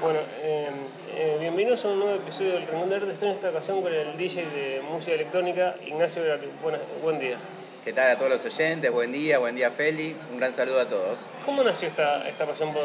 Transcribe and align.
Bueno, 0.00 0.20
eh, 0.42 0.68
eh, 1.14 1.36
bienvenidos 1.40 1.84
a 1.84 1.88
un 1.88 1.98
nuevo 1.98 2.14
episodio 2.14 2.52
del 2.54 2.66
Rincón 2.66 2.88
de 2.88 2.96
Arte. 2.96 3.12
Estoy 3.12 3.28
en 3.28 3.34
esta 3.34 3.50
ocasión 3.50 3.82
con 3.82 3.92
el 3.92 4.16
DJ 4.16 4.46
de 4.46 4.82
música 4.90 5.12
electrónica, 5.12 5.76
Ignacio. 5.86 6.22
Buenas- 6.62 6.80
buen 7.02 7.18
día. 7.18 7.36
¿Qué 7.82 7.94
tal 7.94 8.10
a 8.10 8.16
todos 8.16 8.30
los 8.30 8.44
oyentes? 8.44 8.92
Buen 8.92 9.10
día, 9.10 9.38
buen 9.38 9.56
día 9.56 9.70
Feli. 9.70 10.14
Un 10.30 10.38
gran 10.38 10.52
saludo 10.52 10.80
a 10.80 10.84
todos. 10.86 11.30
¿Cómo 11.46 11.64
nació 11.64 11.88
esta, 11.88 12.28
esta 12.28 12.44
pasión 12.44 12.74
por 12.74 12.82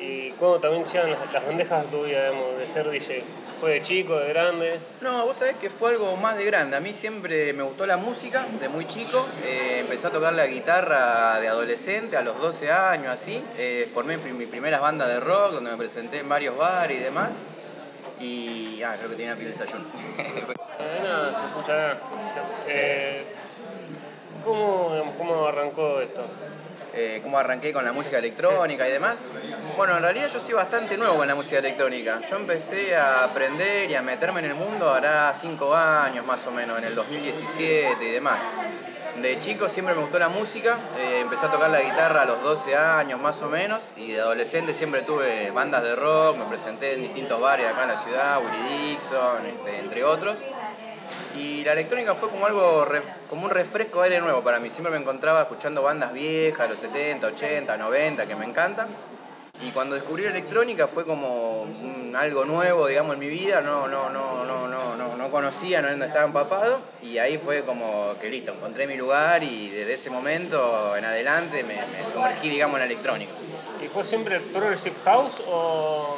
y 0.00 0.30
cuándo 0.32 0.58
también 0.58 0.84
llegan 0.84 1.12
las, 1.12 1.32
las 1.32 1.46
bandejas 1.46 1.84
de 1.84 1.90
tu 1.96 2.04
vida, 2.04 2.28
digamos, 2.28 2.58
de 2.58 2.68
ser 2.68 2.90
DJ? 2.90 3.22
¿Fue 3.60 3.70
de 3.70 3.82
chico, 3.82 4.18
de 4.18 4.28
grande? 4.30 4.80
No, 5.02 5.24
vos 5.24 5.36
sabés 5.36 5.54
que 5.58 5.70
fue 5.70 5.92
algo 5.92 6.16
más 6.16 6.36
de 6.36 6.44
grande. 6.44 6.76
A 6.76 6.80
mí 6.80 6.92
siempre 6.94 7.52
me 7.52 7.62
gustó 7.62 7.86
la 7.86 7.96
música 7.96 8.44
de 8.60 8.68
muy 8.68 8.88
chico. 8.88 9.24
Eh, 9.44 9.78
empecé 9.82 10.08
a 10.08 10.10
tocar 10.10 10.32
la 10.32 10.48
guitarra 10.48 11.38
de 11.38 11.46
adolescente, 11.46 12.16
a 12.16 12.22
los 12.22 12.40
12 12.40 12.72
años, 12.72 13.12
así. 13.12 13.40
Eh, 13.56 13.88
formé 13.94 14.16
mis 14.16 14.48
primeras 14.48 14.80
bandas 14.80 15.06
de 15.06 15.20
rock, 15.20 15.52
donde 15.52 15.70
me 15.70 15.76
presenté 15.76 16.18
en 16.18 16.28
varios 16.28 16.56
bares 16.56 16.98
y 16.98 17.00
demás. 17.04 17.44
Y. 18.20 18.82
Ah, 18.82 18.96
creo 18.98 19.10
que 19.10 19.16
tenía 19.16 19.36
piel 19.36 19.52
de 19.52 19.58
desayuno. 19.58 19.84
Nada, 21.02 21.40
se 21.40 21.46
escucha 21.46 21.72
nada. 21.72 21.98
Eh, 22.68 23.24
¿cómo, 24.48 25.14
¿Cómo 25.18 25.46
arrancó 25.46 26.00
esto? 26.00 26.22
eh, 26.94 27.20
cómo 27.22 27.38
arranqué 27.38 27.72
con 27.72 27.84
la 27.84 27.92
música 27.92 28.18
electrónica 28.18 28.88
y 28.88 28.92
demás. 28.92 29.28
Bueno, 29.76 29.96
en 29.96 30.02
realidad 30.02 30.28
yo 30.32 30.40
soy 30.40 30.54
bastante 30.54 30.96
nuevo 30.96 31.16
con 31.16 31.28
la 31.28 31.34
música 31.34 31.58
electrónica. 31.58 32.20
Yo 32.28 32.36
empecé 32.36 32.96
a 32.96 33.24
aprender 33.24 33.90
y 33.90 33.94
a 33.94 34.02
meterme 34.02 34.40
en 34.40 34.46
el 34.46 34.54
mundo 34.54 34.90
hará 34.90 35.32
5 35.34 35.74
años 35.74 36.24
más 36.26 36.46
o 36.46 36.50
menos, 36.50 36.78
en 36.78 36.84
el 36.84 36.94
2017 36.94 38.04
y 38.04 38.10
demás. 38.10 38.42
De 39.20 39.38
chico 39.38 39.68
siempre 39.68 39.94
me 39.94 40.00
gustó 40.00 40.18
la 40.18 40.28
música, 40.28 40.76
eh, 40.96 41.20
empecé 41.20 41.46
a 41.46 41.50
tocar 41.50 41.70
la 41.70 41.80
guitarra 41.80 42.22
a 42.22 42.24
los 42.24 42.42
12 42.42 42.76
años 42.76 43.20
más 43.20 43.42
o 43.42 43.48
menos 43.48 43.92
y 43.96 44.12
de 44.12 44.20
adolescente 44.20 44.74
siempre 44.74 45.02
tuve 45.02 45.50
bandas 45.50 45.82
de 45.82 45.96
rock, 45.96 46.36
me 46.36 46.44
presenté 46.44 46.94
en 46.94 47.02
distintos 47.02 47.40
bares 47.40 47.68
acá 47.68 47.82
en 47.82 47.88
la 47.88 47.96
ciudad, 47.96 48.38
Willie 48.38 48.90
Dixon, 48.90 49.46
este, 49.46 49.78
entre 49.80 50.04
otros. 50.04 50.38
Y 51.36 51.64
la 51.64 51.72
electrónica 51.72 52.14
fue 52.14 52.30
como 52.30 52.46
algo, 52.46 52.86
como 53.28 53.44
un 53.44 53.50
refresco 53.50 54.00
de 54.00 54.08
aire 54.08 54.20
nuevo 54.20 54.42
para 54.42 54.58
mí. 54.58 54.70
Siempre 54.70 54.92
me 54.92 54.98
encontraba 54.98 55.42
escuchando 55.42 55.82
bandas 55.82 56.12
viejas, 56.12 56.68
los 56.68 56.78
70, 56.78 57.26
80, 57.28 57.76
90, 57.76 58.26
que 58.26 58.36
me 58.36 58.44
encantan. 58.44 58.88
Y 59.60 59.70
cuando 59.72 59.96
descubrí 59.96 60.22
la 60.22 60.30
electrónica 60.30 60.86
fue 60.86 61.04
como 61.04 61.66
algo 62.16 62.44
nuevo, 62.44 62.86
digamos, 62.86 63.14
en 63.14 63.20
mi 63.20 63.28
vida. 63.28 63.60
No, 63.60 63.88
no, 63.88 64.08
no, 64.08 64.44
no, 64.44 64.68
no, 64.68 64.96
no, 64.96 65.16
no 65.16 65.30
conocía, 65.30 65.82
no 65.82 65.88
estaba 66.04 66.26
empapado. 66.26 66.80
Y 67.02 67.18
ahí 67.18 67.38
fue 67.38 67.64
como 67.64 68.14
que 68.20 68.30
listo, 68.30 68.52
encontré 68.52 68.86
mi 68.86 68.96
lugar 68.96 69.42
y 69.42 69.70
desde 69.70 69.94
ese 69.94 70.10
momento 70.10 70.96
en 70.96 71.04
adelante 71.04 71.64
me, 71.64 71.74
me 71.74 72.12
sumergí, 72.12 72.48
digamos, 72.48 72.76
en 72.76 72.80
la 72.80 72.86
electrónica. 72.86 73.32
¿Y 73.84 73.88
fue 73.88 74.04
siempre 74.04 74.40
Progressive 74.40 74.96
House 75.04 75.42
o, 75.48 76.16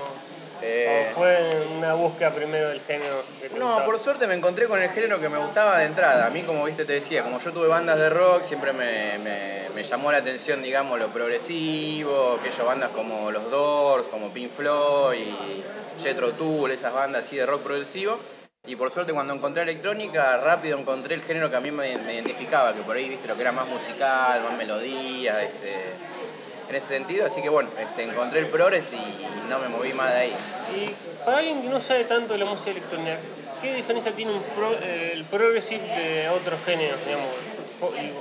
Eh, 0.62 1.10
o 1.10 1.14
fue 1.14 1.66
una 1.78 1.94
búsqueda 1.94 2.34
primero 2.34 2.68
del 2.68 2.80
género? 2.80 3.22
que 3.40 3.48
te 3.48 3.58
No, 3.58 3.66
gustaba? 3.66 3.84
por 3.84 3.98
suerte 3.98 4.26
me 4.26 4.34
encontré 4.34 4.66
con 4.66 4.80
el 4.80 4.90
género 4.90 5.20
que 5.20 5.28
me 5.28 5.38
gustaba 5.38 5.78
de 5.78 5.86
entrada. 5.86 6.26
A 6.26 6.30
mí, 6.30 6.42
como 6.42 6.64
viste, 6.64 6.84
te 6.84 6.94
decía, 6.94 7.22
como 7.22 7.38
yo 7.38 7.52
tuve 7.52 7.68
bandas 7.68 7.98
de 7.98 8.10
rock, 8.10 8.42
siempre 8.42 8.72
me, 8.72 9.18
me- 9.18 9.60
me 9.74 9.82
llamó 9.82 10.12
la 10.12 10.18
atención, 10.18 10.62
digamos, 10.62 10.98
lo 10.98 11.08
progresivo, 11.08 12.36
aquellas 12.40 12.66
bandas 12.66 12.90
como 12.90 13.30
Los 13.30 13.50
Doors, 13.50 14.08
como 14.08 14.30
Pink 14.32 14.50
Floyd, 14.50 15.18
y 15.18 15.64
Jethro 16.02 16.32
Tull, 16.32 16.70
esas 16.70 16.92
bandas 16.92 17.24
así 17.24 17.36
de 17.36 17.46
rock 17.46 17.62
progresivo. 17.62 18.18
Y 18.66 18.76
por 18.76 18.90
suerte 18.90 19.12
cuando 19.14 19.32
encontré 19.32 19.62
electrónica, 19.62 20.36
rápido 20.36 20.78
encontré 20.78 21.14
el 21.14 21.22
género 21.22 21.48
que 21.48 21.56
a 21.56 21.60
mí 21.60 21.70
me, 21.70 21.96
me 21.98 22.14
identificaba, 22.14 22.74
que 22.74 22.82
por 22.82 22.94
ahí, 22.96 23.08
viste, 23.08 23.26
lo 23.26 23.34
que 23.34 23.42
era 23.42 23.52
más 23.52 23.66
musical, 23.68 24.42
más 24.42 24.56
melodías, 24.58 25.42
este, 25.42 25.94
en 26.70 26.76
ese 26.76 26.86
sentido. 26.94 27.26
Así 27.26 27.42
que 27.42 27.48
bueno, 27.48 27.68
este, 27.78 28.04
encontré 28.04 28.40
el 28.40 28.46
progres 28.46 28.92
y 28.92 28.98
no 29.48 29.58
me 29.58 29.68
moví 29.68 29.92
más 29.92 30.12
de 30.14 30.18
ahí. 30.20 30.32
Y 30.74 30.90
para 31.24 31.38
alguien 31.38 31.60
que 31.62 31.68
no 31.68 31.80
sabe 31.80 32.04
tanto 32.04 32.32
de 32.32 32.38
la 32.38 32.46
música 32.46 32.70
electrónica, 32.70 33.18
¿qué 33.60 33.74
diferencia 33.74 34.12
tiene 34.14 34.32
un 34.32 34.42
pro- 34.54 34.78
eh, 34.80 35.10
el 35.12 35.24
progressive 35.26 35.82
de 35.86 36.28
otros 36.30 36.60
géneros, 36.64 36.98
digamos? 37.04 37.28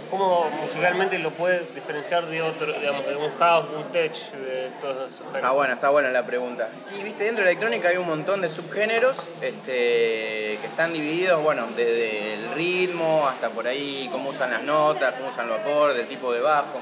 ¿Cómo 0.09 0.50
musicalmente 0.62 1.20
lo 1.20 1.32
puede 1.32 1.66
diferenciar 1.76 2.26
de 2.28 2.42
otro, 2.42 2.72
digamos, 2.80 3.06
de 3.06 3.16
un 3.18 3.30
house, 3.38 3.70
de 3.70 3.78
un 3.78 3.84
tech, 3.92 4.14
de 4.32 4.70
todos 4.82 5.09
esos 5.14 5.20
géneros? 5.20 5.36
Está 5.36 5.52
buena, 5.52 5.74
está 5.74 5.90
buena 5.90 6.09
la 6.12 6.26
pregunta. 6.26 6.70
Y 6.98 7.04
viste, 7.04 7.26
dentro 7.26 7.44
de 7.44 7.46
la 7.46 7.52
electrónica 7.52 7.90
hay 7.90 7.98
un 7.98 8.08
montón 8.08 8.42
de 8.42 8.48
subgéneros 8.50 9.18
este, 9.42 10.58
que 10.62 10.68
están 10.68 10.94
divididos, 10.94 11.44
bueno, 11.44 11.68
desde 11.76 12.36
el 12.36 12.52
ritmo 12.52 13.28
hasta 13.28 13.50
por 13.50 13.68
ahí 13.68 14.08
cómo 14.12 14.30
usan 14.30 14.50
las 14.52 14.64
notas, 14.64 15.14
cómo 15.16 15.28
usan 15.30 15.48
los 15.50 15.59
acordes, 15.59 16.00
el 16.04 16.08
tipo 16.08 16.32
de 16.34 16.40
bajo. 16.40 16.80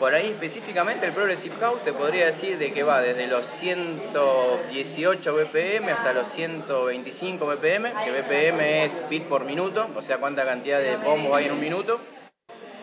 Por 0.00 0.14
ahí 0.14 0.28
específicamente 0.28 1.04
el 1.04 1.12
Progressive 1.12 1.54
House 1.60 1.82
te 1.82 1.92
podría 1.92 2.24
decir 2.24 2.56
de 2.56 2.72
que 2.72 2.82
va 2.82 3.02
desde 3.02 3.26
los 3.26 3.46
118 3.46 5.34
BPM 5.34 5.90
hasta 5.90 6.14
los 6.14 6.26
125 6.30 7.44
BPM, 7.44 7.92
que 8.02 8.10
BPM 8.10 8.60
es 8.84 9.02
beat 9.10 9.24
por 9.24 9.44
minuto, 9.44 9.90
o 9.94 10.00
sea 10.00 10.16
cuánta 10.16 10.46
cantidad 10.46 10.80
de 10.80 10.96
bombos 10.96 11.36
hay 11.36 11.44
en 11.44 11.52
un 11.52 11.60
minuto. 11.60 12.00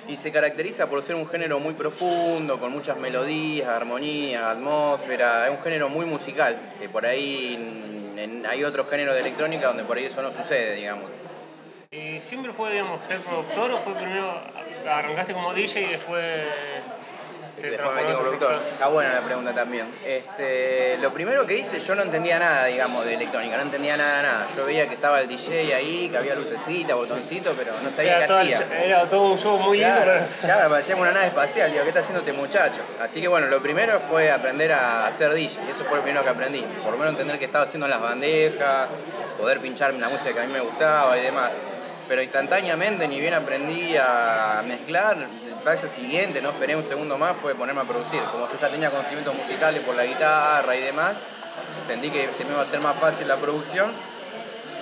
Y 0.08 0.16
se 0.16 0.32
caracteriza 0.32 0.88
por 0.92 1.02
ser 1.02 1.16
un 1.16 1.28
género 1.28 1.58
muy 1.60 1.74
profundo, 1.74 2.60
con 2.60 2.72
muchas 2.72 2.98
melodías, 2.98 3.68
armonía, 3.68 4.52
atmósfera. 4.52 5.48
Es 5.48 5.52
un 5.58 5.64
género 5.64 5.90
muy 5.90 6.06
musical, 6.06 6.76
que 6.80 6.88
por 6.88 7.04
ahí 7.04 8.14
hay 8.48 8.64
otro 8.64 8.86
género 8.86 9.16
de 9.16 9.22
electrónica 9.22 9.70
donde 9.70 9.86
por 9.86 9.98
ahí 9.98 10.06
eso 10.06 10.22
no 10.22 10.32
sucede, 10.32 10.76
digamos. 10.76 11.10
¿Y 11.90 12.20
siempre 12.20 12.54
fue, 12.54 12.72
digamos, 12.74 13.04
ser 13.04 13.20
productor 13.22 13.72
o 13.72 13.80
fue 13.80 13.96
primero, 13.96 14.40
arrancaste 14.88 15.34
como 15.34 15.54
DJ 15.54 15.82
y 15.82 15.86
después 15.86 16.46
te 17.60 17.72
Después 17.72 17.96
me 17.96 18.02
metí 18.02 18.14
como 18.14 18.24
productor. 18.24 18.62
Está 18.72 18.88
buena 18.88 19.14
la 19.14 19.22
pregunta 19.22 19.54
también. 19.54 19.88
Este, 20.06 20.98
lo 21.02 21.12
primero 21.12 21.46
que 21.46 21.58
hice, 21.58 21.80
yo 21.80 21.96
no 21.96 22.04
entendía 22.04 22.38
nada, 22.38 22.66
digamos, 22.66 23.06
de 23.06 23.16
electrónica, 23.16 23.58
no 23.58 23.64
entendía 23.64 23.98
nada, 23.98 24.22
nada. 24.22 24.48
Yo 24.56 24.66
veía 24.66 24.88
que 24.88 24.94
estaba 24.96 25.22
el 25.22 25.28
DJ 25.28 25.74
ahí, 25.74 26.10
que 26.10 26.18
había 26.18 26.36
lucecita, 26.36 26.96
botoncito, 26.96 27.54
pero 27.58 27.74
no 27.84 27.90
sabía 27.90 28.26
qué 28.26 28.34
hacía. 28.34 28.68
era 28.84 29.10
todo 29.10 29.32
un 29.32 29.38
show 29.38 29.58
muy. 29.58 29.80
Claro, 29.80 30.26
claro, 30.42 30.70
parecía 30.70 30.96
una 30.96 31.12
nave 31.12 31.28
espacial, 31.28 31.72
digo, 31.72 31.84
¿qué 31.84 31.90
está 31.90 32.02
haciendo 32.02 32.20
este 32.20 32.34
muchacho? 32.34 32.82
Así 33.02 33.22
que 33.22 33.28
bueno, 33.28 33.48
lo 33.48 33.62
primero 33.62 34.00
fue 34.00 34.32
aprender 34.32 34.72
a 34.72 35.08
hacer 35.08 35.34
DJ, 35.34 35.60
y 35.68 35.72
eso 35.72 35.84
fue 35.86 35.98
lo 35.98 36.04
primero 36.04 36.24
que 36.24 36.30
aprendí. 36.30 36.62
Por 36.84 36.92
lo 36.92 36.98
menos 36.98 37.14
entender 37.14 37.40
qué 37.40 37.46
estaba 37.46 37.66
haciendo 37.66 37.88
en 37.88 37.92
las 37.92 38.02
bandejas, 38.02 38.88
poder 39.38 39.60
pinchar 39.60 39.94
la 39.94 40.10
música 40.10 40.34
que 40.34 40.40
a 40.40 40.46
mí 40.46 40.54
me 40.54 40.62
gustaba 40.62 41.18
y 41.18 41.22
demás. 41.22 41.62
Pero 42.08 42.22
instantáneamente, 42.22 43.08
ni 43.08 43.20
bien 43.20 43.34
aprendí 43.34 43.98
a 43.98 44.64
mezclar, 44.66 45.18
paso 45.64 45.88
siguiente, 45.90 46.42
no 46.42 46.50
esperé 46.50 46.76
un 46.76 46.84
segundo 46.84 47.18
más, 47.18 47.38
fue 47.38 47.56
ponerme 47.56 47.82
a 47.82 47.86
producir. 47.86 48.22
Como 48.32 48.48
yo 48.48 48.54
ya 48.60 48.70
tenía 48.70 48.90
conocimientos 48.90 49.36
musicales 49.36 49.84
por 49.84 49.96
la 49.96 50.06
guitarra 50.06 50.76
y 50.76 50.82
demás, 50.82 51.18
sentí 51.86 52.10
que 52.10 52.32
se 52.32 52.44
me 52.46 52.52
iba 52.52 52.60
a 52.60 52.64
hacer 52.64 52.80
más 52.80 52.98
fácil 53.00 53.28
la 53.28 53.36
producción 53.38 53.92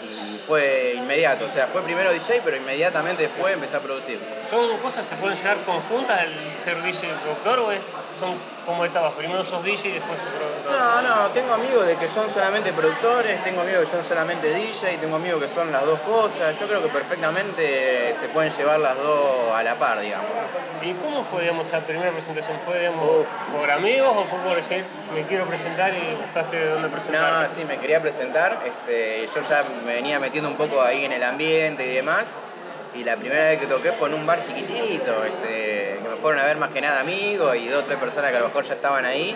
y 0.04 0.38
fue 0.46 0.94
inmediato. 0.98 1.46
O 1.46 1.50
sea, 1.50 1.68
fue 1.68 1.82
primero 1.82 2.12
DJ, 2.12 2.42
pero 2.44 2.58
inmediatamente 2.58 3.24
después 3.24 3.54
empecé 3.54 3.76
a 3.78 3.80
producir. 3.80 4.20
¿Son 4.50 4.78
cosas 4.78 5.08
que 5.08 5.16
se 5.16 5.22
pueden 5.22 5.38
llevar 5.38 5.58
conjuntas 5.66 6.22
el 6.24 6.34
ser 6.60 6.82
DJ 6.82 7.14
productor 7.24 7.60
o 7.60 7.72
es- 7.72 7.82
son 8.20 8.36
como 8.66 8.84
etapas? 8.86 9.14
Primero 9.14 9.46
sos 9.46 9.64
DJ 9.64 9.90
y 9.90 9.92
después. 9.94 10.18
No, 10.70 11.02
no, 11.02 11.28
tengo 11.30 11.54
amigos 11.54 11.86
de 11.86 11.96
que 11.96 12.08
son 12.08 12.30
solamente 12.30 12.74
productores, 12.74 13.44
tengo 13.44 13.62
amigos 13.62 13.82
que 13.82 13.88
son 13.88 14.04
solamente 14.04 14.50
DJ, 14.50 14.98
tengo 14.98 15.16
amigos 15.16 15.44
que 15.44 15.50
son 15.50 15.72
las 15.72 15.86
dos 15.86 16.00
cosas. 16.00 16.60
Yo 16.60 16.68
creo 16.68 16.82
que 16.82 16.90
perfectamente 16.90 18.14
se 18.16 18.28
pueden 18.30 18.52
llevar 18.52 18.80
las 18.80 18.98
dos 18.98 19.54
a 19.54 19.64
la 19.64 19.76
par, 19.76 20.00
digamos. 20.00 20.26
¿Y 20.82 20.94
cómo 20.96 21.24
fue, 21.24 21.44
digamos, 21.44 21.68
esa 21.68 21.80
primera 21.80 22.12
presentación? 22.12 22.60
¿Fue, 22.66 22.80
digamos, 22.80 23.04
Uf. 23.22 23.28
por 23.58 23.70
amigos 23.72 24.10
o 24.16 24.26
fue 24.26 24.40
por 24.40 24.56
decir, 24.56 24.86
me 25.14 25.24
quiero 25.24 25.46
presentar 25.46 25.94
y 25.94 26.16
buscaste 26.22 26.66
dónde 26.68 26.88
No, 26.88 26.94
presentarte? 26.94 27.50
sí, 27.50 27.66
me 27.66 27.78
quería 27.78 28.02
presentar. 28.02 28.60
Este, 28.66 29.28
yo 29.34 29.42
ya 29.48 29.64
me 29.86 29.94
venía 29.94 30.20
metiendo 30.20 30.50
un 30.50 30.56
poco 30.58 30.82
ahí 30.82 31.06
en 31.06 31.12
el 31.14 31.24
ambiente 31.24 31.86
y 31.86 31.94
demás. 31.96 32.40
Y 32.98 33.04
la 33.04 33.18
primera 33.18 33.46
vez 33.50 33.60
que 33.60 33.68
toqué 33.68 33.92
fue 33.92 34.08
en 34.08 34.16
un 34.16 34.26
bar 34.26 34.40
chiquitito, 34.40 35.26
este, 35.26 36.00
que 36.02 36.10
me 36.10 36.16
fueron 36.16 36.40
a 36.40 36.46
ver 36.46 36.58
más 36.58 36.72
que 36.72 36.80
nada 36.80 37.02
amigos 37.02 37.56
y 37.58 37.68
dos 37.68 37.84
o 37.84 37.86
tres 37.86 38.00
personas 38.00 38.32
que 38.32 38.38
a 38.38 38.40
lo 38.40 38.48
mejor 38.48 38.64
ya 38.64 38.74
estaban 38.74 39.06
ahí. 39.06 39.36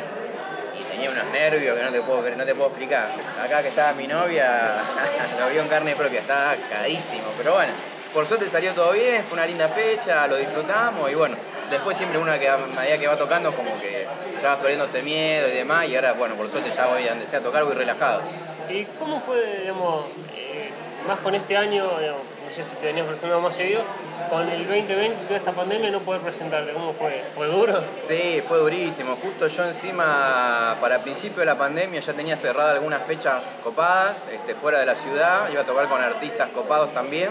Y 0.80 0.84
tenía 0.92 1.10
unos 1.10 1.26
nervios 1.34 1.78
que 1.78 1.84
no 1.84 1.92
te 1.92 2.02
puedo, 2.02 2.36
no 2.38 2.46
te 2.46 2.56
puedo 2.56 2.70
explicar. 2.70 3.10
Acá 3.44 3.62
que 3.62 3.68
estaba 3.68 3.92
mi 3.94 4.08
novia, 4.08 4.78
lo 5.40 5.50
vio 5.50 5.62
en 5.62 5.68
carne 5.68 5.94
propia, 5.96 6.22
estaba 6.22 6.56
cagadísimo. 6.70 7.28
Pero 7.38 7.54
bueno, 7.54 7.74
por 8.14 8.26
suerte 8.26 8.48
salió 8.48 8.74
todo 8.74 8.94
bien, 8.94 9.24
fue 9.24 9.34
una 9.34 9.46
linda 9.46 9.68
fecha, 9.68 10.26
lo 10.28 10.38
disfrutamos 10.38 11.12
y 11.12 11.16
bueno, 11.16 11.36
después 11.70 11.98
siempre 11.98 12.18
una 12.18 12.40
que 12.40 12.50
a 12.50 12.58
medida 12.58 12.98
que 12.98 13.08
va 13.08 13.18
tocando 13.18 13.54
como 13.54 13.80
que 13.80 14.08
ya 14.42 14.50
vas 14.50 14.58
perdiéndose 14.60 15.04
miedo 15.04 15.48
y 15.48 15.52
demás 15.52 15.86
y 15.88 15.96
ahora 15.96 16.14
bueno, 16.14 16.36
por 16.36 16.50
suerte 16.50 16.72
ya 16.72 16.88
voy 16.88 17.06
a 17.06 17.10
donde 17.10 17.28
sea 17.28 17.40
a 17.40 17.44
tocar, 17.44 17.66
voy 17.66 17.76
relajado. 17.76 18.22
¿Y 18.70 18.86
cómo 18.98 19.20
fue, 19.20 19.60
digamos, 19.60 20.06
eh, 20.36 20.70
más 21.08 21.20
con 21.20 21.36
este 21.36 21.58
año, 21.58 22.00
digamos, 22.00 22.22
no 22.50 22.56
sé 22.56 22.64
si 22.64 22.76
te 22.78 22.88
venías 22.88 23.06
presentando 23.06 23.42
más 23.42 23.56
seguido, 23.56 23.84
con 24.30 24.50
el 24.50 24.68
2020 24.68 25.22
y 25.22 25.26
toda 25.26 25.38
esta 25.38 25.52
pandemia 25.52 25.92
no 25.92 26.00
poder 26.00 26.22
presentarte? 26.22 26.74
¿Cómo 26.74 26.94
fue? 26.94 27.24
¿Fue 27.36 27.48
duro? 27.48 27.84
Sí, 27.98 28.42
fue 28.48 28.58
durísimo. 28.58 29.16
Justo 29.22 29.48
yo 29.48 29.66
encima, 29.66 30.76
para 30.82 31.00
principio 31.00 31.42
de 31.42 31.46
la 31.46 31.58
pandemia, 31.58 32.00
ya 32.00 32.14
tenía 32.14 32.38
cerradas 32.38 32.74
algunas 32.74 33.04
fechas 33.04 33.56
copadas, 33.64 34.28
este, 34.34 34.56
fuera 34.56 34.80
de 34.80 34.88
la 34.88 34.96
ciudad, 34.96 35.48
iba 35.52 35.62
a 35.62 35.66
tocar 35.66 35.88
con 35.88 36.02
artistas 36.02 36.50
copados 36.50 36.92
también. 36.92 37.30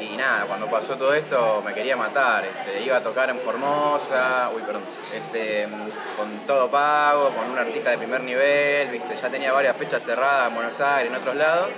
Y 0.00 0.16
nada, 0.16 0.46
cuando 0.46 0.66
pasó 0.66 0.96
todo 0.96 1.12
esto 1.12 1.62
me 1.64 1.74
quería 1.74 1.94
matar. 1.94 2.44
Este, 2.44 2.82
iba 2.82 2.96
a 2.96 3.02
tocar 3.02 3.28
en 3.28 3.38
Formosa, 3.38 4.50
uy, 4.54 4.62
perdón, 4.62 4.82
este, 5.14 5.68
con 6.16 6.38
todo 6.46 6.70
pago, 6.70 7.30
con 7.34 7.50
un 7.50 7.58
artista 7.58 7.90
de 7.90 7.98
primer 7.98 8.22
nivel, 8.22 8.88
¿viste? 8.88 9.14
ya 9.14 9.28
tenía 9.28 9.52
varias 9.52 9.76
fechas 9.76 10.02
cerradas 10.02 10.48
en 10.48 10.54
Buenos 10.54 10.80
Aires, 10.80 11.12
en 11.12 11.18
otros 11.20 11.36
lados. 11.36 11.68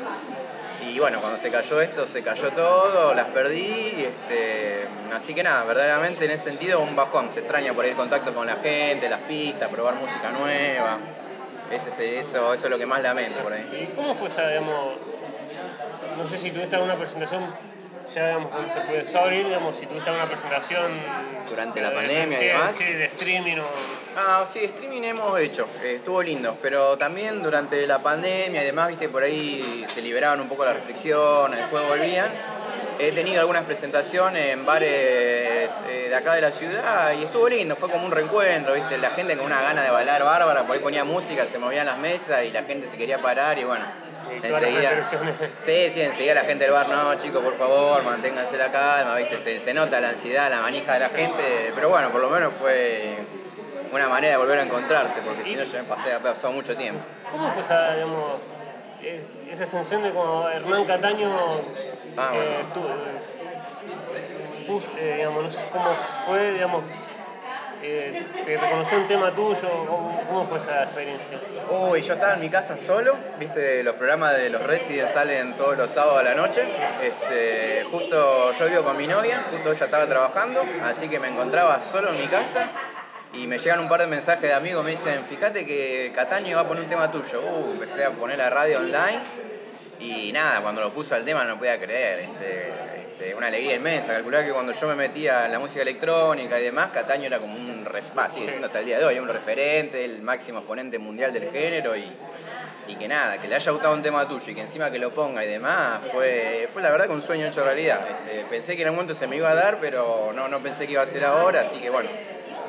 Y 0.89 0.99
bueno, 1.01 1.21
cuando 1.21 1.39
se 1.39 1.51
cayó 1.51 1.81
esto, 1.81 2.07
se 2.07 2.23
cayó 2.23 2.51
todo, 2.51 3.13
las 3.15 3.27
perdí. 3.29 4.05
Este, 4.05 4.87
así 5.13 5.35
que 5.35 5.43
nada, 5.43 5.65
verdaderamente 5.65 6.25
en 6.25 6.31
ese 6.31 6.45
sentido 6.45 6.81
un 6.81 6.95
bajón. 6.95 7.31
Se 7.31 7.41
extraña 7.41 7.73
por 7.73 7.85
ir 7.85 7.93
en 7.93 7.97
contacto 7.97 8.33
con 8.33 8.47
la 8.47 8.57
gente, 8.57 9.09
las 9.09 9.21
pistas, 9.21 9.69
probar 9.69 9.95
música 9.95 10.31
nueva. 10.31 10.99
Ese, 11.73 12.19
eso, 12.19 12.53
eso 12.53 12.67
es 12.67 12.71
lo 12.71 12.79
que 12.79 12.87
más 12.87 13.03
lamento 13.03 13.41
por 13.41 13.53
ahí. 13.53 13.89
¿Y 13.91 13.97
cómo 13.97 14.15
fue 14.15 14.29
esa, 14.29 14.49
digamos, 14.49 14.95
no 16.19 16.29
sé 16.29 16.37
si 16.39 16.51
tuviste 16.51 16.77
alguna 16.77 16.97
presentación 16.97 17.72
ya 18.15 18.27
digamos, 18.27 18.51
se 18.73 18.81
puede 18.81 19.19
abrir, 19.19 19.47
digamos, 19.47 19.77
si 19.77 19.87
tuviste 19.87 20.11
una 20.11 20.27
presentación 20.27 20.93
durante 21.49 21.81
la 21.81 21.93
pandemia 21.93 22.43
y 22.43 22.47
demás. 22.47 22.75
Sí, 22.75 22.93
de 22.93 23.05
streaming 23.07 23.57
o... 23.59 23.67
Ah, 24.17 24.45
sí, 24.47 24.65
streaming 24.65 25.03
hemos 25.03 25.39
hecho, 25.41 25.67
eh, 25.83 25.95
estuvo 25.97 26.23
lindo, 26.23 26.57
pero 26.61 26.97
también 26.99 27.43
durante 27.43 27.87
la 27.87 27.99
pandemia 28.01 28.63
y 28.63 28.67
demás, 28.67 28.89
viste, 28.89 29.09
por 29.09 29.23
ahí 29.23 29.85
se 29.93 30.03
liberaban 30.03 30.41
un 30.41 30.49
poco 30.49 30.65
las 30.65 30.75
restricciones, 30.75 31.61
después 31.61 31.87
volvían. 31.89 32.31
He 32.99 33.11
tenido 33.13 33.41
algunas 33.41 33.65
presentaciones 33.65 34.51
en 34.51 34.65
bares 34.65 35.73
eh, 35.89 36.07
de 36.09 36.15
acá 36.15 36.35
de 36.35 36.41
la 36.43 36.53
ciudad 36.53 37.13
y 37.19 37.25
estuvo 37.25 37.49
lindo, 37.49 37.75
fue 37.75 37.91
como 37.91 38.05
un 38.05 38.13
reencuentro, 38.13 38.75
viste, 38.75 38.99
la 38.99 39.11
gente 39.11 39.37
con 39.37 39.47
una 39.47 39.61
gana 39.61 39.83
de 39.83 39.91
bailar 39.91 40.23
bárbara, 40.23 40.63
por 40.63 40.77
ahí 40.77 40.83
ponía 40.83 41.03
música, 41.03 41.47
se 41.47 41.59
movían 41.59 41.87
las 41.87 41.99
mesas 41.99 42.45
y 42.45 42.51
la 42.53 42.63
gente 42.63 42.87
se 42.87 42.97
quería 42.97 43.21
parar 43.21 43.59
y 43.59 43.65
bueno, 43.65 43.85
enseguida. 44.43 45.03
Sí, 45.57 45.91
sí, 45.91 46.01
enseguida 46.01 46.35
la 46.35 46.43
gente 46.43 46.65
del 46.65 46.73
bar, 46.73 46.89
no, 46.89 47.15
chicos, 47.17 47.43
por 47.43 47.55
favor, 47.55 48.03
manténganse 48.03 48.57
la 48.57 48.71
calma, 48.71 49.17
¿viste? 49.17 49.61
Se, 49.61 49.75
nota 49.75 50.01
la 50.01 50.11
ansiedad, 50.11 50.51
la 50.51 50.61
manija 50.61 50.95
de 50.95 51.01
la 51.01 51.09
gente, 51.09 51.73
pero 51.75 51.89
bueno, 51.89 52.11
por 52.11 52.21
lo 52.21 52.31
menos 52.31 52.53
fue 52.55 53.17
una 53.93 54.09
manera 54.09 54.33
de 54.33 54.39
volver 54.39 54.59
a 54.59 54.63
encontrarse, 54.63 55.21
porque 55.21 55.45
si 55.45 55.55
no, 55.57 55.65
yo 55.65 55.79
me 55.79 55.85
pasé, 55.85 56.11
pasado 56.21 56.53
mucho 56.53 56.77
tiempo. 56.77 57.01
¿Cómo 57.31 57.51
fue 57.53 57.63
esa, 57.63 57.95
digamos, 57.95 58.41
esa 59.51 59.67
sensación 59.67 60.03
de 60.03 60.13
como 60.13 60.49
Hernán 60.49 60.85
Cataño 60.85 61.31
ah, 62.17 62.31
eh, 62.35 62.65
eh, 64.69 64.81
eh, 64.99 65.15
digamos, 65.17 65.45
no 65.45 65.51
sé 65.51 65.67
cómo 65.73 65.95
fue, 66.27 66.53
digamos, 66.53 66.85
eh, 67.83 68.25
¿Te 68.45 68.57
reconoció 68.59 68.99
un 68.99 69.09
tema 69.09 69.35
tuyo? 69.35 69.69
¿Cómo, 70.29 70.47
fue 70.49 70.59
esa 70.59 70.85
experiencia? 70.85 71.39
Uy, 71.71 72.03
yo 72.03 72.15
estaba 72.15 72.35
en 72.35 72.41
mi 72.41 72.49
casa 72.49 72.77
solo, 72.79 73.17
viste, 73.39 73.83
los 73.83 73.95
programas 73.95 74.37
de 74.37 74.51
los 74.51 74.63
Residents 74.63 75.13
salen 75.13 75.55
todos 75.55 75.77
los 75.77 75.91
sábados 75.91 76.21
a 76.21 76.23
la 76.23 76.35
noche. 76.35 76.63
Este, 77.03 77.85
justo 77.91 78.53
yo 78.53 78.69
vivo 78.69 78.83
con 78.83 78.97
mi 78.97 79.07
novia, 79.07 79.45
justo 79.51 79.73
ella 79.73 79.85
estaba 79.85 80.07
trabajando, 80.07 80.65
así 80.85 81.09
que 81.09 81.19
me 81.19 81.29
encontraba 81.29 81.83
solo 81.83 82.11
en 82.11 82.21
mi 82.21 82.27
casa 82.29 82.71
y 83.35 83.47
me 83.47 83.59
llegan 83.59 83.81
un 83.81 83.89
par 83.89 84.01
de 84.01 84.07
mensajes 84.07 84.43
de 84.43 84.53
amigos, 84.53 84.85
me 84.85 84.91
dicen, 84.91 85.25
fíjate 85.25 85.65
que 85.65 86.13
Cataño 86.15 86.57
va 86.57 86.63
a 86.63 86.69
poner 86.69 86.85
un 86.85 86.89
tema 86.89 87.11
tuyo. 87.11 87.41
Uh, 87.41 87.73
empecé 87.73 88.05
a 88.05 88.11
poner 88.11 88.39
la 88.39 88.51
radio 88.51 88.79
online 88.79 89.21
y 89.99 90.33
nada, 90.33 90.61
cuando 90.61 90.81
lo 90.83 90.93
puso 90.93 91.15
al 91.15 91.25
tema 91.25 91.45
no 91.45 91.59
podía 91.59 91.79
creer. 91.81 92.21
Este, 92.21 92.73
este, 93.23 93.35
una 93.37 93.47
alegría 93.47 93.77
inmensa. 93.77 94.09
Calcular 94.09 94.45
que 94.45 94.53
cuando 94.53 94.73
yo 94.73 94.89
me 94.89 94.95
metía 94.97 95.47
en 95.47 95.53
la 95.53 95.59
música 95.59 95.83
electrónica 95.83 96.59
y 96.59 96.65
demás, 96.65 96.91
Cataño 96.93 97.27
era 97.27 97.39
como 97.39 97.55
un, 97.55 97.87
sigue 98.29 98.49
siendo 98.49 98.67
hasta 98.67 98.81
el 98.81 98.87
día 98.87 98.99
de 98.99 99.05
hoy, 99.05 99.19
un 99.19 99.29
referente, 99.29 100.05
el 100.05 100.23
máximo 100.23 100.59
exponente 100.59 100.99
mundial 100.99 101.33
del 101.33 101.51
género 101.51 101.97
y, 101.97 102.05
y 102.89 102.97
que 102.97 103.07
nada, 103.07 103.41
que 103.41 103.47
le 103.47 103.55
haya 103.55 103.71
gustado 103.71 103.95
un 103.95 104.03
tema 104.03 104.27
tuyo 104.27 104.51
y 104.51 104.55
que 104.55 104.63
encima 104.63 104.91
que 104.91 104.99
lo 104.99 105.13
ponga 105.13 105.45
y 105.45 105.49
demás, 105.49 106.03
fue, 106.11 106.69
fue 106.73 106.83
la 106.83 106.91
verdad 106.91 107.07
que 107.07 107.13
un 107.13 107.23
sueño 107.23 107.47
hecho 107.47 107.63
realidad. 107.65 108.01
Este, 108.11 108.45
pensé 108.47 108.75
que 108.75 108.83
en 108.83 108.89
algún 108.89 108.97
momento 108.97 109.15
se 109.15 109.27
me 109.27 109.37
iba 109.37 109.51
a 109.51 109.55
dar, 109.55 109.79
pero 109.81 110.33
no, 110.35 110.49
no 110.49 110.61
pensé 110.61 110.87
que 110.87 110.93
iba 110.95 111.03
a 111.03 111.07
ser 111.07 111.25
ahora, 111.25 111.61
así 111.61 111.79
que 111.79 111.91
bueno, 111.91 112.09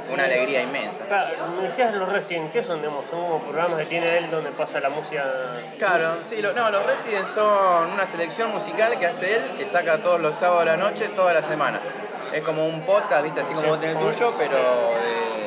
fue 0.05 0.15
una 0.15 0.25
alegría 0.25 0.61
inmensa. 0.61 1.05
Claro, 1.05 1.47
me 1.57 1.63
decías 1.63 1.93
los 1.93 2.11
Residents, 2.11 2.51
¿qué 2.51 2.63
son? 2.63 2.81
Digamos, 2.81 3.05
son 3.09 3.21
como 3.21 3.43
programas 3.43 3.79
que 3.79 3.85
tiene 3.85 4.17
él 4.17 4.31
donde 4.31 4.51
pasa 4.51 4.79
la 4.79 4.89
música. 4.89 5.23
Claro, 5.77 6.17
sí, 6.23 6.41
no, 6.41 6.71
los 6.71 6.85
Residents 6.85 7.29
son 7.29 7.91
una 7.91 8.05
selección 8.05 8.51
musical 8.51 8.97
que 8.99 9.05
hace 9.05 9.35
él, 9.35 9.41
que 9.57 9.65
saca 9.65 9.99
todos 9.99 10.19
los 10.19 10.35
sábados 10.35 10.63
a 10.63 10.65
la 10.65 10.77
noche, 10.77 11.07
todas 11.15 11.33
las 11.33 11.45
semanas. 11.45 11.81
Es 12.33 12.41
como 12.41 12.67
un 12.67 12.81
podcast, 12.81 13.23
viste, 13.23 13.41
así 13.41 13.53
como 13.53 13.67
vos 13.67 13.79
tenés 13.79 13.95
el 13.95 14.01
tuyo, 14.01 14.33
pero 14.37 14.57
de. 14.57 15.43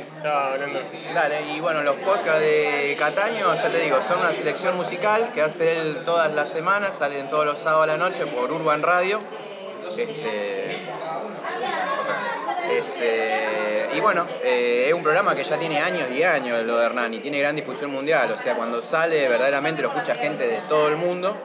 Estaba 0.00 0.52
hablando 0.52 0.80
Dale, 1.14 1.40
y 1.54 1.60
bueno, 1.60 1.82
los 1.82 1.96
podcasts 1.96 2.40
de 2.40 2.94
Cataño, 2.98 3.54
ya 3.54 3.70
te 3.70 3.78
digo, 3.78 4.02
son 4.02 4.20
una 4.20 4.32
selección 4.32 4.76
musical 4.76 5.30
que 5.32 5.40
hace 5.40 5.78
él 5.78 6.02
todas 6.04 6.32
las 6.32 6.50
semanas, 6.50 6.94
salen 6.94 7.28
todos 7.30 7.46
los 7.46 7.58
sábados 7.58 7.84
a 7.84 7.86
la 7.86 7.96
noche 7.96 8.26
por 8.26 8.52
Urban 8.52 8.82
Radio. 8.82 9.18
Este, 9.88 10.86
este, 12.78 13.88
y 13.94 14.00
bueno, 14.00 14.26
eh, 14.42 14.86
es 14.88 14.94
un 14.94 15.02
programa 15.02 15.34
que 15.34 15.44
ya 15.44 15.58
tiene 15.58 15.78
años 15.78 16.08
y 16.10 16.22
años 16.22 16.64
lo 16.64 16.78
de 16.78 16.86
Hernán 16.86 17.12
y 17.14 17.18
tiene 17.18 17.38
gran 17.40 17.56
difusión 17.56 17.90
mundial. 17.90 18.30
O 18.30 18.36
sea, 18.36 18.54
cuando 18.54 18.80
sale 18.82 19.28
verdaderamente 19.28 19.82
lo 19.82 19.88
escucha 19.88 20.14
gente 20.14 20.46
de 20.46 20.58
todo 20.68 20.88
el 20.88 20.96
mundo. 20.96 21.36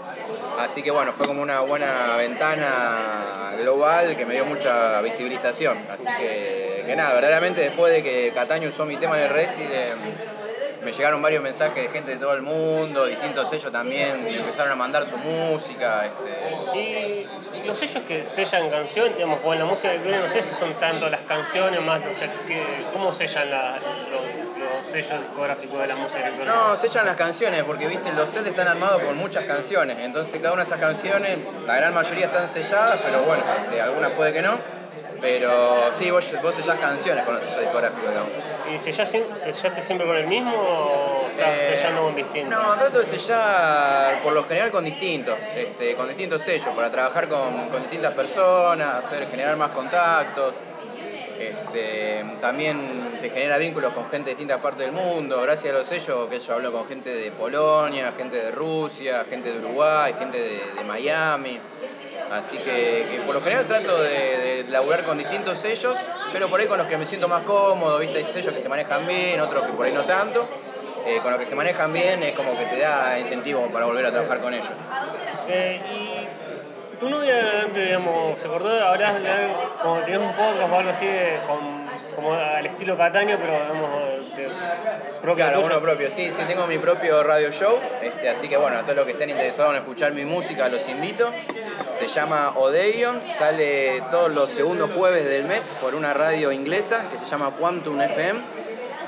Así 0.59 0.81
que 0.81 0.91
bueno, 0.91 1.11
fue 1.11 1.27
como 1.27 1.41
una 1.41 1.61
buena 1.61 2.15
ventana 2.17 3.55
global 3.57 4.15
que 4.15 4.25
me 4.25 4.35
dio 4.35 4.45
mucha 4.45 5.01
visibilización. 5.01 5.77
Así 5.89 6.07
que, 6.19 6.83
que 6.85 6.95
nada, 6.95 7.13
verdaderamente 7.13 7.61
después 7.61 7.91
de 7.91 8.03
que 8.03 8.31
Cataño 8.33 8.69
usó 8.69 8.85
mi 8.85 8.97
tema 8.97 9.17
de 9.17 9.27
Resident 9.27 10.44
me 10.85 10.91
llegaron 10.91 11.19
varios 11.19 11.41
mensajes 11.41 11.83
de 11.83 11.89
gente 11.89 12.11
de 12.11 12.17
todo 12.17 12.33
el 12.33 12.43
mundo, 12.43 13.07
distintos 13.07 13.49
sellos 13.49 13.71
también, 13.71 14.27
y 14.29 14.35
empezaron 14.35 14.71
a 14.71 14.75
mandar 14.75 15.03
su 15.07 15.17
música. 15.17 16.05
Este... 16.05 17.27
Y 17.53 17.67
los 17.67 17.77
sellos 17.77 18.03
que 18.07 18.27
sellan 18.27 18.69
canciones, 18.69 19.15
digamos, 19.15 19.39
o 19.43 19.53
en 19.53 19.59
la 19.59 19.65
música 19.65 19.89
electrónica, 19.89 20.27
no 20.27 20.29
sé 20.29 20.43
si 20.43 20.53
son 20.53 20.71
tanto 20.75 21.09
las 21.09 21.23
canciones 21.23 21.81
más, 21.81 22.01
no 22.01 22.13
sé, 22.13 22.29
¿cómo 22.93 23.11
sellan 23.13 23.49
los, 23.49 24.91
sellos 24.91 25.19
discográficos 25.21 25.79
de 25.79 25.87
la 25.87 25.95
música 25.95 26.19
electrónica? 26.19 26.55
No, 26.55 26.77
sellan 26.77 27.07
las 27.07 27.15
canciones, 27.15 27.63
porque 27.63 27.87
viste, 27.87 28.13
los 28.13 28.29
sets 28.29 28.47
están 28.47 28.67
armados 28.67 29.01
con 29.01 29.17
muchas 29.17 29.45
canciones, 29.45 29.97
entonces 30.01 30.39
cada 30.39 30.53
una 30.53 30.61
de 30.61 30.67
esas 30.67 30.79
canciones, 30.79 31.39
la 31.65 31.77
gran 31.77 31.95
mayoría 31.95 32.27
están 32.27 32.47
selladas, 32.47 32.99
pero 33.03 33.23
bueno, 33.23 33.43
este, 33.63 33.81
algunas 33.81 34.11
puede 34.11 34.33
que 34.33 34.43
no. 34.43 34.55
Pero 35.19 35.91
sí, 35.93 36.11
vos, 36.11 36.31
vos 36.43 36.53
sellás 36.53 36.77
canciones 36.77 37.25
con 37.25 37.33
los 37.33 37.43
sellos 37.43 37.61
discográficos, 37.61 38.07
digamos. 38.07 38.54
¿Y 38.73 38.79
sellaste 38.79 39.81
siempre 39.81 40.07
con 40.07 40.15
el 40.15 40.27
mismo 40.27 40.55
o 40.55 41.27
estás 41.29 41.49
eh, 41.49 41.75
sellando 41.75 42.03
con 42.03 42.15
distintos? 42.15 42.49
No, 42.49 42.73
trato 42.75 42.99
de 42.99 43.05
sellar 43.05 44.21
por 44.23 44.33
lo 44.33 44.43
general 44.43 44.71
con 44.71 44.83
distintos, 44.83 45.37
este, 45.55 45.95
con 45.95 46.07
distintos 46.07 46.41
sellos, 46.41 46.69
para 46.75 46.89
trabajar 46.89 47.27
con, 47.27 47.69
con 47.69 47.81
distintas 47.81 48.13
personas, 48.13 49.05
hacer, 49.05 49.27
generar 49.29 49.55
más 49.55 49.71
contactos. 49.71 50.61
Este, 51.39 52.23
también 52.39 53.17
te 53.21 53.29
genera 53.29 53.57
vínculos 53.57 53.93
con 53.93 54.05
gente 54.09 54.29
de 54.29 54.31
distintas 54.31 54.61
partes 54.61 54.85
del 54.85 54.93
mundo. 54.93 55.41
Gracias 55.41 55.73
a 55.73 55.77
los 55.77 55.87
sellos, 55.87 56.29
que 56.29 56.39
yo 56.39 56.53
hablo 56.53 56.71
con 56.71 56.87
gente 56.87 57.13
de 57.13 57.31
Polonia, 57.31 58.13
gente 58.13 58.37
de 58.37 58.51
Rusia, 58.51 59.25
gente 59.29 59.51
de 59.51 59.59
Uruguay, 59.59 60.13
gente 60.17 60.37
de, 60.39 60.83
Miami. 60.85 61.59
Así 62.31 62.57
que, 62.57 63.21
por 63.25 63.35
lo 63.35 63.41
general 63.41 63.65
trato 63.65 64.01
de, 64.01 64.65
laburar 64.69 65.03
con 65.03 65.17
distintos 65.17 65.59
sellos, 65.59 65.97
pero 66.31 66.49
por 66.49 66.59
ahí 66.59 66.67
con 66.67 66.77
los 66.77 66.87
que 66.87 66.97
me 66.97 67.05
siento 67.05 67.27
más 67.27 67.43
cómodo, 67.43 67.99
¿viste? 67.99 68.19
Hay 68.19 68.25
sellos 68.25 68.53
que 68.53 68.59
se 68.59 68.69
manejan 68.69 69.05
bien, 69.05 69.39
otros 69.41 69.65
que 69.65 69.73
por 69.73 69.85
ahí 69.85 69.93
no 69.93 70.05
tanto. 70.05 70.47
Eh, 71.05 71.19
con 71.21 71.31
los 71.31 71.39
que 71.39 71.45
se 71.45 71.53
manejan 71.53 71.93
bien 71.93 72.23
es 72.23 72.33
como 72.33 72.57
que 72.57 72.65
te 72.65 72.79
da 72.79 73.19
incentivo 73.19 73.67
para 73.71 73.85
volver 73.85 74.05
a 74.07 74.11
trabajar 74.11 74.39
con 74.39 74.53
ellos. 74.53 74.71
Eh, 75.47 75.79
tu 76.99 77.09
novia 77.09 77.61
antes, 77.63 77.85
digamos, 77.85 78.39
se 78.39 78.47
acordó 78.47 78.83
ahora 78.83 79.13
de 79.13 79.29
como 79.81 79.97
tienes 80.01 80.21
un 80.21 80.33
podcast 80.33 80.71
o 80.71 80.77
algo 80.77 80.89
así 80.91 81.07
como 82.15 82.33
al 82.33 82.65
estilo 82.65 82.97
Cataño, 82.97 83.37
pero 83.39 83.51
digamos 83.51 84.35
de 84.35 84.49
propio. 85.21 85.45
Claro, 85.45 85.61
uno 85.65 85.81
propio, 85.81 86.09
sí, 86.09 86.31
sí, 86.31 86.43
tengo 86.47 86.67
mi 86.67 86.77
propio 86.77 87.23
radio 87.23 87.51
show, 87.51 87.77
este, 88.01 88.29
así 88.29 88.47
que 88.47 88.57
bueno, 88.57 88.77
a 88.77 88.81
todos 88.83 88.95
los 88.95 89.05
que 89.05 89.11
estén 89.11 89.29
interesados 89.29 89.73
en 89.73 89.81
escuchar 89.81 90.13
mi 90.13 90.25
música 90.25 90.69
los 90.69 90.87
invito. 90.87 91.29
Se 91.93 92.07
llama 92.07 92.53
Odeon, 92.55 93.21
sale 93.29 94.01
todos 94.11 94.31
los 94.31 94.51
segundos 94.51 94.89
jueves 94.95 95.25
del 95.25 95.45
mes 95.45 95.73
por 95.81 95.95
una 95.95 96.13
radio 96.13 96.51
inglesa 96.51 97.05
que 97.11 97.17
se 97.17 97.25
llama 97.25 97.51
Quantum 97.51 98.01
FM. 98.01 98.39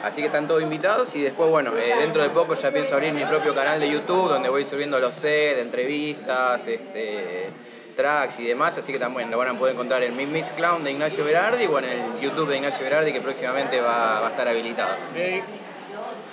Así 0.03 0.21
que 0.21 0.27
están 0.27 0.47
todos 0.47 0.61
invitados 0.61 1.15
y 1.15 1.21
después, 1.21 1.49
bueno, 1.49 1.71
eh, 1.77 1.95
dentro 1.99 2.21
de 2.21 2.29
poco 2.29 2.53
ya 2.53 2.71
pienso 2.71 2.93
abrir 2.93 3.13
mi 3.13 3.25
propio 3.25 3.53
canal 3.53 3.79
de 3.79 3.89
YouTube 3.89 4.29
donde 4.29 4.47
voy 4.47 4.63
subiendo 4.63 4.99
los 4.99 5.15
sets, 5.15 5.59
entrevistas, 5.59 6.65
este, 6.67 7.49
tracks 7.97 8.39
y 8.39 8.45
demás, 8.45 8.77
así 8.77 8.93
que 8.93 8.99
también 8.99 9.29
lo 9.29 9.37
van 9.37 9.49
a 9.49 9.53
poder 9.55 9.73
encontrar 9.73 10.01
en 10.03 10.15
mi 10.15 10.25
Mix 10.25 10.51
Clown 10.51 10.83
de 10.83 10.91
Ignacio 10.91 11.25
Berardi 11.25 11.65
o 11.65 11.79
en 11.79 11.85
el 11.85 12.19
YouTube 12.21 12.47
de 12.49 12.57
Ignacio 12.57 12.85
Berardi 12.85 13.11
que 13.11 13.19
próximamente 13.19 13.81
va, 13.81 14.25
a 14.25 14.29
estar 14.29 14.47
habilitado. 14.47 14.95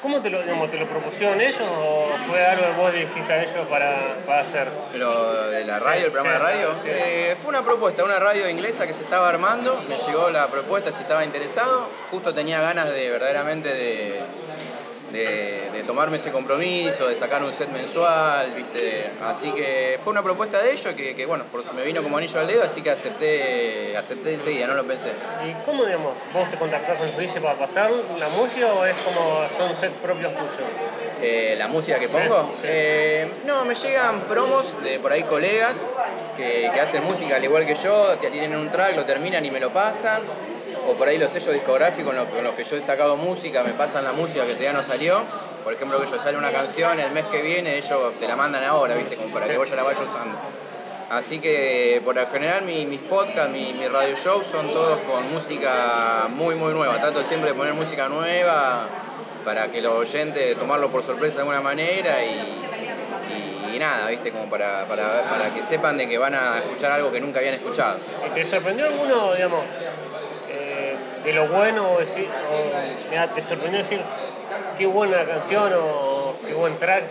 ¿Cómo 0.00 0.21
te 0.21 0.28
lo, 0.28 0.42
digamos, 0.42 0.71
te 0.71 0.78
lo 0.78 0.87
propusieron 0.87 1.40
ellos 1.40 1.62
o 1.62 2.09
fue 2.28 2.44
algo 2.44 2.66
que 2.66 2.73
vos 2.73 2.92
dijiste 2.92 3.33
a 3.33 3.42
ellos 3.42 3.66
para, 3.71 4.16
para 4.26 4.42
hacer? 4.42 4.68
¿Pero 4.92 5.49
de 5.49 5.64
la 5.64 5.80
radio, 5.80 6.04
el 6.04 6.12
programa 6.12 6.35
de 6.35 6.38
radio? 6.40 6.75
Eh, 6.85 7.35
fue 7.40 7.49
una 7.49 7.62
propuesta, 7.62 8.04
una 8.04 8.18
radio 8.18 8.47
inglesa 8.50 8.87
que 8.87 8.92
se 8.92 9.02
estaba 9.02 9.30
armando, 9.30 9.83
me 9.88 9.97
llegó 9.97 10.28
la 10.28 10.49
propuesta 10.49 10.92
si 10.92 11.00
estaba 11.00 11.25
interesado, 11.25 11.88
justo 12.11 12.35
tenía 12.35 12.61
ganas 12.61 12.92
de 12.92 13.09
verdaderamente 13.09 13.73
de, 13.73 14.21
de, 15.14 15.85
tomarme 15.87 16.16
ese 16.16 16.33
compromiso, 16.33 17.06
de 17.06 17.14
sacar 17.14 17.42
un 17.42 17.52
set 17.52 17.71
mensual, 17.71 18.52
¿viste? 18.54 19.11
Así 19.23 19.52
que 19.52 19.99
fue 20.02 20.12
una 20.12 20.23
propuesta 20.23 20.62
de 20.62 20.73
ellos 20.73 20.94
que, 20.94 21.14
que, 21.14 21.26
bueno, 21.26 21.44
me 21.75 21.85
vino 21.85 22.02
como 22.02 22.16
anillo 22.16 22.40
al 22.40 22.47
dedo, 22.47 22.62
así 22.62 22.80
que 22.83 22.90
acepté, 22.90 23.97
acepté 23.97 24.35
enseguida, 24.35 24.66
no 24.66 24.75
lo 24.75 24.85
pensé. 24.85 25.11
¿Y 25.47 25.52
cómo, 25.64 25.85
digamos, 25.85 26.14
vos 26.33 26.50
te 26.50 26.56
contactás 26.56 26.99
con 26.99 27.09
el 27.09 27.42
para 27.42 27.54
pasar 27.54 27.90
la 28.18 28.28
música 28.30 28.73
o 28.73 28.85
es 28.85 28.97
como 29.04 29.47
son 29.56 29.76
sets 29.76 29.94
propios 30.02 30.33
tuyos? 30.35 30.68
Eh, 31.23 31.54
¿La 31.59 31.68
música 31.68 31.99
que 31.99 32.09
pongo? 32.09 32.52
Eh, 32.64 33.28
no, 33.47 33.64
me 33.64 33.75
llegan 33.75 34.23
promos 34.23 34.75
de 34.83 34.99
por 34.99 35.12
ahí 35.12 35.23
colegas 35.23 35.88
que, 36.37 36.71
que 36.73 36.80
hacen 36.80 37.04
música 37.04 37.37
al 37.37 37.44
igual 37.44 37.66
que 37.66 37.75
yo, 37.75 38.18
que 38.21 38.30
tienen 38.30 38.56
un 38.56 38.71
track, 38.71 38.97
lo 38.97 39.04
terminan 39.04 39.44
y 39.44 39.50
me 39.50 39.61
lo 39.61 39.71
pasan 39.71 40.23
o 40.88 40.95
por 40.95 41.09
ahí 41.09 41.19
los 41.19 41.31
sellos 41.31 41.55
discográficos 41.55 42.14
con 42.14 42.45
los, 42.45 42.55
que 42.55 42.64
yo 42.64 42.76
he 42.76 42.81
sacado 42.81 43.17
música 43.17 43.62
me 43.62 43.73
pasan 43.73 44.05
la 44.05 44.12
música 44.12 44.45
que 44.45 44.53
todavía 44.53 44.73
no 44.73 44.83
salió. 44.83 45.23
Por 45.62 45.73
ejemplo, 45.73 46.00
que 46.00 46.11
yo 46.11 46.19
sale 46.19 46.37
una 46.37 46.53
canción 46.53 47.00
el 47.00 47.11
mes 47.12 47.25
que 47.26 47.41
viene, 47.41 47.79
ellos 47.79 48.12
te 48.21 48.29
la 48.29 48.37
mandan 48.37 48.64
ahora, 48.64 48.95
¿viste? 48.95 49.17
Como 49.17 49.33
para 49.33 49.47
que 49.47 49.57
vos 49.57 49.69
ya 49.69 49.76
la 49.76 49.83
vayas 49.83 50.03
usando. 50.03 50.37
Así 51.11 51.38
que 51.38 52.00
por 52.05 52.14
lo 52.14 52.26
general 52.26 52.62
mis 52.62 52.99
podcasts, 53.00 53.50
mis 53.50 53.75
mi 53.75 53.87
radio 53.87 54.14
shows 54.17 54.47
son 54.47 54.73
todos 54.73 54.99
con 55.00 55.33
música 55.33 56.29
muy 56.31 56.55
muy 56.55 56.73
nueva. 56.73 57.00
Trato 57.00 57.23
siempre 57.23 57.50
de 57.50 57.57
poner 57.57 57.75
música 57.75 58.09
nueva 58.09 58.87
para 59.45 59.69
que 59.69 59.81
los 59.81 59.95
oyentes 59.95 60.59
tomarlo 60.59 60.91
por 60.91 61.03
sorpresa 61.03 61.37
de 61.37 61.41
alguna 61.41 61.61
manera 61.61 62.25
y, 62.25 63.79
nada, 63.79 64.09
¿viste? 64.09 64.31
Como 64.31 64.49
para, 64.49 64.87
para, 64.87 65.25
para, 65.25 65.53
que 65.53 65.61
sepan 65.62 65.99
de 65.99 66.09
que 66.09 66.17
van 66.17 66.33
a 66.33 66.59
escuchar 66.59 66.93
algo 66.93 67.11
que 67.11 67.21
nunca 67.21 67.41
habían 67.41 67.55
escuchado. 67.55 67.99
¿Te 68.33 68.45
sorprendió 68.45 68.87
alguno, 68.87 69.35
digamos, 69.35 69.64
de 71.25 71.33
lo 71.33 71.49
bueno 71.49 71.90
o 71.90 71.99
decir, 71.99 72.28
te 73.35 73.43
sorprendió 73.43 73.78
decir 73.81 74.00
qué 74.76 74.87
buena 74.87 75.25
canción 75.25 75.73
o 75.75 76.35
qué 76.47 76.52
buen 76.54 76.78
track. 76.78 77.04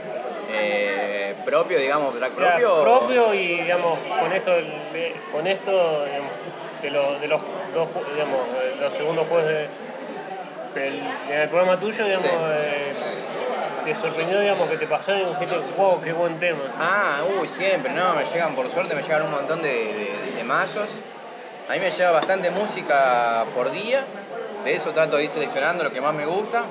Eh, 0.56 1.34
propio, 1.46 1.80
digamos, 1.80 2.18
track 2.18 2.32
propio. 2.34 2.84
propio 2.84 3.34
y 3.34 3.62
digamos, 3.62 4.00
con 4.20 4.32
esto, 4.32 4.52
con 5.32 5.48
esto 5.48 6.06
de, 6.06 6.90
de 6.90 7.28
los 7.28 7.42
dos, 7.74 7.88
digamos, 8.14 8.40
los 8.80 8.94
segundos 8.94 9.28
juegos 9.28 9.48
de, 9.48 9.68
del, 10.76 11.50
programa 11.50 11.80
tuyo, 11.80 12.06
digamos, 12.06 12.28
eh, 12.28 12.94
te 13.86 13.96
sorprendió, 13.96 14.40
digamos, 14.40 14.70
que 14.70 14.78
te 14.78 14.88
pasaron 14.88 15.22
y 15.22 15.26
dijiste, 15.26 15.58
wow, 15.76 16.02
qué 16.02 16.14
buen 16.14 16.40
tema. 16.40 16.62
Ah, 16.80 17.22
uy, 17.40 17.48
siempre, 17.48 17.92
no, 17.94 18.14
me 18.14 18.26
llegan, 18.26 18.56
por 18.56 18.70
suerte, 18.70 18.94
me 18.94 19.02
llegan 19.02 19.24
un 19.24 19.32
montón 19.32 19.62
de, 19.62 19.70
de, 19.70 20.32
de 20.36 20.44
a 21.70 21.74
mí 21.74 21.80
me 21.80 21.92
llega 21.92 22.12
bastante 22.12 22.52
música 22.52 23.46
por 23.56 23.72
día, 23.72 24.06
de 24.64 24.76
eso 24.76 24.92
trato 24.92 25.18
de 25.18 25.24
ir 25.24 25.30
seleccionando 25.30 25.84
lo 25.84 25.92
que 25.92 26.02
más 26.02 26.14
me 26.14 26.26
gusta. 26.26 26.66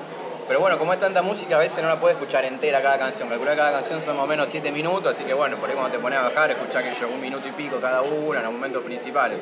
Pero 0.47 0.59
bueno, 0.59 0.77
como 0.77 0.93
es 0.93 0.99
tanta 0.99 1.21
música, 1.21 1.55
a 1.55 1.59
veces 1.59 1.81
no 1.81 1.89
la 1.89 1.99
puedes 1.99 2.17
escuchar 2.17 2.45
entera 2.45 2.81
cada 2.81 2.97
canción. 2.97 3.29
Calcular 3.29 3.55
cada 3.55 3.71
canción 3.71 4.01
son 4.01 4.17
más 4.17 4.25
o 4.25 4.27
menos 4.27 4.49
7 4.49 4.71
minutos, 4.71 5.15
así 5.15 5.23
que 5.23 5.33
bueno, 5.33 5.57
por 5.57 5.69
ahí 5.69 5.75
cuando 5.75 5.95
te 5.95 5.99
pones 5.99 6.19
a 6.19 6.23
bajar, 6.23 6.51
escuchar 6.51 6.83
que 6.83 6.93
yo 6.93 7.07
un 7.07 7.21
minuto 7.21 7.47
y 7.47 7.51
pico 7.51 7.79
cada 7.79 8.01
una 8.01 8.39
en 8.39 8.45
los 8.45 8.53
momentos 8.53 8.83
principales. 8.83 9.37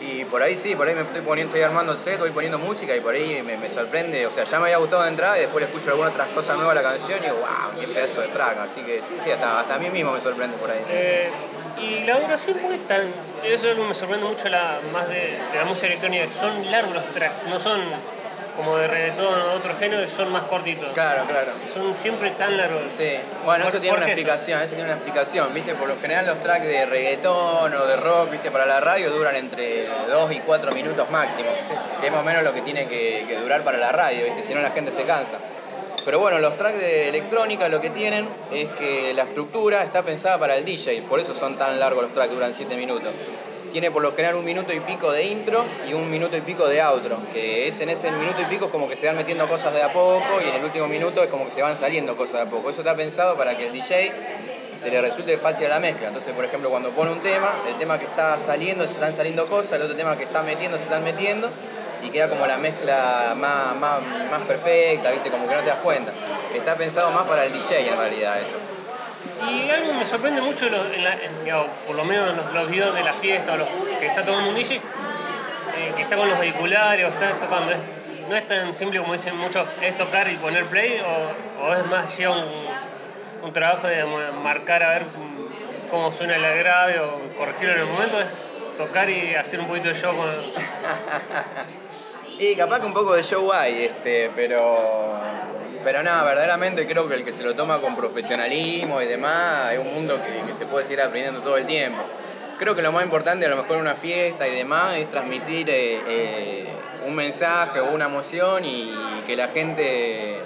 Y 0.00 0.24
por 0.26 0.42
ahí 0.42 0.56
sí, 0.56 0.76
por 0.76 0.86
ahí 0.86 0.94
me 0.94 1.02
estoy 1.02 1.22
poniendo, 1.22 1.52
estoy 1.52 1.62
armando 1.62 1.92
el 1.92 1.98
set, 1.98 2.18
voy 2.18 2.30
poniendo 2.30 2.58
música 2.58 2.94
y 2.94 3.00
por 3.00 3.14
ahí 3.14 3.42
me, 3.42 3.68
sorprende. 3.68 4.26
O 4.26 4.30
sea, 4.30 4.44
ya 4.44 4.58
me 4.58 4.66
había 4.66 4.76
gustado 4.78 5.02
de 5.02 5.08
entrada 5.08 5.36
y 5.36 5.40
después 5.42 5.64
le 5.64 5.70
escucho 5.70 5.90
alguna 5.90 6.10
otra 6.10 6.26
cosa 6.26 6.54
nueva 6.54 6.72
a 6.72 6.74
la 6.74 6.82
canción 6.82 7.18
y 7.20 7.22
digo, 7.22 7.36
wow, 7.36 7.80
qué 7.80 7.88
pedazo 7.88 8.20
de 8.20 8.28
track. 8.28 8.58
Así 8.58 8.82
que 8.82 9.00
sí, 9.00 9.14
sí, 9.18 9.30
hasta, 9.30 9.60
hasta 9.60 9.74
a 9.74 9.78
mí 9.78 9.90
mismo 9.90 10.12
me 10.12 10.20
sorprende 10.20 10.56
por 10.58 10.70
ahí. 10.70 10.84
Eh, 10.88 11.30
y 11.80 12.04
la 12.04 12.20
duración, 12.20 12.58
¿por 12.58 12.70
qué 12.70 12.78
tan.? 12.78 13.02
Eso 13.42 13.66
es 13.66 13.72
algo 13.72 13.82
que 13.82 13.88
me 13.88 13.94
sorprende 13.94 14.26
mucho 14.26 14.48
la, 14.48 14.78
más 14.92 15.08
de, 15.08 15.38
la 15.54 15.64
música 15.64 15.88
electrónica. 15.88 16.26
Son 16.38 16.70
largos 16.70 16.94
los 16.94 17.04
tracks, 17.12 17.42
no 17.48 17.58
son 17.58 17.80
como 18.56 18.76
de 18.78 18.88
reggaetón 18.88 19.40
o 19.40 19.48
de 19.48 19.54
otro 19.56 19.76
género 19.78 20.08
son 20.08 20.32
más 20.32 20.44
cortitos. 20.44 20.90
Claro, 20.94 21.24
claro. 21.26 21.52
Son 21.72 21.94
siempre 21.94 22.30
tan 22.30 22.56
largos. 22.56 22.92
Sí. 22.92 23.10
Bueno, 23.44 23.68
eso 23.68 23.80
tiene 23.80 23.96
una 23.96 24.06
explicación, 24.06 24.60
eso? 24.62 24.74
tiene 24.74 24.84
una 24.84 24.94
explicación, 24.94 25.52
¿viste? 25.54 25.74
Por 25.74 25.88
lo 25.88 25.96
general 26.00 26.26
los 26.26 26.42
tracks 26.42 26.66
de 26.66 26.86
reggaetón 26.86 27.74
o 27.74 27.86
de 27.86 27.96
rock, 27.96 28.30
¿viste? 28.30 28.50
Para 28.50 28.66
la 28.66 28.80
radio 28.80 29.10
duran 29.10 29.36
entre 29.36 29.86
2 30.08 30.32
y 30.32 30.40
4 30.40 30.72
minutos 30.72 31.10
máximo, 31.10 31.48
que 32.00 32.06
es 32.06 32.12
más 32.12 32.22
o 32.22 32.24
menos 32.24 32.42
lo 32.42 32.52
que 32.52 32.62
tiene 32.62 32.86
que, 32.86 33.24
que 33.28 33.36
durar 33.36 33.62
para 33.62 33.78
la 33.78 33.92
radio, 33.92 34.24
¿viste? 34.24 34.42
Si 34.42 34.54
no 34.54 34.62
la 34.62 34.70
gente 34.70 34.90
se 34.90 35.04
cansa. 35.04 35.38
Pero 36.06 36.20
bueno, 36.20 36.38
los 36.38 36.56
tracks 36.56 36.78
de 36.78 37.08
electrónica 37.08 37.68
lo 37.68 37.80
que 37.80 37.90
tienen 37.90 38.28
es 38.52 38.68
que 38.78 39.12
la 39.12 39.24
estructura 39.24 39.82
está 39.82 40.04
pensada 40.04 40.38
para 40.38 40.56
el 40.56 40.64
DJ, 40.64 41.02
por 41.02 41.18
eso 41.18 41.34
son 41.34 41.58
tan 41.58 41.80
largos 41.80 42.04
los 42.04 42.12
tracks, 42.12 42.32
duran 42.32 42.54
7 42.54 42.76
minutos. 42.76 43.10
Tiene 43.76 43.90
por 43.90 44.00
lo 44.00 44.12
general 44.12 44.36
un 44.36 44.44
minuto 44.46 44.72
y 44.72 44.80
pico 44.80 45.12
de 45.12 45.24
intro 45.24 45.62
y 45.86 45.92
un 45.92 46.10
minuto 46.10 46.34
y 46.34 46.40
pico 46.40 46.66
de 46.66 46.80
outro, 46.80 47.18
que 47.30 47.68
es 47.68 47.78
en 47.80 47.90
ese 47.90 48.10
minuto 48.10 48.40
y 48.40 48.46
pico 48.46 48.70
como 48.70 48.88
que 48.88 48.96
se 48.96 49.06
van 49.06 49.16
metiendo 49.16 49.46
cosas 49.46 49.74
de 49.74 49.82
a 49.82 49.92
poco 49.92 50.40
y 50.42 50.48
en 50.48 50.54
el 50.54 50.64
último 50.64 50.86
minuto 50.88 51.22
es 51.22 51.28
como 51.28 51.44
que 51.44 51.50
se 51.50 51.60
van 51.60 51.76
saliendo 51.76 52.16
cosas 52.16 52.36
de 52.36 52.40
a 52.40 52.46
poco. 52.46 52.70
Eso 52.70 52.80
está 52.80 52.96
pensado 52.96 53.36
para 53.36 53.54
que 53.54 53.66
el 53.66 53.74
DJ 53.74 54.12
se 54.78 54.90
le 54.90 54.98
resulte 55.02 55.36
fácil 55.36 55.66
a 55.66 55.68
la 55.68 55.80
mezcla. 55.80 56.08
Entonces, 56.08 56.32
por 56.32 56.46
ejemplo, 56.46 56.70
cuando 56.70 56.88
pone 56.92 57.12
un 57.12 57.20
tema, 57.20 57.52
el 57.68 57.76
tema 57.76 57.98
que 57.98 58.06
está 58.06 58.38
saliendo 58.38 58.84
se 58.84 58.94
están 58.94 59.12
saliendo 59.12 59.46
cosas, 59.46 59.72
el 59.72 59.82
otro 59.82 59.94
tema 59.94 60.16
que 60.16 60.24
está 60.24 60.42
metiendo 60.42 60.78
se 60.78 60.84
están 60.84 61.04
metiendo 61.04 61.50
y 62.02 62.08
queda 62.08 62.30
como 62.30 62.46
la 62.46 62.56
mezcla 62.56 63.34
más, 63.36 63.76
más, 63.76 64.00
más 64.30 64.40
perfecta, 64.48 65.10
¿viste? 65.10 65.30
Como 65.30 65.46
que 65.46 65.54
no 65.54 65.60
te 65.60 65.66
das 65.66 65.80
cuenta. 65.82 66.12
Está 66.54 66.76
pensado 66.76 67.10
más 67.10 67.24
para 67.24 67.44
el 67.44 67.52
DJ 67.52 67.90
en 67.90 67.98
realidad 67.98 68.40
eso. 68.40 68.56
Y 69.44 69.70
algo 69.70 69.92
me 69.94 70.06
sorprende 70.06 70.40
mucho, 70.40 70.66
por 71.86 71.94
lo 71.94 72.04
menos 72.04 72.30
en 72.30 72.54
los, 72.54 72.70
videos 72.70 72.94
de 72.94 73.04
la 73.04 73.12
fiesta, 73.14 73.52
o 73.52 73.56
los, 73.58 73.68
que 74.00 74.06
está 74.06 74.24
tocando 74.24 74.48
un 74.48 74.54
DJ, 74.54 74.76
eh, 74.76 74.80
que 75.94 76.02
está 76.02 76.16
con 76.16 76.28
los 76.28 76.38
auriculares 76.38 77.04
o 77.04 77.08
está 77.08 77.32
tocando. 77.34 77.72
no 78.28 78.36
es 78.36 78.46
tan 78.46 78.74
simple 78.74 79.00
como 79.00 79.12
dicen 79.12 79.36
muchos, 79.36 79.66
es 79.82 79.96
tocar 79.96 80.28
y 80.30 80.36
poner 80.36 80.66
play, 80.66 81.02
o, 81.60 81.74
es 81.74 81.86
más 81.86 82.16
lleva 82.16 82.36
un, 83.42 83.52
trabajo 83.52 83.86
de 83.86 84.04
marcar 84.42 84.82
a 84.82 84.88
ver 84.90 85.06
cómo 85.88 86.12
suena 86.12 86.34
el 86.34 86.58
grave 86.58 86.98
o 86.98 87.20
corregirlo 87.36 87.74
en 87.74 87.80
el 87.80 87.86
momento, 87.86 88.20
es 88.20 88.26
tocar 88.76 89.08
y 89.08 89.34
hacer 89.36 89.60
un 89.60 89.68
poquito 89.68 89.88
de 89.88 89.94
show 89.94 90.16
con... 90.16 90.28
Y 92.38 92.54
capaz 92.54 92.80
que 92.80 92.86
un 92.86 92.92
poco 92.92 93.14
de 93.14 93.22
show 93.22 93.50
hay, 93.52 93.84
este, 93.84 94.30
pero. 94.34 95.18
Pero 95.82 96.02
nada, 96.02 96.24
verdaderamente 96.24 96.84
creo 96.86 97.08
que 97.08 97.14
el 97.14 97.24
que 97.24 97.32
se 97.32 97.44
lo 97.44 97.54
toma 97.54 97.80
con 97.80 97.94
profesionalismo 97.94 99.00
y 99.00 99.06
demás 99.06 99.72
es 99.72 99.78
un 99.78 99.94
mundo 99.94 100.18
que, 100.20 100.52
se 100.52 100.66
puede 100.66 100.84
seguir 100.84 101.00
aprendiendo 101.00 101.42
todo 101.42 101.56
el 101.56 101.64
tiempo. 101.64 102.02
Creo 102.58 102.74
que 102.74 102.82
lo 102.82 102.90
más 102.90 103.04
importante 103.04 103.46
a 103.46 103.48
lo 103.48 103.56
mejor 103.56 103.76
en 103.76 103.82
una 103.82 103.94
fiesta 103.94 104.48
y 104.48 104.56
demás 104.56 104.96
es 104.96 105.08
transmitir 105.08 105.70
eh, 105.70 106.00
eh, 106.08 106.66
un 107.06 107.14
mensaje 107.14 107.78
o 107.78 107.92
una 107.92 108.06
emoción 108.06 108.64
y 108.64 108.92
que 109.28 109.36
la 109.36 109.46
gente 109.48 110.40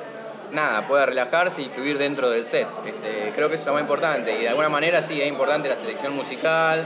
nada, 0.53 0.87
pueda 0.87 1.07
relajarse 1.07 1.63
y 1.63 1.71
fluir 1.71 1.97
dentro 1.97 2.29
del 2.29 2.45
set. 2.45 2.69
Este, 2.87 3.33
creo 3.35 3.49
que 3.49 3.55
eso 3.55 3.63
es 3.63 3.67
lo 3.69 3.73
más 3.73 3.83
importante. 3.83 4.37
Y 4.39 4.43
de 4.43 4.49
alguna 4.51 4.69
manera 4.69 5.01
sí 5.01 5.21
es 5.23 5.29
importante 5.29 5.71
la 5.71 5.77
selección 5.77 6.15
musical, 6.15 6.85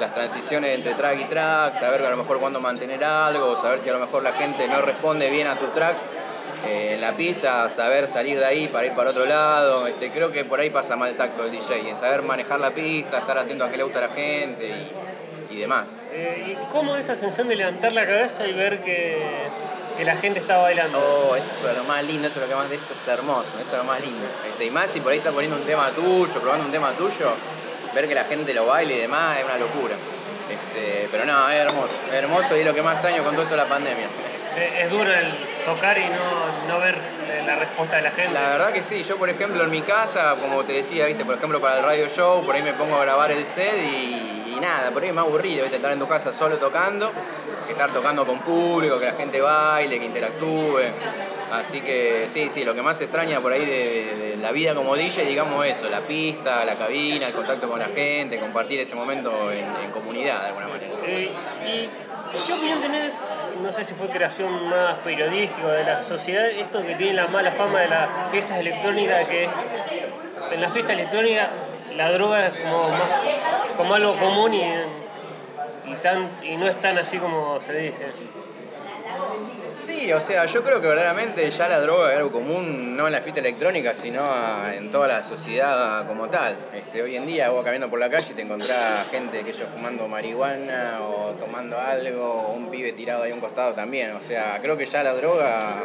las 0.00 0.14
transiciones 0.14 0.74
entre 0.74 0.94
track 0.94 1.20
y 1.20 1.24
track, 1.24 1.74
saber 1.74 2.04
a 2.04 2.10
lo 2.10 2.16
mejor 2.16 2.40
cuándo 2.40 2.58
mantener 2.60 3.04
algo, 3.04 3.54
saber 3.56 3.80
si 3.80 3.88
a 3.90 3.92
lo 3.92 3.98
mejor 3.98 4.22
la 4.22 4.32
gente 4.32 4.66
no 4.66 4.80
responde 4.80 5.28
bien 5.28 5.46
a 5.46 5.56
tu 5.56 5.66
track 5.68 5.96
eh, 6.66 6.92
en 6.94 7.00
la 7.00 7.12
pista, 7.12 7.68
saber 7.70 8.08
salir 8.08 8.38
de 8.38 8.46
ahí 8.46 8.68
para 8.68 8.86
ir 8.86 8.92
para 8.92 9.10
otro 9.10 9.26
lado. 9.26 9.86
Este, 9.86 10.10
creo 10.10 10.32
que 10.32 10.44
por 10.44 10.58
ahí 10.58 10.70
pasa 10.70 10.96
mal 10.96 11.10
el 11.10 11.16
tacto 11.16 11.42
del 11.42 11.52
DJ, 11.52 11.88
en 11.88 11.96
saber 11.96 12.22
manejar 12.22 12.60
la 12.60 12.70
pista, 12.70 13.18
estar 13.18 13.38
atento 13.38 13.64
a 13.64 13.70
qué 13.70 13.76
le 13.76 13.82
gusta 13.82 13.98
a 13.98 14.08
la 14.08 14.14
gente 14.14 14.72
y, 15.50 15.56
demás. 15.56 15.96
Eh, 16.12 16.56
¿Y 16.56 16.72
cómo 16.72 16.96
esa 16.96 17.14
sensación 17.14 17.48
de 17.48 17.56
levantar 17.56 17.92
la 17.92 18.06
cabeza 18.06 18.46
y 18.46 18.52
ver 18.54 18.80
que, 18.82 19.22
la 20.04 20.16
gente 20.16 20.40
está 20.40 20.56
bailando? 20.56 20.98
Oh, 20.98 21.36
eso 21.36 21.68
es 21.68 21.76
lo 21.76 21.84
más 21.84 22.02
lindo, 22.02 22.28
eso 22.28 22.40
es 22.40 22.46
lo 22.46 22.48
que 22.48 22.54
más 22.54 22.70
de 22.70 22.76
eso 22.76 22.94
es 22.94 23.08
hermoso, 23.08 23.58
eso 23.60 23.72
es 23.72 23.78
lo 23.78 23.84
más 23.84 24.00
lindo. 24.00 24.24
Este, 24.48 24.64
y 24.64 24.70
más 24.70 24.90
si 24.90 25.00
por 25.00 25.12
ahí 25.12 25.18
estás 25.18 25.34
poniendo 25.34 25.58
un 25.58 25.64
tema 25.64 25.90
tuyo, 25.90 26.40
probando 26.40 26.64
un 26.64 26.72
tema 26.72 26.92
tuyo, 26.92 27.32
ver 27.94 28.08
que 28.08 28.14
la 28.14 28.24
gente 28.24 28.54
lo 28.54 28.66
baile 28.66 28.94
y 28.94 29.00
demás 29.00 29.38
es 29.38 29.44
una 29.44 29.58
locura. 29.58 29.96
Este, 30.50 31.08
pero 31.12 31.24
no, 31.24 31.48
es 31.48 31.58
hermoso, 31.58 31.94
es 32.08 32.14
hermoso 32.14 32.56
y 32.56 32.60
es 32.60 32.66
lo 32.66 32.74
que 32.74 32.82
más 32.82 32.94
extraño 32.94 33.22
con 33.22 33.32
todo 33.32 33.42
esto 33.42 33.54
de 33.56 33.62
la 33.62 33.68
pandemia. 33.68 34.06
Es 34.78 34.90
duro 34.90 35.12
el 35.12 35.32
tocar 35.64 35.96
y 35.96 36.04
no, 36.68 36.80
ver 36.80 36.98
la 37.46 37.54
respuesta 37.54 37.96
de 37.96 38.02
la 38.02 38.10
gente. 38.10 38.32
La 38.32 38.50
verdad 38.50 38.72
que 38.72 38.82
sí, 38.82 39.02
yo 39.04 39.16
por 39.16 39.30
ejemplo 39.30 39.62
en 39.62 39.70
mi 39.70 39.82
casa, 39.82 40.34
como 40.40 40.64
te 40.64 40.72
decía, 40.72 41.06
viste, 41.06 41.24
por 41.24 41.36
ejemplo 41.36 41.60
para 41.60 41.78
el 41.78 41.84
radio 41.84 42.08
show, 42.08 42.44
por 42.44 42.54
ahí 42.56 42.62
me 42.62 42.72
pongo 42.72 42.96
a 42.96 43.02
grabar 43.02 43.30
el 43.30 43.46
set 43.46 43.76
y, 43.76 44.58
nada, 44.60 44.90
por 44.90 45.02
ahí 45.02 45.10
es 45.10 45.14
más 45.14 45.24
aburrido, 45.24 45.62
viste, 45.62 45.76
estar 45.76 45.92
en 45.92 46.00
tu 46.00 46.08
casa 46.08 46.32
solo 46.32 46.58
tocando, 46.58 47.12
que 47.66 47.72
estar 47.72 47.92
tocando 47.92 48.26
con 48.26 48.40
público, 48.40 48.98
que 48.98 49.06
la 49.06 49.14
gente 49.14 49.40
baile, 49.40 50.00
que 50.00 50.06
interactúe. 50.06 50.80
Así 51.50 51.80
que 51.80 52.26
sí, 52.28 52.48
sí, 52.48 52.64
lo 52.64 52.74
que 52.74 52.82
más 52.82 53.00
extraña 53.00 53.40
por 53.40 53.52
ahí 53.52 53.64
de, 53.64 54.38
la 54.40 54.52
vida 54.52 54.74
como 54.74 54.94
DJ, 54.94 55.24
digamos 55.24 55.66
eso, 55.66 55.88
la 55.90 56.00
pista, 56.00 56.64
la 56.64 56.76
cabina, 56.76 57.26
el 57.26 57.32
contacto 57.32 57.68
con 57.68 57.78
la 57.78 57.88
gente, 57.88 58.38
compartir 58.38 58.80
ese 58.80 58.94
momento 58.94 59.50
en, 59.50 59.90
comunidad 59.90 60.42
de 60.42 60.48
alguna 60.48 60.68
manera. 60.68 60.92
Eh, 61.04 61.30
¿Y 61.66 62.46
qué 62.46 62.52
opinión 62.52 62.80
tenés, 62.80 63.12
no 63.62 63.72
sé 63.72 63.84
si 63.84 63.94
fue 63.94 64.08
creación 64.08 64.68
más 64.68 64.94
periodística 65.04 65.66
de 65.72 65.84
la 65.84 66.02
sociedad, 66.04 66.46
esto 66.46 66.82
que 66.86 66.94
tiene 66.94 67.14
la 67.14 67.26
mala 67.26 67.50
fama 67.52 67.80
de 67.80 67.88
las 67.88 68.30
fiestas 68.30 68.58
electrónicas, 68.58 69.26
que 69.26 69.48
en 70.52 70.60
las 70.60 70.72
fiestas 70.72 70.94
electrónicas 70.94 71.48
la 71.96 72.12
droga 72.12 72.46
es 72.46 72.52
como, 73.76 73.94
algo 73.94 74.16
común 74.16 74.54
y, 74.54 74.62
y, 75.90 75.94
tan, 75.96 76.30
y 76.44 76.56
no 76.56 76.66
es 76.66 76.80
tan 76.80 76.96
así 76.98 77.18
como 77.18 77.60
se 77.60 77.72
dice? 77.74 78.06
Sí, 79.08 80.12
o 80.12 80.20
sea, 80.20 80.46
yo 80.46 80.62
creo 80.62 80.80
que 80.80 80.86
verdaderamente 80.86 81.50
ya 81.50 81.68
la 81.68 81.80
droga 81.80 82.12
es 82.12 82.18
algo 82.18 82.30
común, 82.30 82.96
no 82.96 83.06
en 83.06 83.12
la 83.12 83.20
fiesta 83.20 83.40
electrónica, 83.40 83.92
sino 83.92 84.22
en 84.72 84.90
toda 84.90 85.08
la 85.08 85.22
sociedad 85.22 86.06
como 86.06 86.28
tal. 86.28 86.56
Este, 86.74 87.02
hoy 87.02 87.16
en 87.16 87.26
día 87.26 87.50
vos 87.50 87.64
caminando 87.64 87.90
por 87.90 87.98
la 87.98 88.08
calle 88.08 88.28
y 88.30 88.34
te 88.34 88.42
encontrás 88.42 89.08
gente 89.10 89.42
que 89.42 89.52
yo 89.52 89.66
fumando 89.66 90.06
marihuana 90.06 91.00
o 91.02 91.32
tomando 91.32 91.78
algo, 91.78 92.24
o 92.24 92.52
un 92.52 92.70
pibe 92.70 92.92
tirado 92.92 93.24
ahí 93.24 93.32
a 93.32 93.34
un 93.34 93.40
costado 93.40 93.74
también. 93.74 94.12
O 94.12 94.20
sea, 94.20 94.58
creo 94.62 94.76
que 94.76 94.86
ya 94.86 95.02
la 95.02 95.14
droga 95.14 95.82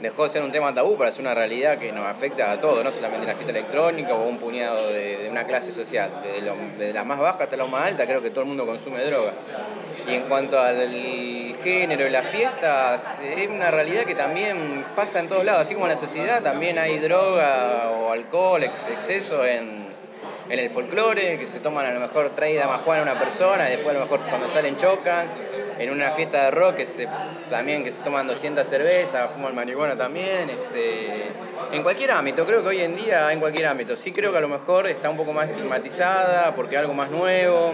dejó 0.00 0.24
de 0.24 0.30
ser 0.30 0.42
un 0.42 0.52
tema 0.52 0.74
tabú 0.74 0.98
para 0.98 1.10
ser 1.10 1.22
una 1.22 1.34
realidad 1.34 1.78
que 1.78 1.92
nos 1.92 2.06
afecta 2.06 2.50
a 2.50 2.60
todos, 2.60 2.84
no 2.84 2.90
solamente 2.90 3.26
la 3.26 3.34
fiesta 3.34 3.52
electrónica 3.52 4.14
o 4.14 4.26
un 4.26 4.38
puñado 4.38 4.88
de, 4.88 5.28
una 5.30 5.44
clase 5.44 5.72
social. 5.72 6.22
Desde, 6.22 6.52
desde 6.76 6.92
la 6.92 7.04
más 7.04 7.18
baja 7.18 7.44
hasta 7.44 7.56
la 7.56 7.66
más 7.66 7.86
alta 7.86 8.04
creo 8.06 8.20
que 8.20 8.30
todo 8.30 8.42
el 8.42 8.48
mundo 8.48 8.66
consume 8.66 9.02
droga. 9.04 9.32
Y 10.08 10.14
en 10.14 10.22
cuanto 10.24 10.60
al 10.60 10.90
género 11.62 12.06
y 12.06 12.10
las 12.10 12.26
fiestas, 12.42 13.20
es 13.20 13.48
una 13.48 13.70
realidad 13.70 14.02
que 14.02 14.16
también 14.16 14.84
pasa 14.96 15.20
en 15.20 15.28
todos 15.28 15.44
lados, 15.44 15.62
así 15.62 15.74
como 15.74 15.86
en 15.86 15.92
la 15.92 15.98
sociedad 15.98 16.42
también 16.42 16.76
hay 16.76 16.98
droga 16.98 17.90
o 17.90 18.10
alcohol, 18.10 18.64
exceso 18.64 19.46
en, 19.46 19.92
el 20.50 20.68
folclore, 20.68 21.38
que 21.38 21.46
se 21.46 21.60
toman 21.60 21.86
a 21.86 21.92
lo 21.92 22.00
mejor 22.00 22.30
traída 22.30 22.66
más 22.66 22.82
Juan 22.82 22.98
a 22.98 23.02
una 23.02 23.18
persona, 23.18 23.68
y 23.68 23.76
después 23.76 23.90
a 23.90 23.98
lo 23.98 24.04
mejor 24.04 24.20
cuando 24.28 24.48
salen 24.48 24.76
chocan, 24.76 25.26
en 25.78 25.90
una 25.90 26.10
fiesta 26.10 26.46
de 26.46 26.50
rock 26.50 26.76
que 26.76 26.86
se, 26.86 27.08
también 27.48 27.84
que 27.84 27.92
se 27.92 28.02
toman 28.02 28.26
200 28.26 28.66
cervezas, 28.66 29.30
fuman 29.30 29.54
marihuana 29.54 29.96
también, 29.96 30.50
este, 30.50 31.30
en 31.70 31.82
cualquier 31.84 32.10
ámbito, 32.10 32.44
creo 32.44 32.60
que 32.62 32.68
hoy 32.68 32.80
en 32.80 32.96
día 32.96 33.32
en 33.32 33.38
cualquier 33.38 33.66
ámbito, 33.66 33.96
sí 33.96 34.10
creo 34.10 34.32
que 34.32 34.38
a 34.38 34.42
lo 34.42 34.48
mejor 34.48 34.88
está 34.88 35.08
un 35.08 35.16
poco 35.16 35.32
más 35.32 35.48
estigmatizada 35.48 36.54
porque 36.56 36.76
algo 36.76 36.92
más 36.92 37.08
nuevo, 37.08 37.72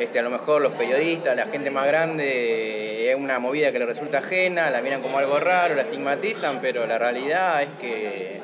este, 0.00 0.18
a 0.18 0.22
lo 0.22 0.30
mejor 0.30 0.62
los 0.62 0.72
periodistas, 0.72 1.36
la 1.36 1.46
gente 1.46 1.70
más 1.70 1.86
grande, 1.86 3.10
es 3.10 3.16
una 3.16 3.38
movida 3.38 3.70
que 3.70 3.78
le 3.78 3.86
resulta 3.86 4.18
ajena, 4.18 4.70
la 4.70 4.80
miran 4.80 5.02
como 5.02 5.18
algo 5.18 5.38
raro, 5.38 5.74
la 5.74 5.82
estigmatizan, 5.82 6.60
pero 6.60 6.86
la 6.86 6.98
realidad 6.98 7.62
es 7.62 7.68
que, 7.78 8.40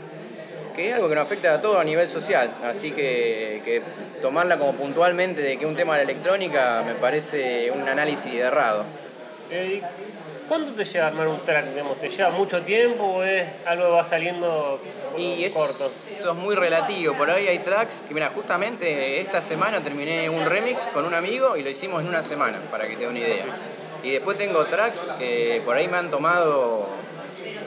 es 0.77 0.93
algo 0.93 1.09
que 1.09 1.15
nos 1.15 1.25
afecta 1.25 1.55
a 1.55 1.61
todo 1.63 1.81
a 1.81 1.85
nivel 1.85 2.09
social. 2.09 2.51
Así 2.63 2.93
que, 2.93 3.83
tomarla 4.21 4.59
como 4.59 4.75
puntualmente 4.75 5.41
de 5.41 5.57
que 5.57 5.65
un 5.65 5.75
tema 5.75 5.97
de 5.97 6.05
la 6.05 6.11
electrónica 6.13 6.83
me 6.87 6.95
parece 6.95 7.71
un 7.71 7.89
análisis 7.89 8.35
errado. 8.35 8.85
Eh, 9.51 9.81
¿Cuánto 10.49 10.73
te 10.73 10.85
lleva 10.85 11.09
armar 11.09 11.29
un 11.29 11.41
track? 11.41 11.67
¿Te 12.01 12.09
lleva 12.09 12.31
mucho 12.31 12.63
tiempo 12.63 13.05
o 13.05 13.23
es 13.23 13.47
algo 13.67 13.85
que 13.87 13.91
va 13.91 14.05
saliendo 14.05 14.81
y 15.19 15.45
eso 15.45 15.67
es 15.67 16.35
muy 16.35 16.55
relativo. 16.55 17.15
Por 17.15 17.31
ahí 17.31 17.49
hay 17.49 17.59
tracks 17.61 18.03
que, 18.07 18.15
mira, 18.15 18.31
justamente 18.35 19.21
esta 19.21 19.41
semana 19.41 19.83
terminé 19.83 20.29
un 20.29 20.45
remix 20.45 20.83
con 20.93 21.05
un 21.05 21.15
amigo 21.15 21.57
y 21.57 21.63
lo 21.63 21.71
hicimos 21.71 22.03
en 22.03 22.09
una 22.09 22.23
semana, 22.23 22.59
para 22.71 22.87
que 22.87 22.97
te 22.97 23.03
dé 23.03 23.09
una 23.09 23.19
idea. 23.19 23.45
Y 24.03 24.11
después 24.11 24.37
tengo 24.39 24.65
tracks 24.67 25.05
que 25.19 25.63
por 25.65 25.77
ahí 25.77 25.89
me 25.89 25.97
han 25.97 26.11
tomado 26.11 26.87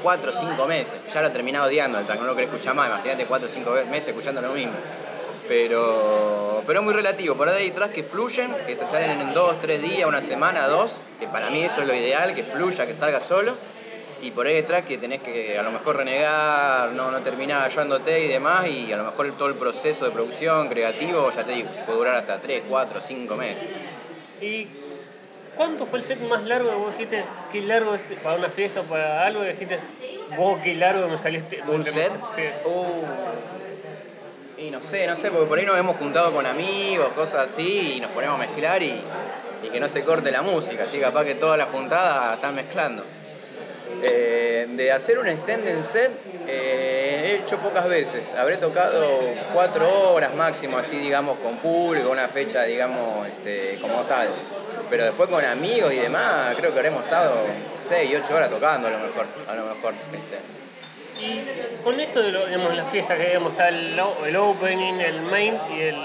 cuatro 0.03 0.31
o 0.31 0.33
cinco 0.33 0.65
meses. 0.67 0.97
Ya 1.13 1.21
lo 1.21 1.29
he 1.29 1.31
terminado 1.31 1.67
odiando 1.67 1.99
el 1.99 2.05
track, 2.05 2.19
no 2.19 2.27
lo 2.27 2.35
quería 2.35 2.49
escuchar 2.49 2.75
más. 2.75 2.87
Imagínate 2.87 3.25
cuatro 3.25 3.49
o 3.49 3.51
cinco 3.51 3.71
meses 3.89 4.09
escuchando 4.09 4.41
lo 4.41 4.51
mismo. 4.51 4.73
Pero, 5.47 6.38
pero 6.65 6.79
es 6.79 6.85
muy 6.85 6.93
relativo. 6.93 7.35
Por 7.35 7.49
ahí 7.49 7.63
hay 7.63 7.71
tracks 7.71 7.93
que 7.93 8.03
fluyen, 8.03 8.53
que 8.65 8.75
te 8.75 8.85
salen 8.85 9.21
en 9.21 9.33
dos, 9.33 9.59
tres 9.61 9.81
días, 9.81 10.07
una 10.07 10.21
semana, 10.21 10.67
dos, 10.67 11.01
que 11.19 11.27
para 11.27 11.49
mí 11.49 11.61
eso 11.63 11.81
es 11.81 11.87
lo 11.87 11.93
ideal, 11.93 12.33
que 12.35 12.43
fluya, 12.43 12.85
que 12.85 12.95
salga 12.95 13.19
solo. 13.19 13.55
Y 14.21 14.31
por 14.31 14.47
ahí 14.47 14.55
hay 14.55 14.63
tracks 14.63 14.87
que 14.87 14.97
tenés 14.97 15.21
que 15.21 15.57
a 15.57 15.63
lo 15.63 15.71
mejor 15.71 15.95
renegar, 15.95 16.91
no, 16.91 17.09
no 17.09 17.19
terminar 17.21 17.65
ayudándote 17.65 18.25
y 18.25 18.27
demás, 18.27 18.67
y 18.67 18.91
a 18.91 18.97
lo 18.97 19.05
mejor 19.05 19.31
todo 19.37 19.47
el 19.47 19.55
proceso 19.55 20.05
de 20.05 20.11
producción 20.11 20.67
creativo, 20.67 21.29
ya 21.31 21.45
te 21.45 21.53
digo, 21.53 21.69
puede 21.85 21.97
durar 21.97 22.15
hasta 22.15 22.41
tres, 22.41 22.63
cuatro, 22.67 22.99
cinco 22.99 23.35
meses. 23.35 23.69
¿Y 24.41 24.67
cuánto 25.55 25.85
fue 25.85 25.99
el 25.99 26.05
set 26.05 26.19
más 26.21 26.43
largo 26.43 26.69
que 26.69 26.75
vos 26.75 26.91
dijiste? 26.97 27.23
¿Qué 27.51 27.61
largo 27.61 27.95
este, 27.95 28.15
para 28.15 28.35
una 28.35 28.49
fiesta 28.49 28.81
o 28.81 28.83
para 28.83 29.25
algo? 29.25 29.43
dijiste, 29.43 29.79
vos 30.37 30.59
qué 30.63 30.75
largo 30.75 31.07
me 31.07 31.17
saliste. 31.17 31.61
¿Un 31.67 31.85
set? 31.85 32.11
Sí. 32.29 32.43
Uh, 32.65 33.03
y 34.59 34.71
no 34.71 34.81
sé, 34.81 35.07
no 35.07 35.15
sé, 35.15 35.31
porque 35.31 35.47
por 35.47 35.57
ahí 35.57 35.65
nos 35.65 35.77
hemos 35.77 35.97
juntado 35.97 36.33
con 36.33 36.45
amigos, 36.45 37.09
cosas 37.15 37.51
así, 37.51 37.95
y 37.97 38.01
nos 38.01 38.11
ponemos 38.11 38.35
a 38.35 38.45
mezclar 38.45 38.83
y, 38.83 39.01
que 39.71 39.79
no 39.79 39.87
se 39.87 40.03
corte 40.03 40.31
la 40.31 40.41
música, 40.41 40.83
así 40.83 40.99
capaz 40.99 41.25
que 41.25 41.35
toda 41.35 41.55
la 41.55 41.67
juntada 41.67 42.33
están 42.33 42.55
mezclando. 42.55 43.03
Eh, 44.01 44.67
de 44.71 44.91
hacer 44.91 45.19
un 45.19 45.27
extended 45.27 45.81
set 45.83 46.11
eh, 46.47 47.21
he 47.23 47.35
hecho 47.35 47.57
pocas 47.57 47.87
veces. 47.87 48.33
Habré 48.33 48.57
tocado 48.57 49.19
cuatro 49.53 50.13
horas 50.13 50.33
máximo, 50.33 50.77
así 50.77 50.97
digamos, 50.97 51.37
con 51.39 51.57
público, 51.57 52.09
una 52.09 52.27
fecha, 52.27 52.63
digamos, 52.63 53.27
este, 53.27 53.77
como 53.81 54.01
tal. 54.03 54.29
Pero 54.89 55.03
después 55.03 55.29
con 55.29 55.43
amigos 55.43 55.93
y 55.93 55.97
demás, 55.97 56.55
creo 56.55 56.71
que 56.71 56.79
habremos 56.79 57.03
estado 57.03 57.35
seis, 57.75 58.17
ocho 58.19 58.35
horas 58.35 58.49
tocando 58.49 58.87
a 58.87 58.91
lo 58.91 58.99
mejor, 58.99 59.25
a 59.47 59.55
lo 59.55 59.65
mejor. 59.65 59.93
Este. 60.13 60.68
Y 61.21 61.83
con 61.83 61.99
esto 61.99 62.21
de 62.21 62.31
lo, 62.31 62.45
digamos, 62.45 62.75
la 62.75 62.85
fiesta 62.85 63.15
que 63.17 63.27
digamos, 63.27 63.51
está 63.51 63.69
el, 63.69 63.99
el 64.25 64.35
opening, 64.35 64.93
el 64.99 65.21
main 65.23 65.55
y 65.71 65.81
el 65.81 65.95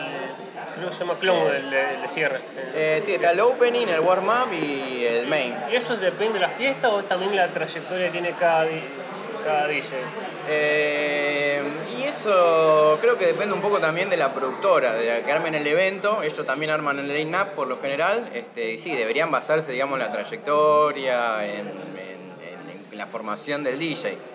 creo 0.74 0.88
que 0.88 0.94
se 0.94 1.00
llama 1.00 1.18
clone 1.18 1.56
el, 1.56 1.70
de 1.70 2.08
cierre. 2.12 2.40
Eh, 2.74 2.98
sí, 3.00 3.14
está 3.14 3.30
el 3.30 3.40
opening, 3.40 3.86
el 3.86 4.00
warm-up 4.00 4.52
y 4.52 5.04
el 5.04 5.26
main. 5.26 5.54
¿Y 5.70 5.76
eso 5.76 5.96
depende 5.96 6.34
de 6.34 6.40
la 6.40 6.48
fiesta 6.48 6.90
o 6.90 7.02
también 7.04 7.34
la 7.34 7.48
trayectoria 7.48 8.06
que 8.06 8.12
tiene 8.12 8.32
cada, 8.32 8.66
cada 9.44 9.68
DJ? 9.68 9.88
Eh, 10.48 11.62
y 11.96 12.02
eso 12.02 12.98
creo 13.00 13.16
que 13.16 13.26
depende 13.26 13.54
un 13.54 13.60
poco 13.60 13.78
también 13.78 14.10
de 14.10 14.16
la 14.16 14.34
productora, 14.34 14.94
de 14.94 15.06
la 15.06 15.22
que 15.22 15.32
armen 15.32 15.54
el 15.54 15.66
evento. 15.66 16.22
Ellos 16.22 16.44
también 16.44 16.70
arman 16.70 16.98
el 16.98 17.08
line-up 17.08 17.54
por 17.54 17.68
lo 17.68 17.78
general. 17.78 18.28
Este, 18.34 18.72
y 18.72 18.78
sí, 18.78 18.94
deberían 18.94 19.30
basarse, 19.30 19.72
digamos, 19.72 19.94
en 19.94 20.06
la 20.06 20.12
trayectoria, 20.12 21.46
en, 21.46 21.68
en 22.90 22.98
la 22.98 23.06
formación 23.06 23.64
del 23.64 23.78
DJ 23.78 24.33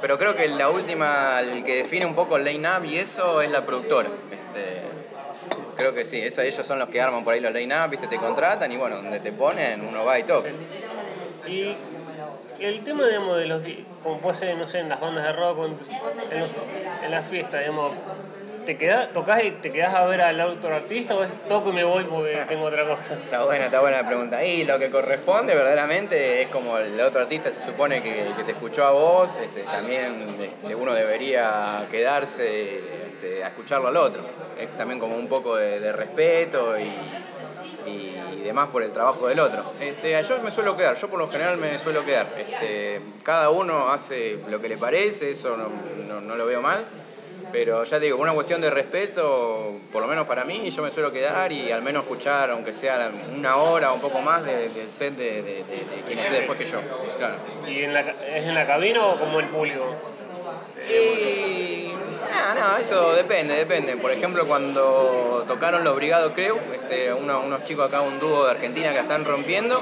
pero 0.00 0.18
creo 0.18 0.34
que 0.34 0.48
la 0.48 0.68
última, 0.70 1.40
el 1.40 1.64
que 1.64 1.76
define 1.76 2.06
un 2.06 2.14
poco 2.14 2.36
el 2.36 2.44
line-up 2.44 2.84
y 2.84 2.98
eso 2.98 3.42
es 3.42 3.50
la 3.50 3.64
productora. 3.64 4.08
Este, 4.30 4.82
creo 5.76 5.94
que 5.94 6.04
sí, 6.04 6.22
ellos 6.22 6.66
son 6.66 6.78
los 6.78 6.88
que 6.88 7.00
arman 7.00 7.24
por 7.24 7.34
ahí 7.34 7.40
los 7.40 7.52
line-up, 7.52 7.96
te 8.08 8.16
contratan 8.16 8.70
y 8.70 8.76
bueno, 8.76 8.96
donde 8.96 9.20
te 9.20 9.32
ponen 9.32 9.86
uno 9.86 10.04
va 10.04 10.18
y 10.18 10.24
toca. 10.24 10.50
Y 11.46 11.76
el 12.60 12.82
tema, 12.82 13.06
digamos, 13.06 13.36
de 13.36 13.46
los, 13.46 13.62
como 14.02 14.18
puede 14.18 14.36
ser, 14.36 14.56
no 14.56 14.66
sé, 14.66 14.80
en 14.80 14.88
las 14.88 15.00
bandas 15.00 15.24
de 15.24 15.32
rock, 15.32 15.66
en, 16.32 16.44
en 17.04 17.10
las 17.10 17.26
fiestas, 17.28 17.60
digamos, 17.60 17.92
¿Te 18.68 18.76
quedás, 18.76 19.14
tocás 19.14 19.42
y 19.44 19.50
te 19.52 19.72
quedás 19.72 19.94
a 19.94 20.04
ver 20.04 20.20
al 20.20 20.38
otro 20.42 20.74
artista 20.74 21.14
o 21.14 21.24
es 21.24 21.30
toco 21.48 21.70
y 21.70 21.72
me 21.72 21.84
voy 21.84 22.04
porque 22.04 22.44
tengo 22.46 22.66
otra 22.66 22.84
cosa? 22.84 23.14
Está 23.14 23.42
buena, 23.46 23.64
está 23.64 23.80
buena 23.80 24.02
la 24.02 24.06
pregunta. 24.06 24.44
Y 24.44 24.66
lo 24.66 24.78
que 24.78 24.90
corresponde 24.90 25.54
verdaderamente 25.54 26.42
es 26.42 26.48
como 26.48 26.76
el 26.76 27.00
otro 27.00 27.22
artista 27.22 27.50
se 27.50 27.62
supone 27.62 28.02
que, 28.02 28.26
te 28.44 28.52
escuchó 28.52 28.84
a 28.84 28.90
vos, 28.90 29.38
este, 29.38 29.62
también 29.62 30.36
este, 30.42 30.74
uno 30.74 30.92
debería 30.92 31.86
quedarse 31.90 32.80
este, 33.08 33.42
a 33.42 33.48
escucharlo 33.48 33.88
al 33.88 33.96
otro. 33.96 34.20
Es 34.60 34.68
también 34.76 35.00
como 35.00 35.16
un 35.16 35.28
poco 35.28 35.56
de, 35.56 35.90
respeto 35.90 36.78
y, 36.78 36.92
demás 38.44 38.68
por 38.68 38.82
el 38.82 38.92
trabajo 38.92 39.28
del 39.28 39.40
otro. 39.40 39.72
Este, 39.80 40.22
yo 40.22 40.40
me 40.40 40.50
suelo 40.50 40.76
quedar, 40.76 40.94
yo 40.94 41.08
por 41.08 41.18
lo 41.18 41.30
general 41.30 41.56
me 41.56 41.78
suelo 41.78 42.04
quedar. 42.04 42.26
Este, 42.36 43.00
cada 43.22 43.48
uno 43.48 43.88
hace 43.88 44.40
lo 44.50 44.60
que 44.60 44.68
le 44.68 44.76
parece, 44.76 45.30
eso 45.30 45.56
no 45.56 46.36
lo 46.36 46.44
veo 46.44 46.60
mal. 46.60 46.84
Pero 47.52 47.84
ya 47.84 47.98
te 47.98 48.04
digo, 48.06 48.18
una 48.18 48.32
cuestión 48.32 48.60
de 48.60 48.70
respeto, 48.70 49.72
por 49.90 50.02
lo 50.02 50.08
menos 50.08 50.26
para 50.26 50.44
mí, 50.44 50.70
yo 50.70 50.82
me 50.82 50.90
suelo 50.90 51.12
quedar 51.12 51.50
y 51.52 51.70
al 51.70 51.82
menos 51.82 52.02
escuchar, 52.02 52.50
aunque 52.50 52.72
sea 52.72 53.10
una 53.36 53.56
hora 53.56 53.92
o 53.92 53.94
un 53.94 54.00
poco 54.00 54.20
más, 54.20 54.44
del 54.44 54.90
set 54.90 55.14
de, 55.14 55.42
de, 55.42 55.64
quien 56.06 56.18
esté 56.18 56.34
después 56.34 56.58
que 56.58 56.66
yo. 56.66 56.80
¿Y 57.66 57.84
en 57.84 57.94
la, 57.94 58.00
es 58.00 58.44
en 58.44 58.54
la 58.54 58.66
cabina 58.66 59.04
o 59.06 59.18
como 59.18 59.40
el 59.40 59.46
público? 59.46 59.84
Y. 60.88 61.92
No, 62.58 62.76
eso 62.76 63.14
depende, 63.14 63.54
depende. 63.54 63.96
Por 63.96 64.10
ejemplo, 64.10 64.46
cuando 64.46 65.44
tocaron 65.46 65.84
los 65.84 65.94
Brigados 65.94 66.32
Creu, 66.32 66.58
este, 66.74 67.12
unos 67.12 67.64
chicos 67.64 67.88
acá, 67.88 68.00
un 68.00 68.18
dúo 68.18 68.44
de 68.44 68.52
Argentina 68.52 68.92
que 68.92 69.00
están 69.00 69.24
rompiendo, 69.24 69.80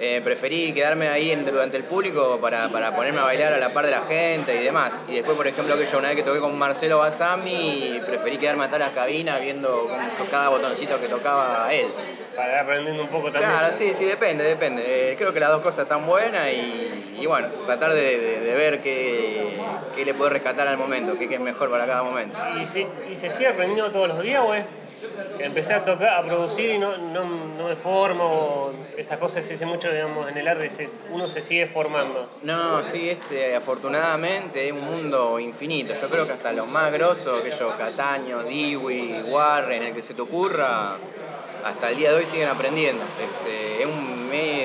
eh, 0.00 0.20
preferí 0.22 0.72
quedarme 0.72 1.08
ahí 1.08 1.34
durante 1.34 1.76
el 1.76 1.82
público 1.82 2.38
para, 2.40 2.68
ponerme 2.68 3.18
a 3.18 3.24
bailar 3.24 3.52
a 3.52 3.58
la 3.58 3.70
par 3.70 3.84
de 3.84 3.90
la 3.90 4.02
gente 4.02 4.54
y 4.54 4.64
demás. 4.64 5.04
Y 5.08 5.16
después, 5.16 5.36
por 5.36 5.46
ejemplo, 5.48 5.76
que 5.76 5.86
yo 5.86 5.98
una 5.98 6.08
vez 6.08 6.16
que 6.16 6.22
toqué 6.22 6.38
con 6.38 6.56
Marcelo 6.56 6.98
Basami, 6.98 8.00
preferí 8.06 8.38
quedarme 8.38 8.64
atrás 8.64 8.80
de 8.80 8.86
la 8.86 8.92
cabina 8.92 9.38
viendo 9.38 9.88
cada 10.30 10.50
botoncito 10.50 11.00
que 11.00 11.08
tocaba 11.08 11.72
él. 11.72 11.88
Para 12.36 12.52
ir 12.52 12.58
aprendiendo 12.58 13.02
un 13.02 13.08
poco 13.08 13.32
también. 13.32 13.50
Claro, 13.50 13.72
sí, 13.72 13.92
sí, 13.92 14.04
depende, 14.04 14.44
depende. 14.44 14.82
Eh, 14.86 15.16
creo 15.16 15.32
que 15.32 15.40
las 15.40 15.50
dos 15.50 15.62
cosas 15.62 15.80
están 15.80 16.06
buenas 16.06 16.46
y, 16.52 17.26
bueno, 17.26 17.48
tratar 17.66 17.92
de, 17.92 18.54
ver 18.56 18.80
qué, 18.80 19.58
le 20.04 20.14
puede 20.14 20.30
rescatar 20.30 20.68
al 20.68 20.78
momento, 20.78 21.18
qué, 21.18 21.24
es 21.24 21.40
mejor 21.40 21.70
para 21.70 21.86
cada 21.86 22.04
momento. 22.04 22.38
¿Y, 22.56 23.12
¿Y 23.12 23.16
se 23.16 23.30
sigue 23.30 23.48
aprendiendo 23.48 23.90
todos 23.90 24.06
los 24.06 24.22
días 24.22 24.42
o 24.46 24.54
es 24.54 24.64
empecé 25.38 25.74
a 25.74 25.84
tocar, 25.84 26.20
a 26.20 26.22
producir 26.22 26.70
y 26.70 26.78
no, 26.78 26.96
no, 26.98 27.24
no 27.24 27.68
me 27.68 27.76
formo, 27.76 28.72
esas 28.98 29.18
cosas 29.18 29.44
se 29.44 29.54
hace 29.54 29.64
mucho, 29.64 29.90
digamos, 29.92 30.28
en 30.28 30.36
el 30.36 30.48
arte, 30.48 30.68
uno 31.12 31.26
se 31.26 31.40
sigue 31.40 31.66
formando. 31.66 32.28
No, 32.42 32.82
sí, 32.82 33.08
este, 33.08 33.54
afortunadamente 33.54 34.66
es 34.66 34.72
un 34.72 34.84
mundo 34.84 35.38
infinito. 35.38 35.94
Yo 35.94 36.08
creo 36.08 36.26
que 36.26 36.32
hasta 36.32 36.52
los 36.52 36.66
más 36.66 36.92
grosos, 36.92 37.40
aquellos 37.40 37.74
Cataño, 37.74 38.42
Dewey, 38.42 39.22
Warren, 39.28 39.84
el 39.84 39.94
que 39.94 40.02
se 40.02 40.14
te 40.14 40.20
ocurra, 40.20 40.96
hasta 41.64 41.90
el 41.90 41.96
día 41.96 42.10
de 42.10 42.16
hoy 42.16 42.26
siguen 42.26 42.48
aprendiendo. 42.48 43.04
Este, 43.04 43.68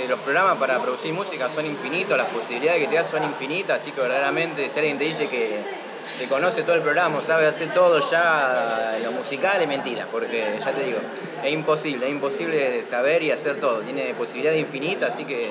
los 0.07 0.19
programas 0.19 0.57
para 0.57 0.79
producir 0.81 1.13
música 1.13 1.49
son 1.49 1.65
infinitos, 1.65 2.17
las 2.17 2.27
posibilidades 2.27 2.81
que 2.83 2.87
te 2.87 2.95
da 2.95 3.03
son 3.03 3.23
infinitas, 3.23 3.81
así 3.81 3.91
que 3.91 4.01
verdaderamente 4.01 4.69
si 4.69 4.79
alguien 4.79 4.97
te 4.97 5.05
dice 5.05 5.27
que 5.27 5.59
se 6.11 6.27
conoce 6.27 6.63
todo 6.63 6.75
el 6.75 6.81
programa, 6.81 7.21
sabe 7.21 7.45
hacer 7.45 7.73
todo 7.73 7.99
ya 8.09 8.97
lo 9.03 9.11
musical, 9.11 9.61
es 9.61 9.67
mentira, 9.67 10.07
porque 10.11 10.43
ya 10.59 10.71
te 10.71 10.83
digo, 10.83 10.99
es 11.43 11.51
imposible, 11.51 12.05
es 12.05 12.11
imposible 12.11 12.83
saber 12.83 13.23
y 13.23 13.31
hacer 13.31 13.59
todo, 13.59 13.79
tiene 13.79 14.13
posibilidades 14.13 14.59
infinitas, 14.59 15.13
así 15.13 15.25
que 15.25 15.49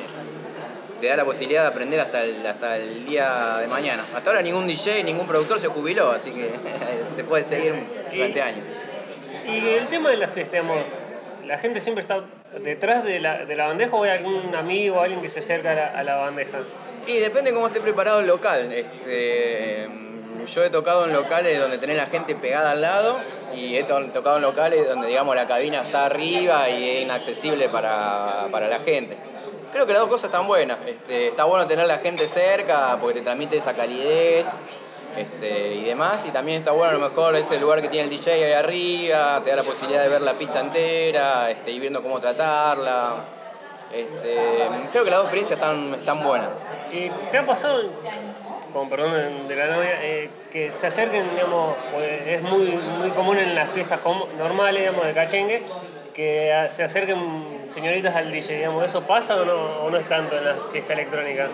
te 1.01 1.09
da 1.09 1.17
la 1.17 1.25
posibilidad 1.25 1.63
de 1.63 1.69
aprender 1.69 1.99
hasta 1.99 2.23
el, 2.23 2.47
hasta 2.47 2.77
el 2.77 3.05
día 3.05 3.59
de 3.61 3.67
mañana. 3.67 4.05
Hasta 4.15 4.31
ahora 4.31 4.41
ningún 4.41 4.69
DJ, 4.69 5.03
ningún 5.03 5.27
productor 5.27 5.61
se 5.61 5.67
jubiló, 5.67 6.13
así 6.13 6.31
que 6.31 6.51
se 7.15 7.25
puede 7.25 7.43
seguir 7.43 7.75
durante 8.13 8.41
años. 8.41 8.65
Y 9.49 9.67
el 9.67 9.89
tema 9.89 10.11
de 10.11 10.19
la 10.19 10.29
fiesta, 10.29 10.59
digamos, 10.59 10.85
la 11.45 11.59
gente 11.59 11.81
siempre 11.81 12.03
está 12.03 12.21
detrás 12.63 13.03
de 13.03 13.19
la, 13.19 13.45
de 13.45 13.57
la 13.57 13.67
bandeja 13.67 13.97
o 13.97 14.05
hay 14.05 14.11
algún 14.11 14.55
amigo 14.55 14.99
o 14.99 15.01
alguien 15.01 15.21
que 15.21 15.29
se 15.29 15.41
acerca 15.41 15.73
a 15.73 15.75
la, 15.75 15.87
a 15.89 16.05
la 16.05 16.17
bandeja. 16.17 16.59
Y 17.09 17.19
depende 17.19 17.53
cómo 17.53 17.67
esté 17.67 17.81
preparado 17.81 18.21
el 18.21 18.29
local. 18.29 18.73
Este, 18.73 19.89
yo 20.47 20.65
he 20.65 20.71
tocado 20.71 21.05
en 21.07 21.13
locales 21.13 21.59
donde 21.61 21.79
tenés 21.79 21.97
la 21.97 22.07
gente 22.07 22.35
pegada 22.35 22.73
al 22.73 22.81
lado 22.83 23.19
y 23.55 23.77
he 23.77 23.85
to- 23.85 24.05
tocado 24.07 24.37
en 24.37 24.43
locales 24.43 24.89
donde 24.89 25.09
digamos 25.09 25.35
la 25.37 25.47
cabina 25.47 25.81
está 25.83 26.07
arriba 26.07 26.69
y 26.69 26.89
es 26.99 27.03
inaccesible 27.03 27.69
para, 27.69 28.47
para 28.51 28.69
la 28.69 28.79
gente. 28.81 29.17
Creo 29.73 29.87
que 29.87 29.93
las 29.93 30.03
dos 30.03 30.11
cosas 30.11 30.25
están 30.25 30.47
buenas. 30.47 30.79
Este, 30.87 31.29
está 31.29 31.45
bueno 31.45 31.67
tener 31.67 31.87
la 31.87 31.99
gente 31.99 32.29
cerca 32.29 32.99
porque 33.01 33.15
te 33.21 33.23
transmite 33.23 33.57
esa 33.57 33.73
calidez 33.75 34.49
este, 35.17 35.75
y 35.75 35.85
demás. 35.85 36.27
Y 36.27 36.31
también 36.31 36.59
está 36.59 36.73
bueno 36.73 36.91
a 36.91 36.95
lo 36.95 37.01
mejor 37.01 37.35
ese 37.37 37.59
lugar 37.59 37.81
que 37.81 37.89
tiene 37.89 38.05
el 38.05 38.11
DJ 38.11 38.33
ahí 38.45 38.53
arriba, 38.53 39.41
te 39.43 39.51
da 39.51 39.57
la 39.57 39.63
posibilidad 39.65 40.03
de 40.03 40.09
ver 40.11 40.21
la 40.21 40.35
pista 40.35 40.61
entera, 40.61 41.51
este, 41.51 41.71
ir 41.71 41.81
viendo 41.81 42.03
cómo 42.03 42.21
tratarla. 42.21 43.15
Este, 43.93 44.69
creo 44.91 45.05
que 45.05 45.11
las 45.11 45.19
dos 45.21 45.27
experiencias 45.27 45.59
están, 45.59 45.95
están 45.95 46.23
buenas. 46.23 46.49
¿Y 46.93 47.09
te 47.31 47.39
ha 47.39 47.47
pasado, 47.47 47.83
con 48.73 48.89
perdón 48.91 49.49
de- 49.49 49.57
la 49.57 49.67
novia, 49.69 49.99
eh, 50.03 50.31
que 50.51 50.73
se 50.73 50.87
acerquen, 50.87 51.31
digamos, 51.35 51.77
pues 51.93 52.27
es 52.27 52.43
muy, 52.43 52.77
muy 52.77 53.13
común 53.13 53.39
en 53.39 53.55
las 53.55 53.71
fiestas 53.71 54.01
normales, 54.39 54.81
digamos, 54.83 55.07
de 55.07 55.15
cachengue, 55.15 55.63
que 56.13 56.67
se 56.71 56.83
acerquen 56.85 57.65
señoritas 57.69 58.15
al 58.17 58.31
DJ, 58.31 58.53
digamos, 58.55 58.85
¿eso 58.85 59.07
pasa 59.07 59.41
o 59.41 59.45
no, 59.45 59.55
o 59.85 59.91
no 59.91 59.97
es 59.99 60.09
tanto 60.09 60.37
en 60.39 60.45
la 60.45 60.55
fiesta 60.71 60.93
electrónica? 60.95 61.49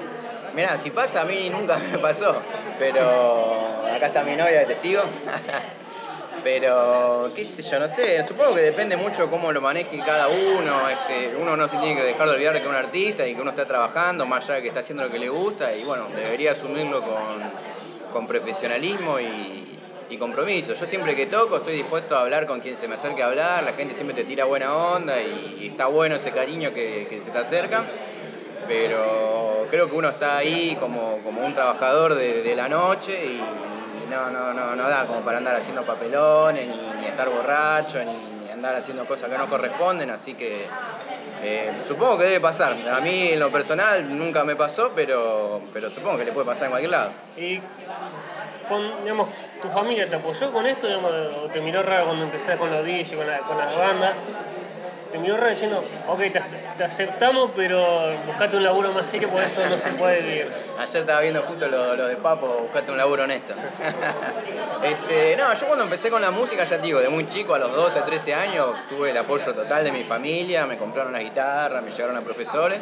Mirá, 0.52 0.76
si 0.78 0.90
pasa 0.90 1.22
a 1.22 1.24
mí 1.24 1.50
nunca 1.50 1.78
me 1.92 1.98
pasó, 1.98 2.46
pero 2.76 3.86
acá 3.86 4.06
está 4.06 4.22
mi 4.24 4.36
novia 4.36 4.60
de 4.60 4.66
testigo. 4.66 5.02
Pero, 6.42 7.30
qué 7.34 7.44
sé 7.44 7.62
yo, 7.62 7.78
no 7.80 7.88
sé, 7.88 8.22
supongo 8.24 8.54
que 8.54 8.62
depende 8.62 8.96
mucho 8.96 9.30
cómo 9.30 9.52
lo 9.52 9.60
maneje 9.60 9.98
cada 9.98 10.28
uno. 10.28 10.88
Este, 10.88 11.36
uno 11.36 11.56
no 11.56 11.68
se 11.68 11.76
tiene 11.78 11.96
que 11.96 12.04
dejar 12.04 12.28
de 12.28 12.34
olvidar 12.34 12.54
que 12.54 12.60
es 12.60 12.66
un 12.66 12.74
artista 12.74 13.26
y 13.26 13.34
que 13.34 13.40
uno 13.40 13.50
está 13.50 13.66
trabajando, 13.66 14.24
más 14.26 14.44
allá 14.44 14.56
de 14.56 14.62
que 14.62 14.68
está 14.68 14.80
haciendo 14.80 15.04
lo 15.04 15.10
que 15.10 15.18
le 15.18 15.28
gusta, 15.28 15.74
y 15.74 15.84
bueno, 15.84 16.06
debería 16.14 16.52
asumirlo 16.52 17.02
con, 17.02 18.12
con 18.12 18.26
profesionalismo 18.26 19.18
y, 19.20 19.64
compromiso. 20.18 20.72
Yo 20.72 20.84
siempre 20.84 21.14
que 21.14 21.26
toco 21.26 21.58
estoy 21.58 21.74
dispuesto 21.74 22.16
a 22.16 22.22
hablar 22.22 22.46
con 22.46 22.58
quien 22.58 22.74
se 22.74 22.88
me 22.88 22.96
acerque 22.96 23.22
a 23.22 23.26
hablar, 23.26 23.62
la 23.62 23.74
gente 23.74 23.94
siempre 23.94 24.16
te 24.16 24.24
tira 24.24 24.46
buena 24.46 24.74
onda 24.74 25.14
y, 25.20 25.68
está 25.68 25.86
bueno 25.86 26.16
ese 26.16 26.32
cariño 26.32 26.74
que, 26.74 27.06
que 27.08 27.20
se 27.20 27.30
te 27.30 27.38
acerca 27.38 27.84
pero 28.68 29.66
creo 29.70 29.88
que 29.88 29.96
uno 29.96 30.10
está 30.10 30.36
ahí 30.36 30.76
como, 30.78 31.18
como 31.24 31.44
un 31.44 31.54
trabajador 31.54 32.14
de, 32.14 32.42
de 32.42 32.54
la 32.54 32.68
noche 32.68 33.18
y 33.24 33.40
no, 34.08 34.30
no, 34.30 34.52
no, 34.52 34.76
no 34.76 34.88
da 34.88 35.06
como 35.06 35.20
para 35.20 35.38
andar 35.38 35.56
haciendo 35.56 35.84
papelones, 35.84 36.66
ni, 36.66 37.06
estar 37.06 37.28
borracho, 37.28 37.98
ni, 38.04 38.44
ni 38.44 38.50
andar 38.50 38.74
haciendo 38.76 39.06
cosas 39.06 39.28
que 39.30 39.38
no 39.38 39.48
corresponden, 39.48 40.10
así 40.10 40.34
que 40.34 40.66
eh, 41.42 41.72
supongo 41.86 42.18
que 42.18 42.24
debe 42.24 42.40
pasar. 42.40 42.76
A 42.88 43.00
mí 43.00 43.28
en 43.28 43.40
lo 43.40 43.50
personal 43.50 44.16
nunca 44.16 44.44
me 44.44 44.56
pasó, 44.56 44.92
pero, 44.94 45.60
pero 45.72 45.90
supongo 45.90 46.18
que 46.18 46.24
le 46.24 46.32
puede 46.32 46.46
pasar 46.46 46.64
en 46.64 46.70
cualquier 46.70 46.90
lado. 46.90 47.12
Y 47.36 47.60
digamos, 49.02 49.28
tu 49.62 49.68
familia 49.68 50.06
te 50.06 50.16
apoyó 50.16 50.52
con 50.52 50.66
esto, 50.66 50.86
digamos, 50.86 51.10
o 51.42 51.48
te 51.48 51.60
miró 51.60 51.82
raro 51.82 52.06
cuando 52.06 52.24
empezaste 52.24 52.58
con 52.58 52.70
los 52.70 52.84
DJ, 52.84 53.16
con, 53.16 53.26
la, 53.26 53.38
con 53.38 53.56
las 53.56 53.76
bandas. 53.76 54.14
Te 55.10 55.18
miró 55.18 55.38
raro 55.38 55.48
diciendo, 55.50 55.82
ok, 56.06 56.18
te, 56.30 56.38
ace- 56.38 56.58
te 56.76 56.84
aceptamos, 56.84 57.52
pero 57.56 58.12
buscate 58.26 58.58
un 58.58 58.62
laburo 58.64 58.92
más 58.92 59.08
serio 59.08 59.30
porque 59.30 59.46
esto 59.46 59.66
no 59.66 59.78
se 59.78 59.90
puede 59.92 60.20
vivir. 60.22 60.48
Ayer 60.78 61.00
estaba 61.00 61.20
viendo 61.20 61.42
justo 61.44 61.66
lo, 61.66 61.96
lo 61.96 62.06
de 62.06 62.16
Papo, 62.16 62.46
buscate 62.62 62.90
un 62.90 62.98
laburo 62.98 63.22
honesto. 63.24 63.54
este, 64.82 65.36
no, 65.36 65.52
yo 65.54 65.66
cuando 65.66 65.84
empecé 65.84 66.10
con 66.10 66.20
la 66.20 66.30
música, 66.30 66.64
ya 66.64 66.76
te 66.76 66.82
digo, 66.82 67.00
de 67.00 67.08
muy 67.08 67.26
chico, 67.26 67.54
a 67.54 67.58
los 67.58 67.72
12, 67.74 68.00
13 68.00 68.34
años, 68.34 68.76
tuve 68.90 69.10
el 69.10 69.16
apoyo 69.16 69.54
total 69.54 69.84
de 69.84 69.92
mi 69.92 70.04
familia, 70.04 70.66
me 70.66 70.76
compraron 70.76 71.12
la 71.12 71.20
guitarra, 71.20 71.80
me 71.80 71.90
llegaron 71.90 72.16
a 72.16 72.20
profesores. 72.20 72.78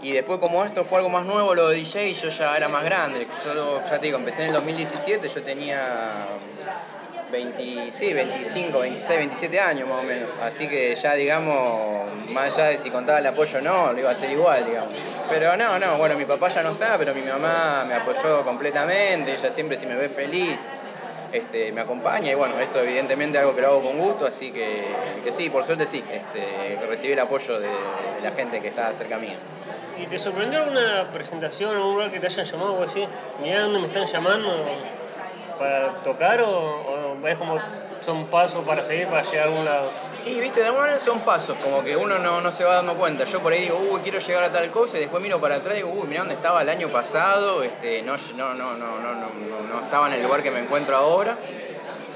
Y 0.00 0.12
después 0.12 0.38
como 0.38 0.64
esto 0.64 0.84
fue 0.84 0.98
algo 0.98 1.10
más 1.10 1.24
nuevo, 1.26 1.54
lo 1.54 1.68
de 1.68 1.76
DJ, 1.76 2.12
yo 2.12 2.28
ya 2.28 2.56
era 2.56 2.68
más 2.68 2.84
grande. 2.84 3.26
Yo 3.44 3.82
ya 3.84 3.98
te 3.98 4.06
digo, 4.06 4.18
empecé 4.18 4.42
en 4.42 4.48
el 4.48 4.52
2017, 4.54 5.28
yo 5.28 5.42
tenía 5.42 6.26
20, 7.32 7.90
sí, 7.90 8.12
25, 8.12 8.78
26, 8.78 9.18
27 9.18 9.58
años 9.58 9.88
más 9.88 10.00
o 10.00 10.02
menos. 10.02 10.28
Así 10.42 10.68
que 10.68 10.94
ya, 10.94 11.14
digamos, 11.14 12.12
más 12.28 12.52
allá 12.52 12.68
de 12.68 12.78
si 12.78 12.90
contaba 12.90 13.18
el 13.18 13.26
apoyo 13.26 13.58
o 13.58 13.62
no, 13.62 13.92
lo 13.92 13.98
iba 13.98 14.10
a 14.10 14.12
hacer 14.12 14.30
igual, 14.30 14.66
digamos. 14.66 14.92
Pero 15.30 15.56
no, 15.56 15.78
no, 15.78 15.96
bueno, 15.96 16.14
mi 16.14 16.26
papá 16.26 16.48
ya 16.48 16.62
no 16.62 16.72
está, 16.72 16.98
pero 16.98 17.14
mi 17.14 17.22
mamá 17.22 17.84
me 17.88 17.94
apoyó 17.94 18.44
completamente. 18.44 19.32
Ella 19.32 19.50
siempre, 19.50 19.78
si 19.78 19.86
me 19.86 19.94
ve 19.94 20.10
feliz, 20.10 20.68
este, 21.32 21.72
me 21.72 21.80
acompaña. 21.80 22.30
Y 22.30 22.34
bueno, 22.34 22.58
esto 22.60 22.80
evidentemente 22.80 23.38
es 23.38 23.42
algo 23.42 23.56
que 23.56 23.62
lo 23.62 23.68
hago 23.68 23.82
con 23.82 23.98
gusto, 23.98 24.26
así 24.26 24.52
que, 24.52 24.84
que 25.24 25.32
sí, 25.32 25.48
por 25.48 25.64
suerte 25.64 25.86
sí, 25.86 26.04
este, 26.12 26.78
recibí 26.86 27.14
el 27.14 27.20
apoyo 27.20 27.58
de, 27.58 27.68
de 27.68 28.20
la 28.22 28.32
gente 28.32 28.60
que 28.60 28.68
está 28.68 28.92
cerca 28.92 29.16
mía. 29.16 29.38
¿Y 29.98 30.06
te 30.06 30.18
sorprendió 30.18 30.62
alguna 30.64 31.10
presentación 31.12 31.76
o 31.76 31.88
un 31.88 31.94
lugar 31.94 32.10
que 32.10 32.20
te 32.20 32.26
hayan 32.26 32.44
llamado 32.44 32.74
o 32.74 32.82
así? 32.82 33.06
Mirá 33.40 33.62
dónde 33.62 33.78
me 33.78 33.86
están 33.86 34.06
llamando 34.06 34.50
para 35.58 36.02
tocar 36.02 36.40
o, 36.40 36.48
o 36.50 37.01
es 37.26 37.36
como 37.36 37.58
son 38.02 38.26
pasos 38.26 38.64
para 38.66 38.84
seguir 38.84 39.06
para 39.06 39.22
llegar 39.22 39.46
a 39.46 39.50
algún 39.50 39.64
lado. 39.64 39.90
Y 40.24 40.38
viste, 40.40 40.60
de 40.60 40.66
alguna 40.66 40.86
manera 40.86 41.00
son 41.00 41.20
pasos, 41.20 41.56
como 41.62 41.82
que 41.82 41.96
uno 41.96 42.18
no, 42.18 42.40
no 42.40 42.52
se 42.52 42.64
va 42.64 42.74
dando 42.74 42.94
cuenta. 42.94 43.24
Yo 43.24 43.40
por 43.40 43.52
ahí 43.52 43.62
digo, 43.62 43.78
uy, 43.90 44.00
quiero 44.02 44.18
llegar 44.18 44.44
a 44.44 44.52
tal 44.52 44.70
cosa, 44.70 44.96
y 44.96 45.00
después 45.00 45.22
miro 45.22 45.40
para 45.40 45.56
atrás 45.56 45.74
y 45.74 45.82
digo, 45.82 45.90
uy, 45.90 46.06
mirá 46.06 46.20
dónde 46.20 46.34
estaba 46.34 46.62
el 46.62 46.68
año 46.68 46.88
pasado, 46.88 47.62
este, 47.62 48.02
no, 48.02 48.16
no, 48.36 48.54
no, 48.54 48.74
no, 48.74 48.98
no, 48.98 49.14
no, 49.14 49.74
no 49.74 49.80
estaba 49.84 50.08
en 50.08 50.14
el 50.14 50.22
lugar 50.22 50.42
que 50.42 50.50
me 50.50 50.60
encuentro 50.60 50.96
ahora. 50.96 51.36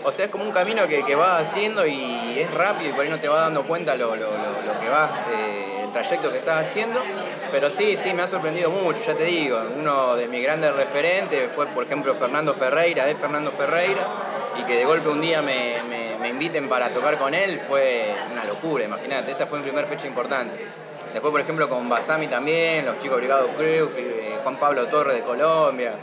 O 0.04 0.12
sea, 0.12 0.26
es 0.26 0.30
como 0.30 0.44
un 0.44 0.52
camino 0.52 0.86
que, 0.86 1.02
que 1.02 1.16
vas 1.16 1.42
haciendo 1.42 1.84
y 1.84 2.38
es 2.38 2.52
rápido 2.54 2.90
y 2.90 2.92
por 2.92 3.02
ahí 3.02 3.10
no 3.10 3.18
te 3.18 3.26
vas 3.26 3.40
dando 3.40 3.64
cuenta 3.64 3.96
lo, 3.96 4.14
lo, 4.14 4.30
lo, 4.30 4.62
lo 4.64 4.80
que 4.80 4.88
vas, 4.88 5.10
eh, 5.32 5.82
el 5.84 5.90
trayecto 5.90 6.30
que 6.30 6.38
estás 6.38 6.68
haciendo. 6.68 7.02
Pero 7.50 7.70
sí, 7.70 7.96
sí, 7.96 8.14
me 8.14 8.22
ha 8.22 8.28
sorprendido 8.28 8.70
mucho, 8.70 9.02
ya 9.02 9.14
te 9.14 9.24
digo. 9.24 9.60
Uno 9.76 10.14
de 10.14 10.28
mis 10.28 10.44
grandes 10.44 10.74
referentes 10.76 11.50
fue, 11.52 11.66
por 11.66 11.84
ejemplo, 11.84 12.14
Fernando 12.14 12.54
Ferreira, 12.54 13.08
es 13.08 13.18
Fernando 13.18 13.50
Ferreira 13.50 14.06
y 14.58 14.64
que 14.64 14.76
de 14.76 14.84
golpe 14.84 15.08
un 15.08 15.20
día 15.20 15.42
me, 15.42 15.76
me, 16.20 16.28
inviten 16.28 16.68
para 16.68 16.90
tocar 16.90 17.18
con 17.18 17.34
él 17.34 17.58
fue 17.60 18.14
una 18.32 18.44
locura, 18.44 18.84
imagínate. 18.84 19.30
Esa 19.30 19.46
fue 19.46 19.58
mi 19.58 19.64
primera 19.64 19.86
fecha 19.86 20.06
importante. 20.06 20.56
Después, 21.12 21.30
por 21.30 21.40
ejemplo, 21.40 21.68
con 21.68 21.88
Basami 21.88 22.26
también, 22.26 22.84
los 22.84 22.98
chicos 22.98 23.18
Brigado 23.18 23.48
Cruz, 23.48 23.92
eh, 23.96 24.38
Juan 24.42 24.56
Pablo 24.56 24.86
Torres 24.86 25.14
de 25.14 25.22
Colombia. 25.22 25.94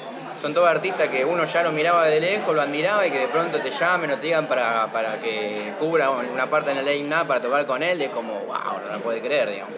Son 0.42 0.54
todos 0.54 0.68
artistas 0.68 1.10
que 1.10 1.24
uno 1.24 1.44
ya 1.44 1.64
lo 1.64 1.72
miraba 1.72 2.08
de 2.08 2.20
lejos, 2.20 2.56
lo 2.56 2.62
admiraba 2.62 3.06
y 3.06 3.12
que 3.12 3.20
de 3.20 3.28
pronto 3.28 3.60
te 3.60 3.70
llamen 3.70 4.12
o 4.12 4.16
te 4.18 4.26
digan 4.28 4.48
para, 4.48 4.88
para 4.92 5.20
que 5.20 5.74
cubra 5.78 6.10
una 6.10 6.50
parte 6.50 6.72
en 6.72 6.78
el 6.78 7.10
Nap 7.10 7.28
para 7.28 7.42
tocar 7.42 7.66
con 7.66 7.84
él. 7.84 8.02
Es 8.02 8.10
como, 8.10 8.34
wow, 8.34 8.80
no 8.86 8.94
lo 8.94 9.00
puede 9.02 9.22
creer, 9.22 9.52
digamos. 9.52 9.76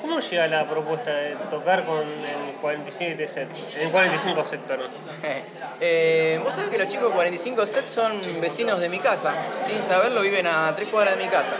¿Cómo 0.00 0.18
llega 0.20 0.46
la 0.46 0.66
propuesta 0.68 1.10
de 1.10 1.36
tocar 1.50 1.84
con 1.84 1.98
el 2.00 2.52
47 2.60 3.26
set? 3.28 3.48
El 3.78 3.90
45 3.90 4.44
set, 4.44 4.60
perdón. 4.60 4.90
Eh, 5.82 6.38
Vos 6.44 6.52
sabés 6.52 6.68
que 6.68 6.76
los 6.76 6.88
chicos 6.88 7.08
de 7.08 7.14
45 7.14 7.66
Set 7.66 7.88
son 7.88 8.20
vecinos 8.38 8.80
de 8.80 8.90
mi 8.90 8.98
casa. 8.98 9.32
Sin 9.66 9.82
saberlo, 9.82 10.20
viven 10.20 10.46
a 10.46 10.74
tres 10.76 10.90
cuadras 10.90 11.16
de 11.16 11.24
mi 11.24 11.30
casa. 11.30 11.54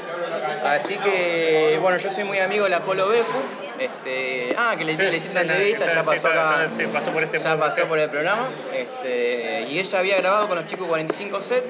Así 0.62 0.98
que, 0.98 1.78
bueno, 1.80 1.96
yo 1.96 2.10
soy 2.10 2.24
muy 2.24 2.38
amigo 2.38 2.64
de 2.64 2.70
la 2.70 2.80
Polo 2.80 3.08
Befu. 3.08 3.38
Este, 3.78 4.54
ah, 4.58 4.74
que 4.76 4.84
le, 4.84 4.94
Sí, 4.94 5.02
le 5.04 5.18
sí, 5.18 5.30
entrevista, 5.34 5.86
ya 5.86 6.02
pasó 6.02 6.28
acá. 6.28 6.66
sí, 6.68 6.84
pasó 6.92 7.12
por 7.12 7.22
este 7.22 7.38
ya 7.38 7.58
pasó 7.58 7.86
por 7.86 7.98
el 7.98 8.10
programa. 8.10 8.50
Este, 8.74 9.62
y 9.70 9.78
ella 9.78 9.98
había 9.98 10.16
grabado 10.18 10.48
con 10.48 10.58
los 10.58 10.66
chicos 10.66 10.86
45 10.86 11.40
Set. 11.40 11.64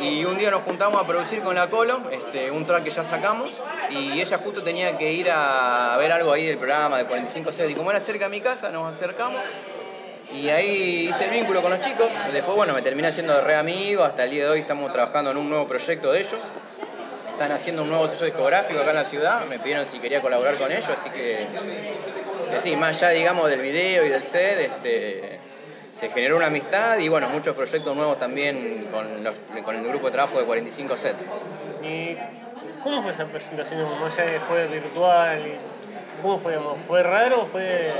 Y 0.00 0.24
un 0.24 0.38
día 0.38 0.50
nos 0.50 0.62
juntamos 0.62 0.98
a 0.98 1.06
producir 1.06 1.42
con 1.42 1.54
la 1.54 1.68
Colo, 1.68 2.00
este, 2.10 2.50
un 2.50 2.64
track 2.64 2.84
que 2.84 2.90
ya 2.90 3.04
sacamos, 3.04 3.50
y 3.90 4.18
ella 4.18 4.38
justo 4.38 4.62
tenía 4.62 4.96
que 4.96 5.12
ir 5.12 5.28
a 5.30 5.94
ver 5.98 6.10
algo 6.10 6.32
ahí 6.32 6.46
del 6.46 6.56
programa 6.56 6.96
de 6.96 7.04
45 7.04 7.52
Set. 7.52 7.68
Y 7.68 7.74
como 7.74 7.90
era 7.90 8.00
cerca 8.00 8.24
de 8.24 8.30
mi 8.30 8.40
casa, 8.40 8.70
nos 8.70 8.96
acercamos. 8.96 9.42
Y 10.32 10.48
ahí 10.48 11.08
hice 11.10 11.26
el 11.26 11.32
vínculo 11.32 11.60
con 11.60 11.70
los 11.70 11.80
chicos. 11.80 12.08
Después, 12.32 12.56
bueno, 12.56 12.72
me 12.72 12.80
terminé 12.80 13.08
haciendo 13.08 13.38
re 13.42 13.56
amigo. 13.56 14.02
Hasta 14.02 14.24
el 14.24 14.30
día 14.30 14.44
de 14.44 14.50
hoy 14.50 14.60
estamos 14.60 14.90
trabajando 14.90 15.32
en 15.32 15.36
un 15.36 15.50
nuevo 15.50 15.68
proyecto 15.68 16.12
de 16.12 16.20
ellos. 16.20 16.40
Están 17.28 17.52
haciendo 17.52 17.82
un 17.82 17.90
nuevo 17.90 18.08
sello 18.08 18.24
discográfico 18.24 18.80
acá 18.80 18.90
en 18.90 18.96
la 18.96 19.04
ciudad. 19.04 19.44
Me 19.46 19.58
pidieron 19.58 19.84
si 19.84 19.98
quería 19.98 20.22
colaborar 20.22 20.56
con 20.56 20.72
ellos. 20.72 20.88
Así 20.88 21.10
que, 21.10 21.46
que 22.50 22.60
sí, 22.60 22.74
más 22.74 22.96
allá, 22.96 23.10
digamos, 23.10 23.50
del 23.50 23.60
video 23.60 24.06
y 24.06 24.08
del 24.08 24.22
set, 24.22 24.60
este, 24.60 25.39
se 25.90 26.08
generó 26.10 26.36
una 26.36 26.46
amistad 26.46 26.98
y 26.98 27.08
bueno, 27.08 27.28
muchos 27.28 27.54
proyectos 27.54 27.94
nuevos 27.96 28.18
también 28.18 28.86
con, 28.90 29.22
los- 29.24 29.36
con 29.64 29.76
el 29.76 29.86
grupo 29.86 30.06
de 30.06 30.12
trabajo 30.12 30.38
de 30.38 30.44
45 30.44 30.96
Set. 30.96 31.16
¿Y 31.82 32.16
cómo 32.82 33.02
fue 33.02 33.10
esa 33.10 33.24
presentación? 33.26 34.00
Más 34.00 34.18
allá 34.18 34.30
de 34.32 34.40
fue 34.40 34.66
virtual, 34.66 35.40
¿cómo 36.22 36.38
fue? 36.38 36.58
¿Fue 36.86 37.02
raro 37.02 37.42
o 37.42 37.46
fue.? 37.46 37.92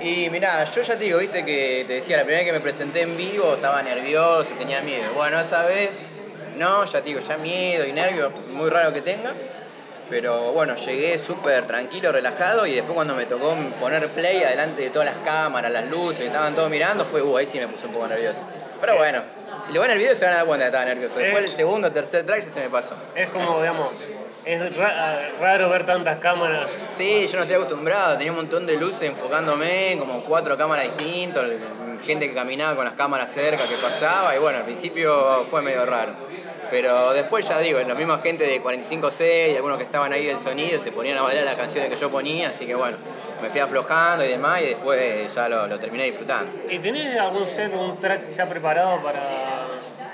Y 0.00 0.30
mirá, 0.30 0.64
yo 0.64 0.80
ya 0.80 0.96
te 0.96 1.04
digo, 1.04 1.18
viste 1.18 1.44
que 1.44 1.84
te 1.86 1.94
decía, 1.94 2.16
la 2.16 2.22
primera 2.24 2.40
vez 2.42 2.48
que 2.52 2.58
me 2.58 2.60
presenté 2.60 3.02
en 3.02 3.16
vivo 3.16 3.54
estaba 3.54 3.82
nervioso, 3.82 4.54
tenía 4.54 4.80
miedo. 4.80 5.12
Bueno, 5.14 5.38
esa 5.38 5.64
vez 5.64 6.22
no, 6.56 6.84
ya 6.86 7.00
te 7.02 7.08
digo, 7.10 7.20
ya 7.20 7.36
miedo 7.36 7.86
y 7.86 7.92
nervio, 7.92 8.30
muy 8.48 8.70
raro 8.70 8.92
que 8.94 9.02
tenga. 9.02 9.34
Pero 10.10 10.50
bueno, 10.52 10.74
llegué 10.74 11.16
súper 11.18 11.64
tranquilo, 11.66 12.10
relajado 12.10 12.66
y 12.66 12.74
después 12.74 12.94
cuando 12.94 13.14
me 13.14 13.26
tocó 13.26 13.54
poner 13.78 14.08
play 14.08 14.42
adelante 14.42 14.82
de 14.82 14.90
todas 14.90 15.06
las 15.06 15.24
cámaras, 15.24 15.70
las 15.70 15.86
luces, 15.88 16.18
que 16.18 16.26
estaban 16.26 16.54
todos 16.56 16.68
mirando, 16.68 17.04
fue, 17.04 17.22
uh, 17.22 17.36
ahí 17.36 17.46
sí 17.46 17.58
me 17.58 17.68
puse 17.68 17.86
un 17.86 17.92
poco 17.92 18.08
nervioso. 18.08 18.42
Pero 18.80 18.96
bueno, 18.96 19.22
si 19.64 19.72
lo 19.72 19.80
ven 19.80 19.90
en 19.90 19.96
el 19.96 20.02
video 20.02 20.14
se 20.16 20.24
van 20.24 20.34
a 20.34 20.36
dar 20.38 20.46
cuenta 20.46 20.64
que 20.64 20.68
estaba 20.68 20.84
nervioso. 20.84 21.18
Después 21.20 21.44
el 21.44 21.50
segundo 21.50 21.92
tercer 21.92 22.26
track 22.26 22.44
ya 22.44 22.50
se 22.50 22.60
me 22.60 22.68
pasó. 22.68 22.96
Es 23.14 23.28
como, 23.28 23.60
digamos, 23.60 23.90
es 24.44 24.74
ra- 24.76 25.28
raro 25.40 25.68
ver 25.68 25.86
tantas 25.86 26.18
cámaras. 26.18 26.66
Sí, 26.92 27.26
yo 27.28 27.36
no 27.36 27.42
estoy 27.42 27.56
acostumbrado, 27.56 28.16
tenía 28.16 28.32
un 28.32 28.38
montón 28.38 28.66
de 28.66 28.76
luces 28.78 29.02
enfocándome, 29.02 29.96
como 29.98 30.22
cuatro 30.22 30.56
cámaras 30.56 30.86
distintas, 30.96 31.44
gente 32.04 32.28
que 32.28 32.34
caminaba 32.34 32.76
con 32.76 32.84
las 32.84 32.94
cámaras 32.94 33.32
cerca, 33.32 33.66
que 33.66 33.76
pasaba, 33.76 34.34
y 34.34 34.38
bueno, 34.38 34.58
al 34.58 34.64
principio 34.64 35.44
fue 35.44 35.62
medio 35.62 35.84
raro. 35.86 36.12
Pero 36.70 37.12
después 37.12 37.48
ya 37.48 37.58
digo, 37.58 37.80
la 37.80 37.94
misma 37.94 38.18
gente 38.18 38.44
de 38.44 38.62
45C 38.62 39.52
y 39.52 39.56
algunos 39.56 39.78
que 39.78 39.84
estaban 39.84 40.12
ahí 40.12 40.26
del 40.26 40.38
sonido 40.38 40.78
se 40.78 40.92
ponían 40.92 41.18
a 41.18 41.22
bailar 41.22 41.44
las 41.44 41.56
canciones 41.56 41.90
que 41.90 41.96
yo 41.96 42.10
ponía, 42.10 42.50
así 42.50 42.64
que 42.64 42.74
bueno, 42.74 42.96
me 43.42 43.48
fui 43.48 43.60
aflojando 43.60 44.24
y 44.24 44.28
demás, 44.28 44.62
y 44.62 44.66
después 44.66 45.34
ya 45.34 45.48
lo, 45.48 45.78
terminé 45.78 46.04
disfrutando. 46.04 46.52
¿Y 46.68 46.78
tenés 46.78 47.18
algún 47.18 47.48
set 47.48 47.74
un 47.74 47.98
track 47.98 48.30
ya 48.30 48.48
preparado 48.48 49.02
para 49.02 49.59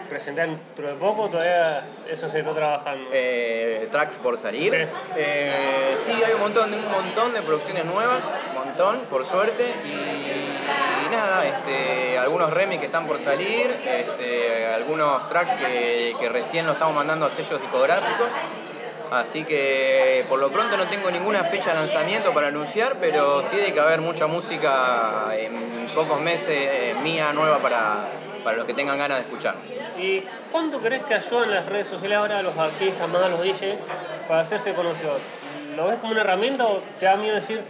presentar 0.06 0.48
dentro 0.48 0.88
de 0.88 0.94
poco? 0.94 1.28
¿Todavía 1.28 1.84
eso 2.08 2.28
se 2.28 2.40
está 2.40 2.54
trabajando? 2.54 3.08
Eh, 3.12 3.88
tracks 3.90 4.16
por 4.16 4.38
salir. 4.38 4.72
Sí. 4.72 4.78
Eh, 5.16 5.94
sí, 5.96 6.12
hay 6.24 6.34
un 6.34 6.40
montón, 6.40 6.72
un 6.72 6.90
montón 6.90 7.32
de 7.32 7.42
producciones 7.42 7.84
nuevas, 7.84 8.34
un 8.50 8.64
montón, 8.64 9.00
por 9.10 9.24
suerte. 9.24 9.64
Y, 9.84 11.06
y 11.06 11.08
nada, 11.10 11.46
este, 11.46 12.18
algunos 12.18 12.52
remix 12.52 12.80
que 12.80 12.86
están 12.86 13.06
por 13.06 13.18
salir, 13.18 13.70
este, 13.86 14.66
algunos 14.66 15.28
tracks 15.28 15.60
que, 15.60 16.16
que 16.18 16.28
recién 16.28 16.66
lo 16.66 16.72
estamos 16.72 16.94
mandando 16.94 17.26
a 17.26 17.30
sellos 17.30 17.60
discográficos. 17.60 18.28
Así 19.10 19.44
que 19.44 20.24
por 20.28 20.40
lo 20.40 20.50
pronto 20.50 20.76
no 20.76 20.88
tengo 20.88 21.10
ninguna 21.12 21.44
fecha 21.44 21.70
de 21.70 21.76
lanzamiento 21.76 22.34
para 22.34 22.48
anunciar, 22.48 22.96
pero 23.00 23.40
sí 23.40 23.56
hay 23.56 23.70
que 23.70 23.78
haber 23.78 24.00
mucha 24.00 24.26
música 24.26 25.28
en 25.38 25.86
pocos 25.94 26.20
meses 26.20 26.56
eh, 26.58 26.94
mía 27.04 27.32
nueva 27.32 27.58
para, 27.58 28.08
para 28.42 28.56
los 28.56 28.66
que 28.66 28.74
tengan 28.74 28.98
ganas 28.98 29.18
de 29.18 29.24
escuchar. 29.24 29.54
¿Y 29.98 30.22
cuánto 30.52 30.80
crees 30.80 31.02
que 31.04 31.14
ayudan 31.14 31.50
las 31.50 31.66
redes 31.66 31.88
sociales 31.88 32.18
ahora 32.18 32.38
a 32.38 32.42
los 32.42 32.56
artistas, 32.56 33.08
más 33.08 33.22
a 33.22 33.28
los 33.28 33.40
DJs, 33.42 33.76
para 34.28 34.40
hacerse 34.40 34.72
conocidos? 34.72 35.20
¿Lo 35.76 35.86
ves 35.88 35.98
como 35.98 36.12
una 36.12 36.20
herramienta 36.22 36.66
o 36.66 36.80
te 36.98 37.06
da 37.06 37.16
miedo 37.16 37.34
decir, 37.34 37.60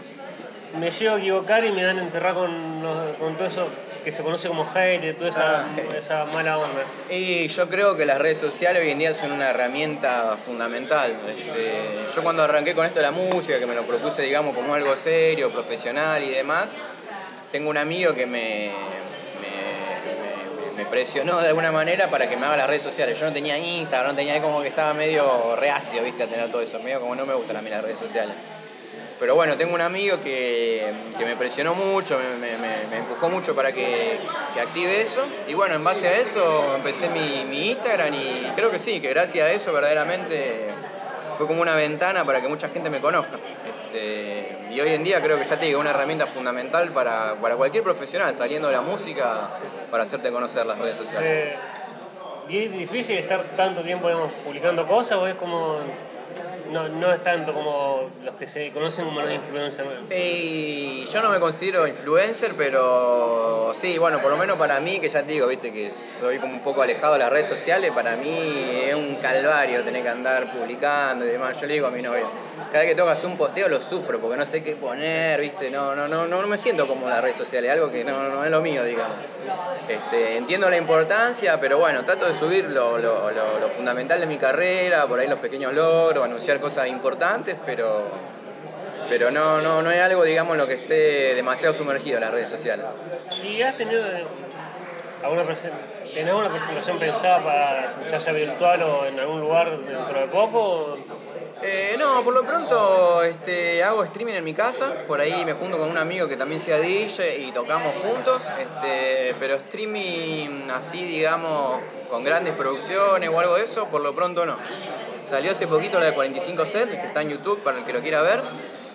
me 0.78 0.90
llego 0.90 1.14
a 1.14 1.18
equivocar 1.18 1.64
y 1.64 1.70
me 1.72 1.84
van 1.84 1.98
a 1.98 2.02
enterrar 2.02 2.34
con, 2.34 2.82
los- 2.82 3.16
con 3.16 3.34
todo 3.36 3.46
eso 3.48 3.68
que 4.04 4.12
se 4.12 4.22
conoce 4.22 4.46
como 4.46 4.64
hate 4.74 5.02
y 5.04 5.12
toda 5.14 5.30
esa, 5.30 5.60
Ah, 5.62 5.66
hate. 5.76 5.94
esa 5.96 6.24
mala 6.26 6.58
onda? 6.58 6.82
Y 7.10 7.48
yo 7.48 7.68
creo 7.68 7.96
que 7.96 8.06
las 8.06 8.18
redes 8.18 8.38
sociales 8.38 8.82
hoy 8.82 8.90
en 8.90 8.98
día 9.00 9.14
son 9.14 9.32
una 9.32 9.50
herramienta 9.50 10.36
fundamental. 10.36 11.12
Este, 11.28 12.06
yo 12.14 12.22
cuando 12.22 12.42
arranqué 12.44 12.74
con 12.74 12.86
esto 12.86 13.00
de 13.00 13.04
la 13.04 13.10
música, 13.10 13.58
que 13.58 13.66
me 13.66 13.74
lo 13.74 13.82
propuse, 13.82 14.22
digamos, 14.22 14.54
como 14.54 14.74
algo 14.74 14.96
serio, 14.96 15.50
profesional 15.50 16.22
y 16.22 16.30
demás, 16.30 16.82
tengo 17.50 17.70
un 17.70 17.78
amigo 17.78 18.14
que 18.14 18.26
me, 18.26 18.70
me, 20.76 20.84
presionó 20.86 21.40
de 21.40 21.48
alguna 21.48 21.72
manera 21.72 22.08
para 22.10 22.28
que 22.28 22.36
me 22.36 22.46
haga 22.46 22.56
las 22.56 22.66
redes 22.68 22.82
sociales. 22.82 23.18
Yo 23.18 23.26
no 23.26 23.32
tenía 23.32 23.58
Instagram, 23.58 24.12
no 24.12 24.16
tenía 24.16 24.40
como 24.40 24.62
que 24.62 24.68
estaba 24.68 24.94
medio 24.94 25.56
reacio, 25.56 26.02
viste, 26.02 26.22
a 26.22 26.26
tener 26.26 26.50
todo 26.50 26.62
eso, 26.62 26.78
medio 26.80 27.00
como 27.00 27.14
no 27.14 27.26
me 27.26 27.34
gustan 27.34 27.56
a 27.56 27.62
las 27.62 27.82
redes 27.82 27.98
sociales. 27.98 28.34
Pero 29.18 29.34
bueno, 29.34 29.56
tengo 29.56 29.74
un 29.74 29.80
amigo 29.80 30.18
que, 30.22 30.92
que 31.16 31.24
me 31.24 31.36
presionó 31.36 31.74
mucho, 31.74 32.18
me, 32.18 32.36
me- 32.36 32.56
me- 32.58 32.86
me 32.90 32.98
empujó 32.98 33.28
mucho 33.30 33.54
para 33.54 33.72
que, 33.72 34.18
que 34.52 34.60
active 34.60 35.00
eso. 35.00 35.22
Y 35.48 35.54
bueno, 35.54 35.74
en 35.74 35.82
base 35.84 36.06
a 36.06 36.16
eso 36.18 36.74
empecé 36.76 37.08
mi, 37.08 37.44
mi 37.48 37.68
Instagram 37.70 38.12
y 38.12 38.52
creo 38.54 38.70
que 38.70 38.78
sí, 38.78 39.00
que 39.00 39.08
gracias 39.08 39.48
a 39.48 39.52
eso 39.52 39.72
verdaderamente 39.72 40.66
fue 41.36 41.46
como 41.46 41.62
una 41.62 41.74
ventana 41.74 42.24
para 42.24 42.40
que 42.40 42.48
mucha 42.48 42.68
gente 42.68 42.90
me 42.90 43.00
conozca. 43.00 43.36
Este, 43.66 44.56
y 44.70 44.80
hoy 44.80 44.90
en 44.90 45.04
día 45.04 45.22
creo 45.22 45.38
que 45.38 45.44
ya 45.44 45.58
te 45.58 45.66
digo, 45.66 45.80
una 45.80 45.90
herramienta 45.90 46.26
fundamental 46.26 46.90
para, 46.90 47.34
para 47.40 47.56
cualquier 47.56 47.82
profesional 47.82 48.34
saliendo 48.34 48.68
de 48.68 48.74
la 48.74 48.80
música 48.80 49.48
para 49.90 50.02
hacerte 50.02 50.30
conocer 50.30 50.66
las 50.66 50.78
redes 50.78 50.96
sociales. 50.96 51.28
Eh, 51.30 51.56
¿Y 52.48 52.58
es 52.64 52.72
difícil 52.72 53.18
estar 53.18 53.42
tanto 53.56 53.82
tiempo 53.82 54.08
publicando 54.44 54.86
cosas 54.86 55.18
o 55.18 55.26
es 55.26 55.34
como... 55.34 55.78
No, 56.72 56.88
no 56.88 57.12
es 57.12 57.22
tanto 57.22 57.52
como 57.54 58.10
los 58.24 58.34
que 58.36 58.46
se 58.46 58.70
conocen 58.72 59.04
como 59.04 59.20
los 59.20 59.30
influencers. 59.32 59.88
Y 60.14 61.04
yo 61.06 61.22
no 61.22 61.30
me 61.30 61.38
considero 61.38 61.86
influencer, 61.86 62.54
pero 62.56 63.72
sí, 63.74 63.98
bueno, 63.98 64.20
por 64.20 64.30
lo 64.30 64.36
menos 64.36 64.58
para 64.58 64.80
mí, 64.80 64.98
que 64.98 65.08
ya 65.08 65.22
te 65.22 65.32
digo, 65.32 65.46
viste, 65.46 65.72
que 65.72 65.90
soy 66.18 66.38
como 66.38 66.54
un 66.54 66.60
poco 66.60 66.82
alejado 66.82 67.14
de 67.14 67.20
las 67.20 67.30
redes 67.30 67.46
sociales, 67.46 67.92
para 67.92 68.16
mí 68.16 68.36
es 68.88 68.94
un 68.94 69.16
calvario 69.16 69.82
tener 69.82 70.02
que 70.02 70.08
andar 70.08 70.50
publicando 70.52 71.24
y 71.24 71.28
demás. 71.28 71.60
Yo 71.60 71.66
le 71.66 71.74
digo 71.74 71.86
a 71.86 71.90
mi 71.90 72.02
novio, 72.02 72.26
cada 72.72 72.84
vez 72.84 72.94
que 72.94 73.00
hacer 73.02 73.26
un 73.30 73.36
posteo 73.36 73.68
lo 73.68 73.80
sufro 73.80 74.18
porque 74.18 74.36
no 74.36 74.44
sé 74.44 74.62
qué 74.62 74.74
poner, 74.76 75.40
viste, 75.40 75.70
no, 75.70 75.94
no, 75.94 76.08
no, 76.08 76.26
no 76.26 76.46
me 76.46 76.58
siento 76.58 76.86
como 76.88 77.08
las 77.08 77.20
redes 77.22 77.36
sociales, 77.36 77.70
algo 77.70 77.90
que 77.90 78.04
no, 78.04 78.28
no 78.28 78.44
es 78.44 78.50
lo 78.50 78.60
mío, 78.60 78.82
digamos. 78.84 79.16
Este, 79.88 80.36
entiendo 80.36 80.68
la 80.68 80.76
importancia, 80.76 81.60
pero 81.60 81.78
bueno, 81.78 82.04
trato 82.04 82.26
de 82.26 82.34
subir 82.34 82.64
lo, 82.64 82.98
lo- 82.98 83.30
lo- 83.30 83.60
lo 83.60 83.68
fundamental 83.68 84.18
de 84.18 84.26
mi 84.26 84.36
carrera, 84.36 85.06
por 85.06 85.20
ahí 85.20 85.28
los 85.28 85.38
pequeños 85.38 85.72
logros, 85.72 86.24
anunciar 86.24 86.55
cosas 86.60 86.88
importantes, 86.88 87.56
pero, 87.64 88.08
pero 89.08 89.30
no, 89.30 89.60
no, 89.60 89.82
no 89.82 89.90
es 89.90 90.00
algo, 90.00 90.24
digamos, 90.24 90.56
lo 90.56 90.66
que 90.66 90.74
esté 90.74 91.34
demasiado 91.34 91.74
sumergido 91.74 92.16
en 92.16 92.22
las 92.22 92.32
redes 92.32 92.48
sociales. 92.48 92.86
¿Y 93.42 93.62
has 93.62 93.76
tenido 93.76 94.04
eh, 94.06 94.24
alguna 95.22 95.44
presentación 96.50 96.98
pensada 96.98 97.44
para 97.44 98.10
ya 98.10 98.20
sea 98.20 98.32
virtual 98.32 98.82
o 98.82 99.06
en 99.06 99.20
algún 99.20 99.40
lugar 99.40 99.78
dentro 99.78 100.20
de 100.20 100.26
poco? 100.28 100.98
Eh, 101.62 101.96
no, 101.98 102.22
por 102.22 102.34
lo 102.34 102.44
pronto 102.44 103.22
este, 103.22 103.82
hago 103.82 104.04
streaming 104.04 104.34
en 104.34 104.44
mi 104.44 104.52
casa, 104.52 104.92
por 105.08 105.20
ahí 105.20 105.42
me 105.46 105.54
junto 105.54 105.78
con 105.78 105.88
un 105.88 105.96
amigo 105.96 106.28
que 106.28 106.36
también 106.36 106.60
sea 106.60 106.78
DJ 106.78 107.38
y 107.38 107.52
tocamos 107.52 107.94
juntos, 107.94 108.42
este, 108.60 109.34
pero 109.40 109.54
streaming 109.54 110.68
así, 110.70 111.02
digamos, 111.02 111.80
con 112.10 112.24
grandes 112.24 112.54
producciones 112.54 113.30
o 113.30 113.40
algo 113.40 113.54
de 113.54 113.62
eso, 113.62 113.86
por 113.86 114.02
lo 114.02 114.14
pronto 114.14 114.44
no. 114.44 114.56
Salió 115.24 115.52
hace 115.52 115.66
poquito 115.66 115.98
la 115.98 116.06
de 116.06 116.12
45 116.12 116.66
sets, 116.66 116.94
que 116.94 117.06
está 117.06 117.22
en 117.22 117.30
YouTube 117.30 117.58
para 117.62 117.78
el 117.78 117.84
que 117.84 117.92
lo 117.94 118.00
quiera 118.00 118.20
ver, 118.20 118.42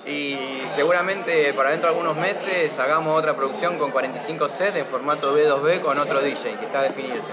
y 0.06 0.38
seguramente 0.68 1.54
para 1.54 1.72
dentro 1.72 1.90
de 1.90 1.96
algunos 1.96 2.16
meses 2.16 2.78
hagamos 2.78 3.18
otra 3.18 3.36
producción 3.36 3.80
con 3.80 3.90
45 3.90 4.50
sets 4.50 4.78
en 4.78 4.86
formato 4.86 5.36
B2B 5.36 5.82
con 5.82 5.98
otro 5.98 6.22
DJ, 6.22 6.58
que 6.60 6.66
está 6.66 6.82
a 6.82 6.84
definirse. 6.84 7.32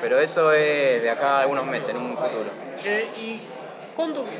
Pero 0.00 0.18
eso 0.18 0.52
es 0.54 1.02
de 1.02 1.10
acá 1.10 1.38
a 1.38 1.40
algunos 1.42 1.66
meses, 1.66 1.90
en 1.90 1.98
un 1.98 2.16
futuro. 2.16 2.50
Eh, 2.82 3.06
¿Y 3.18 3.40
cuánto 3.94 4.38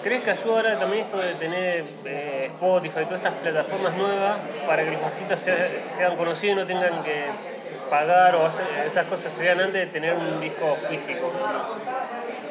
crees 0.00 0.22
que 0.24 0.30
ayuda 0.30 0.56
ahora 0.56 0.78
también 0.78 1.02
esto 1.04 1.18
de 1.18 1.34
tener 1.36 2.00
eh, 2.04 2.46
Spotify 2.54 3.00
y 3.02 3.06
todas 3.06 3.18
estas 3.24 3.40
plataformas 3.40 3.94
nuevas 3.96 4.50
para 4.64 4.84
que 4.84 4.90
los 4.92 5.02
artistas 5.02 5.42
se- 5.42 5.82
sean 5.96 6.16
conocidos 6.16 6.54
y 6.54 6.56
no 6.60 6.66
tengan 6.66 7.02
que 7.02 7.40
pagar 7.88 8.34
o 8.36 8.48
esas 8.86 9.06
cosas 9.06 9.32
sean 9.34 9.60
antes 9.60 9.80
de 9.82 9.86
tener 9.88 10.14
un 10.14 10.40
disco 10.40 10.76
físico? 10.86 11.42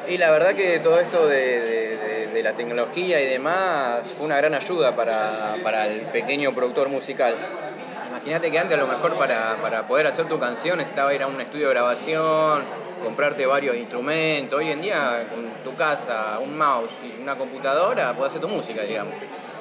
Y 0.04 0.18
la 0.18 0.30
verdad 0.30 0.54
que 0.54 0.80
todo 0.80 0.98
esto 1.00 1.26
de, 1.28 1.60
de- 1.60 1.98
de- 1.98 2.28
de 2.28 2.42
la 2.42 2.54
tecnología 2.56 3.20
y 3.22 3.26
demás 3.26 4.12
fue 4.14 4.26
una 4.26 4.36
gran 4.36 4.54
ayuda 4.54 4.94
para, 4.96 5.60
para 5.62 5.86
el 5.86 6.08
pequeño 6.10 6.54
productor 6.54 6.88
musical. 6.88 7.46
Imagínate 8.22 8.52
que 8.52 8.58
antes 8.60 8.78
a 8.78 8.80
lo 8.80 8.86
mejor 8.86 9.14
para, 9.14 9.56
para 9.60 9.88
poder 9.88 10.06
hacer 10.06 10.28
tu 10.28 10.38
canción 10.38 10.78
necesitaba 10.78 11.12
ir 11.12 11.24
a 11.24 11.26
un 11.26 11.40
estudio 11.40 11.66
de 11.66 11.74
grabación, 11.74 12.62
comprarte 13.02 13.46
varios 13.46 13.74
instrumentos. 13.76 14.60
Hoy 14.60 14.70
en 14.70 14.80
día 14.80 15.26
con 15.28 15.44
tu 15.64 15.76
casa, 15.76 16.38
un 16.38 16.56
mouse 16.56 16.92
y 17.02 17.20
una 17.20 17.34
computadora 17.34 18.14
puedes 18.14 18.30
hacer 18.30 18.40
tu 18.40 18.46
música, 18.46 18.82
digamos. 18.82 19.14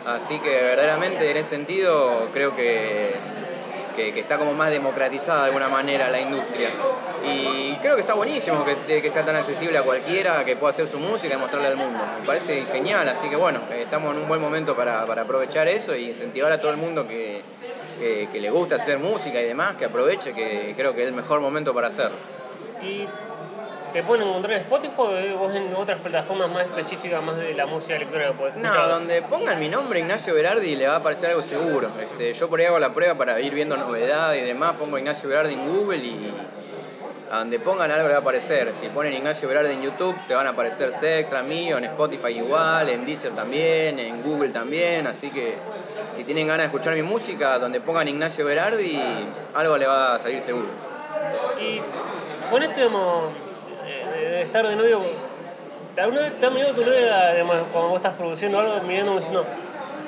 Así 0.06 0.38
que 0.38 0.50
verdaderamente 0.50 1.32
en 1.32 1.38
ese 1.38 1.50
sentido 1.50 2.30
creo 2.34 2.56
que, 2.56 3.16
que, 3.96 4.20
está 4.20 4.38
como 4.38 4.54
más 4.54 4.70
democratizada 4.70 5.40
de 5.40 5.46
alguna 5.46 5.68
manera 5.68 6.10
la 6.10 6.22
industria. 6.22 6.70
Y 7.26 7.74
creo 7.82 7.96
que 7.96 8.02
está 8.02 8.14
buenísimo 8.14 8.64
que, 8.64 9.02
que 9.02 9.10
sea 9.10 9.26
tan 9.26 9.38
accesible 9.38 9.80
a 9.80 9.82
cualquiera 9.82 10.46
que 10.46 10.56
pueda 10.56 10.70
hacer 10.70 10.88
su 10.88 11.00
música 11.00 11.34
y 11.34 11.38
mostrarle 11.38 11.68
al 11.68 11.78
mundo. 11.78 12.00
Me 12.20 12.28
parece 12.28 12.64
genial, 12.72 13.10
así 13.10 13.28
que 13.28 13.38
bueno, 13.38 13.60
estamos 13.76 14.16
en 14.16 14.22
un 14.22 14.28
buen 14.28 14.40
momento 14.40 14.76
para, 14.76 15.04
para 15.08 15.24
aprovechar 15.24 15.68
eso 15.68 15.96
y 15.96 16.10
incentivar 16.10 16.52
a 16.52 16.62
todo 16.62 16.70
el 16.70 16.78
mundo 16.78 17.08
que, 17.08 17.42
que, 18.00 18.28
que 18.32 18.40
le 18.40 18.50
gusta 18.50 18.76
hacer 18.76 18.98
música 19.00 19.42
y 19.42 19.46
demás, 19.46 19.76
que 19.76 19.86
aproveche, 19.86 20.34
que 20.34 20.74
creo 20.76 20.94
que 20.94 21.02
es 21.02 21.08
el 21.08 21.14
mejor 21.14 21.40
momento 21.40 21.74
para 21.74 21.88
hacerlo. 21.88 22.18
Y 22.82 23.08
¿Te 23.94 24.04
pueden 24.04 24.26
encontrar 24.26 24.54
en 24.54 24.62
Spotify 24.62 25.34
o 25.34 25.38
vos 25.38 25.54
en 25.54 25.74
otras 25.76 26.00
plataformas 26.00 26.50
más 26.50 26.64
específicas, 26.64 27.22
más 27.22 27.36
de 27.36 27.54
la 27.54 27.66
música 27.66 27.98
electrónica? 27.98 28.32
podés 28.34 28.56
No, 28.56 28.88
donde 28.88 29.22
pongan 29.22 29.60
mi 29.60 29.68
nombre, 29.68 30.00
Ignacio 30.00 30.34
Berardi, 30.34 30.78
le 30.78 30.88
va 30.88 30.94
a 30.94 30.98
aparecer 30.98 31.32
algo 31.32 31.42
seguro. 31.42 31.90
Este, 32.00 32.34
yo 32.34 32.48
por 32.48 32.62
ahí 32.62 32.68
hago 32.68 32.80
la 32.80 32.94
prueba 32.94 33.16
para 33.16 33.40
ir 33.42 33.54
viendo 33.54 33.76
novedades 33.76 34.44
y 34.44 34.46
demás, 34.46 34.76
pongo 34.78 34.98
Ignacio 34.98 35.28
Berardi 35.28 35.56
en 35.56 35.68
Google 35.68 35.98
y 35.98 36.34
a 37.32 37.38
donde 37.38 37.60
pongan 37.60 37.90
algo 37.90 38.08
le 38.08 38.14
va 38.14 38.20
a 38.20 38.22
aparecer. 38.22 38.74
Si 38.74 38.88
ponen 38.90 39.14
Ignacio 39.14 39.48
Berardi 39.48 39.72
en 39.72 39.82
YouTube, 39.82 40.16
te 40.28 40.34
van 40.34 40.48
a 40.48 40.50
aparecer 40.50 40.92
Sectra, 40.92 41.42
mío, 41.42 41.78
en 41.78 41.86
Spotify 41.86 42.38
igual, 42.38 42.90
en 42.90 43.06
Deezer 43.06 43.32
también, 43.32 43.98
en 44.00 44.22
Google 44.22 44.50
también, 44.50 45.08
así 45.08 45.30
que 45.30 45.56
si 46.12 46.26
tienen 46.26 46.48
ganas 46.48 46.66
de 46.66 46.76
escuchar 46.76 46.94
mi 46.94 47.04
música, 47.04 47.58
donde 47.58 47.80
pongan 47.80 48.10
Ignacio 48.10 48.44
Berardi, 48.44 49.00
algo 49.54 49.78
le 49.78 49.88
va 49.88 50.16
a 50.16 50.20
salir 50.20 50.42
seguro. 50.42 50.68
Y 51.58 51.80
con 52.50 52.64
esto, 52.64 52.76
digamos, 52.76 53.24
eh, 53.86 54.30
de 54.30 54.42
estar 54.42 54.68
de 54.68 54.76
novio, 54.76 55.02
¿alguna 55.98 56.22
vez 56.22 56.38
te 56.38 56.46
ha 56.46 56.50
tu 56.50 56.86
novia, 56.86 57.32
digamos, 57.32 57.56
cuando 57.72 57.90
vos 57.90 57.98
estás 57.98 58.16
produciendo 58.16 58.60
algo, 58.60 58.82
mirando 58.86 59.16
diciendo, 59.16 59.46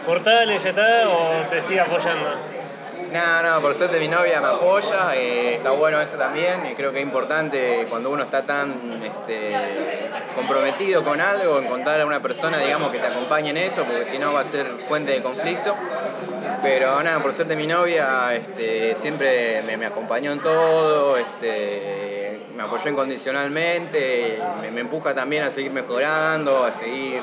cortale, 0.06 0.60
ya 0.60 0.70
está, 0.70 1.08
o 1.08 1.50
te 1.50 1.64
sigue 1.64 1.80
apoyando? 1.80 2.62
No, 3.13 3.43
no, 3.43 3.62
por 3.62 3.76
suerte 3.76 3.99
mi 3.99 4.08
novia 4.08 4.41
me 4.41 4.47
apoya, 4.47 5.15
eh, 5.15 5.54
está 5.54 5.69
bueno 5.69 6.02
eso 6.02 6.17
también, 6.17 6.65
y 6.65 6.73
creo 6.73 6.91
que 6.91 6.97
es 6.97 7.04
importante 7.04 7.86
cuando 7.88 8.10
uno 8.10 8.23
está 8.23 8.43
tan 8.43 8.73
este, 9.04 9.54
comprometido 10.36 11.04
con 11.04 11.21
algo, 11.21 11.60
encontrar 11.60 12.02
a 12.02 12.08
una 12.08 12.21
persona, 12.21 12.58
digamos, 12.58 12.91
que 12.91 12.97
te 12.97 13.06
acompañe 13.06 13.52
en 13.52 13.58
eso, 13.58 13.84
porque 13.84 14.06
si 14.06 14.17
no 14.17 14.34
va 14.34 14.39
a 14.39 14.45
ser 14.45 14.65
fuente 14.88 15.12
de 15.12 15.21
conflicto. 15.21 15.76
Pero 16.62 17.02
nada, 17.04 17.22
por 17.22 17.34
suerte 17.34 17.56
mi 17.56 17.68
novia 17.68 18.34
este, 18.36 18.96
siempre 18.96 19.62
me, 19.63 19.76
me 19.78 19.86
acompañó 19.86 20.32
en 20.32 20.39
todo, 20.39 21.18
este, 21.18 22.39
me 22.56 22.63
apoyó 22.63 22.89
incondicionalmente, 22.89 24.39
me, 24.72 24.80
empuja 24.82 25.13
también 25.13 25.44
a 25.44 25.52
seguir 25.52 25.72
mejorando, 25.72 26.63
a 26.63 26.72
seguir 26.72 27.22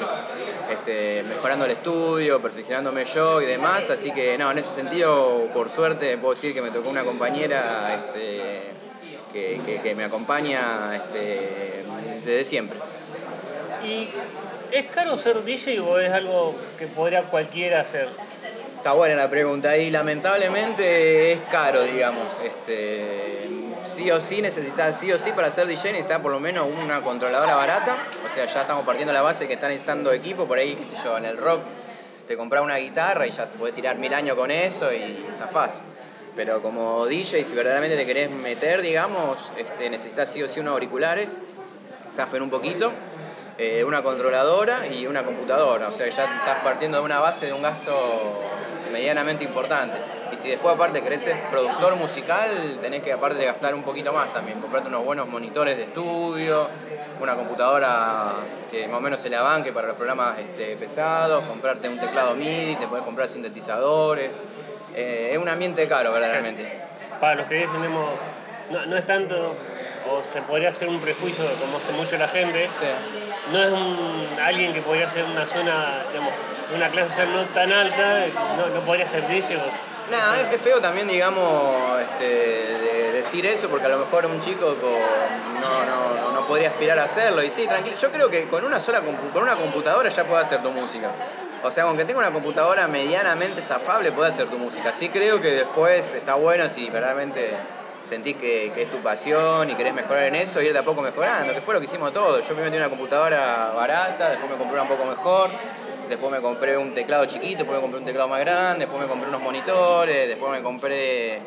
este, 0.70 1.22
mejorando 1.28 1.64
el 1.64 1.70
estudio, 1.70 2.40
perfeccionándome 2.42 3.04
yo 3.06 3.40
y 3.40 3.46
demás. 3.46 3.88
Así 3.90 4.12
que 4.12 4.36
no, 4.36 4.50
en 4.50 4.58
ese 4.58 4.74
sentido, 4.74 5.48
por 5.54 5.70
suerte, 5.70 6.18
puedo 6.18 6.34
decir 6.34 6.52
que 6.52 6.62
me 6.62 6.70
tocó 6.70 6.90
una 6.90 7.04
compañera 7.04 7.94
este, 7.94 8.78
que, 9.32 9.60
que- 9.64 9.80
que 9.80 9.94
me 9.94 10.04
acompaña 10.04 10.96
este, 10.96 11.84
desde 12.24 12.44
siempre. 12.44 12.78
¿Y 13.80 14.08
es 14.70 14.86
caro 14.90 15.16
ser 15.18 15.42
DJ 15.44 15.80
o 15.80 15.98
es 15.98 16.12
algo 16.12 16.54
que 16.78 16.86
podría 16.88 17.24
cualquiera 17.24 17.80
hacer? 17.80 18.08
Está 18.80 18.92
buena 18.92 19.14
la 19.14 19.28
pregunta 19.28 19.76
y 19.76 19.90
lamentablemente 19.90 21.32
es 21.32 21.40
caro, 21.50 21.82
digamos. 21.82 22.40
Este, 22.42 23.46
sí 23.84 24.10
o 24.10 24.18
sí 24.22 24.40
necesitas, 24.40 24.98
sí 24.98 25.12
o 25.12 25.18
sí 25.18 25.32
para 25.32 25.50
ser 25.50 25.66
DJ 25.66 25.92
necesitas 25.92 26.20
por 26.20 26.32
lo 26.32 26.40
menos 26.40 26.66
una 26.82 27.02
controladora 27.02 27.56
barata. 27.56 27.94
O 28.24 28.30
sea, 28.30 28.46
ya 28.46 28.62
estamos 28.62 28.86
partiendo 28.86 29.12
la 29.12 29.20
base 29.20 29.46
que 29.46 29.52
están 29.52 29.68
necesitando 29.68 30.10
equipo, 30.14 30.46
por 30.46 30.56
ahí, 30.56 30.76
qué 30.76 30.84
sé 30.84 30.96
yo, 31.04 31.18
en 31.18 31.26
el 31.26 31.36
rock 31.36 31.60
te 32.26 32.38
compras 32.38 32.62
una 32.62 32.76
guitarra 32.76 33.26
y 33.26 33.30
ya 33.30 33.44
podés 33.48 33.74
tirar 33.74 33.98
mil 33.98 34.14
años 34.14 34.34
con 34.34 34.50
eso 34.50 34.90
y 34.90 35.26
zafás. 35.30 35.82
Pero 36.34 36.62
como 36.62 37.04
DJ, 37.04 37.44
si 37.44 37.54
verdaderamente 37.54 37.98
te 37.98 38.06
querés 38.06 38.30
meter, 38.30 38.80
digamos, 38.80 39.52
este, 39.58 39.90
necesitas 39.90 40.32
sí 40.32 40.42
o 40.42 40.48
sí 40.48 40.58
unos 40.58 40.72
auriculares, 40.72 41.38
zafen 42.08 42.40
un 42.40 42.48
poquito, 42.48 42.92
eh, 43.58 43.84
una 43.84 44.02
controladora 44.02 44.86
y 44.86 45.06
una 45.06 45.22
computadora. 45.22 45.88
O 45.88 45.92
sea, 45.92 46.08
ya 46.08 46.24
estás 46.24 46.60
partiendo 46.64 46.96
de 46.96 47.04
una 47.04 47.18
base 47.18 47.44
de 47.44 47.52
un 47.52 47.60
gasto 47.60 47.92
medianamente 48.90 49.44
importante. 49.44 49.98
Y 50.32 50.36
si 50.36 50.48
después 50.48 50.74
aparte 50.74 51.02
querés 51.02 51.22
ser 51.22 51.36
productor 51.50 51.96
musical, 51.96 52.48
tenés 52.80 53.02
que 53.02 53.12
aparte 53.12 53.44
gastar 53.44 53.74
un 53.74 53.82
poquito 53.82 54.12
más 54.12 54.32
también, 54.32 54.60
comprarte 54.60 54.88
unos 54.88 55.04
buenos 55.04 55.28
monitores 55.28 55.76
de 55.76 55.84
estudio, 55.84 56.68
una 57.20 57.34
computadora 57.34 58.32
que 58.70 58.86
más 58.86 58.98
o 58.98 59.00
menos 59.00 59.20
se 59.20 59.28
la 59.28 59.42
banque 59.42 59.72
para 59.72 59.88
los 59.88 59.96
programas 59.96 60.38
este, 60.38 60.76
pesados, 60.76 61.44
comprarte 61.44 61.88
un 61.88 61.98
teclado 61.98 62.34
MIDI, 62.34 62.76
te 62.76 62.86
puedes 62.86 63.04
comprar 63.04 63.28
sintetizadores. 63.28 64.30
Eh, 64.94 65.30
es 65.32 65.38
un 65.38 65.48
ambiente 65.48 65.86
caro 65.88 66.12
verdaderamente. 66.12 66.66
Para 67.20 67.34
los 67.34 67.46
que 67.46 67.56
dicen, 67.56 67.82
digamos, 67.82 68.10
no, 68.70 68.86
no 68.86 68.96
es 68.96 69.04
tanto, 69.06 69.54
o 70.08 70.22
se 70.32 70.42
podría 70.42 70.70
hacer 70.70 70.88
un 70.88 71.00
prejuicio, 71.00 71.44
como 71.60 71.78
hace 71.78 71.92
mucho 71.92 72.16
la 72.16 72.28
gente, 72.28 72.68
Sí. 72.70 72.84
no 73.52 73.62
es 73.62 73.70
un, 73.70 74.38
alguien 74.42 74.72
que 74.72 74.80
podría 74.80 75.08
ser 75.10 75.24
una 75.24 75.46
zona, 75.46 76.04
digamos, 76.10 76.32
una 76.74 76.88
clase 76.90 77.10
social 77.10 77.32
no 77.32 77.44
tan 77.46 77.72
alta, 77.72 78.26
no, 78.56 78.66
no 78.68 78.80
podría 78.80 79.06
ser 79.06 79.26
DJ. 79.28 79.56
Nada, 80.10 80.40
es 80.40 80.52
es 80.52 80.60
feo 80.60 80.80
también, 80.80 81.06
digamos, 81.06 82.00
este, 82.00 82.24
de 82.24 83.12
decir 83.12 83.46
eso, 83.46 83.68
porque 83.68 83.86
a 83.86 83.90
lo 83.90 83.98
mejor 83.98 84.26
un 84.26 84.40
chico 84.40 84.74
con- 84.76 85.60
no, 85.60 85.84
no, 85.84 86.32
no 86.32 86.46
podría 86.46 86.70
aspirar 86.70 86.98
a 86.98 87.04
hacerlo. 87.04 87.42
Y 87.44 87.50
sí, 87.50 87.66
tranquilo, 87.66 87.96
yo 87.96 88.10
creo 88.10 88.28
que 88.28 88.48
con 88.48 88.64
una 88.64 88.80
sola 88.80 89.00
con 89.00 89.42
una 89.42 89.54
computadora 89.54 90.08
ya 90.08 90.24
puede 90.24 90.42
hacer 90.42 90.62
tu 90.62 90.70
música. 90.70 91.10
O 91.62 91.70
sea, 91.70 91.84
aunque 91.84 92.04
tenga 92.06 92.18
una 92.20 92.32
computadora 92.32 92.88
medianamente 92.88 93.62
zafable, 93.62 94.10
puede 94.12 94.30
hacer 94.30 94.48
tu 94.48 94.58
música. 94.58 94.92
Sí 94.92 95.10
creo 95.10 95.40
que 95.40 95.48
después 95.52 96.14
está 96.14 96.34
bueno 96.34 96.68
si 96.70 96.88
verdaderamente 96.88 97.54
sentís 98.02 98.36
que, 98.36 98.72
que 98.74 98.82
es 98.82 98.90
tu 98.90 98.96
pasión 98.98 99.68
y 99.70 99.74
querés 99.74 99.92
mejorar 99.92 100.24
en 100.24 100.34
eso, 100.36 100.60
ir 100.62 100.72
de 100.72 100.78
a 100.78 100.82
poco 100.82 101.02
mejorando, 101.02 101.52
que 101.52 101.60
fue 101.60 101.74
lo 101.74 101.80
que 101.80 101.86
hicimos 101.86 102.12
todos. 102.14 102.40
Yo 102.40 102.54
primero 102.54 102.70
tenía 102.70 102.86
una 102.86 102.88
computadora 102.88 103.72
barata, 103.76 104.30
después 104.30 104.50
me 104.50 104.56
compré 104.56 104.72
una 104.72 104.82
un 104.82 104.88
poco 104.88 105.04
mejor, 105.04 105.50
después 106.10 106.30
me 106.30 106.40
compré 106.40 106.76
un 106.76 106.92
teclado 106.92 107.24
chiquito, 107.24 107.58
después 107.58 107.76
me 107.76 107.80
compré 107.80 108.00
un 108.00 108.06
teclado 108.06 108.28
más 108.28 108.40
grande, 108.40 108.80
después 108.80 109.00
me 109.00 109.08
compré 109.08 109.28
unos 109.28 109.40
monitores, 109.40 110.28
después 110.28 110.52
me 110.52 110.60
compré 110.60 111.40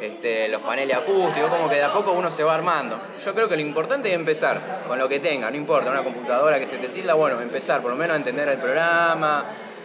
este, 0.00 0.48
los 0.48 0.62
paneles 0.62 0.96
acústicos, 0.96 1.50
como 1.50 1.68
que 1.68 1.76
de 1.76 1.84
a 1.84 1.92
poco 1.92 2.12
uno 2.12 2.30
se 2.30 2.42
va 2.42 2.54
armando. 2.54 2.98
Yo 3.24 3.34
creo 3.34 3.48
que 3.48 3.56
lo 3.56 3.62
importante 3.62 4.08
es 4.08 4.14
empezar 4.14 4.58
con 4.88 4.98
lo 4.98 5.08
que 5.08 5.20
tenga, 5.20 5.50
no 5.50 5.56
importa, 5.56 5.90
una 5.90 6.02
computadora 6.02 6.58
que 6.58 6.66
se 6.66 6.78
te 6.78 6.88
tilda, 6.88 7.14
bueno, 7.14 7.40
empezar 7.40 7.82
por 7.82 7.90
lo 7.90 7.96
menos 7.96 8.14
a 8.14 8.16
entender 8.16 8.48
el 8.48 8.58
programa, 8.58 9.44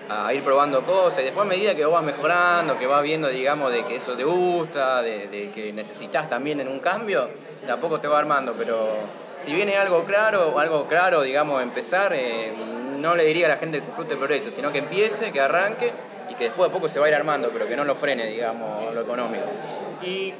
a 0.09 0.33
ir 0.33 0.43
probando 0.43 0.81
cosas 0.83 1.19
y 1.19 1.23
después 1.23 1.45
a 1.45 1.49
medida 1.49 1.75
que 1.75 1.85
vos 1.85 1.93
vas 1.93 2.03
mejorando, 2.03 2.77
que 2.77 2.87
vas 2.87 3.03
viendo, 3.03 3.27
digamos, 3.29 3.71
de 3.71 3.85
que 3.85 3.97
eso 3.97 4.13
te 4.13 4.23
gusta, 4.23 5.01
de, 5.03 5.51
que 5.53 5.71
necesitas 5.73 6.29
también 6.29 6.59
en 6.59 6.67
un 6.67 6.79
cambio, 6.79 7.29
de 7.65 7.71
a 7.71 7.77
poco 7.77 7.99
te 7.99 8.07
va 8.07 8.17
armando, 8.17 8.55
pero 8.57 8.89
si 9.37 9.53
viene 9.53 9.77
algo 9.77 10.05
claro, 10.05 10.57
algo 10.57 10.87
claro, 10.87 11.21
digamos, 11.21 11.61
empezar, 11.61 12.13
eh, 12.13 12.51
no 12.99 13.15
le 13.15 13.25
diría 13.25 13.47
a 13.47 13.49
la 13.49 13.57
gente 13.57 13.77
que 13.77 13.83
se 13.83 13.91
frute 13.91 14.15
por 14.15 14.31
eso, 14.31 14.51
sino 14.51 14.71
que 14.71 14.79
empiece, 14.79 15.31
que 15.31 15.41
arranque 15.41 15.91
y 16.29 16.35
que 16.35 16.45
después 16.45 16.69
de 16.69 16.73
poco 16.73 16.89
se 16.89 16.99
va 16.99 17.07
a 17.07 17.09
ir 17.09 17.15
armando, 17.15 17.49
pero 17.51 17.67
que 17.67 17.75
no 17.75 17.83
lo 17.83 17.95
frene, 17.95 18.27
digamos, 18.27 18.93
lo 18.93 19.01
económico. 19.01 19.45
¿Y 20.01 20.33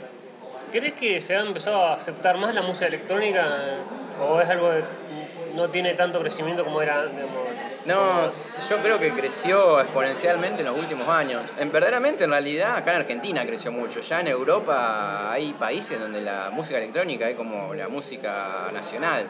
crees 0.71 0.93
que 0.93 1.21
se 1.21 1.35
ha 1.35 1.41
empezado 1.41 1.85
a 1.85 1.93
aceptar 1.93 2.37
más 2.37 2.53
la 2.53 2.61
música 2.61 2.87
electrónica 2.87 3.47
o 4.21 4.41
es 4.41 4.49
algo 4.49 4.71
que 4.71 4.83
no 5.55 5.69
tiene 5.69 5.93
tanto 5.93 6.19
crecimiento 6.19 6.63
como 6.63 6.81
era 6.81 7.05
digamos, 7.05 7.47
No, 7.85 8.29
yo 8.69 8.77
creo 8.83 8.99
que 8.99 9.11
creció 9.11 9.79
exponencialmente 9.81 10.61
en 10.61 10.67
los 10.67 10.77
últimos 10.77 11.07
años. 11.07 11.43
En, 11.57 11.71
verdaderamente, 11.71 12.23
en 12.23 12.31
realidad, 12.31 12.75
acá 12.75 12.91
en 12.91 12.97
Argentina 12.97 13.45
creció 13.45 13.71
mucho. 13.71 14.01
Ya 14.01 14.19
en 14.21 14.27
Europa 14.27 15.31
hay 15.31 15.53
países 15.53 15.99
donde 15.99 16.21
la 16.21 16.49
música 16.51 16.77
electrónica 16.77 17.29
es 17.29 17.35
como 17.35 17.73
la 17.73 17.87
música 17.87 18.69
nacional. 18.73 19.27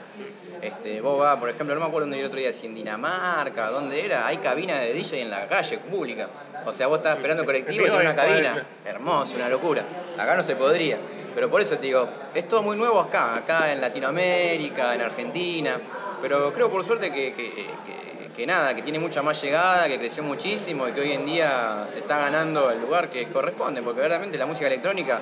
Este, 0.62 0.99
vos 0.99 1.19
vas, 1.19 1.38
por 1.39 1.49
ejemplo, 1.49 1.73
no 1.73 1.82
me 1.82 1.88
acuerdo 1.88 2.05
dónde 2.05 2.19
ir 2.19 2.25
otro 2.25 2.39
día, 2.39 2.51
si 2.51 2.67
en 2.67 2.75
Dinamarca, 2.75 3.69
dónde 3.69 4.03
era, 4.03 4.27
hay 4.27 4.38
cabina 4.38 4.77
de 4.79 4.93
DJ 4.93 5.21
en 5.21 5.29
la 5.29 5.47
calle 5.47 5.77
pública. 5.77 6.27
O 6.65 6.73
sea, 6.73 6.88
vos 6.88 6.97
estás 6.97 7.15
esperando 7.15 7.45
colectivo 7.45 7.86
y 7.86 7.89
tenés 7.89 8.01
una 8.01 8.15
cabina. 8.15 8.65
Hermoso, 8.86 9.36
una 9.36 9.49
locura. 9.49 9.84
Acá 10.17 10.36
no 10.36 10.43
se 10.43 10.55
podría. 10.55 10.97
Pero 11.34 11.49
por 11.49 11.62
eso 11.62 11.77
te 11.77 11.86
digo, 11.86 12.08
es 12.34 12.47
todo 12.47 12.63
muy 12.63 12.75
nuevo 12.75 12.99
acá, 12.99 13.36
acá 13.36 13.71
en 13.71 13.79
Latinoamérica, 13.79 14.95
en 14.95 15.01
Argentina. 15.01 15.79
Pero 16.21 16.53
creo 16.53 16.69
por 16.69 16.84
suerte 16.84 17.12
que, 17.12 17.34
que- 17.34 18.45
nada, 18.45 18.73
que 18.73 18.82
tiene 18.82 18.99
mucha 18.99 19.21
más 19.21 19.41
llegada, 19.41 19.88
que 19.89 19.97
creció 19.97 20.23
muchísimo 20.23 20.88
y 20.88 20.93
que 20.93 21.01
hoy 21.01 21.12
en 21.12 21.25
día 21.25 21.86
se 21.89 21.99
está 21.99 22.17
ganando 22.17 22.71
el 22.71 22.79
lugar 22.82 23.10
que 23.10 23.27
corresponde, 23.27 23.82
porque 23.82 23.99
verdaderamente 23.99 24.38
la 24.38 24.45
música 24.45 24.67
electrónica, 24.67 25.19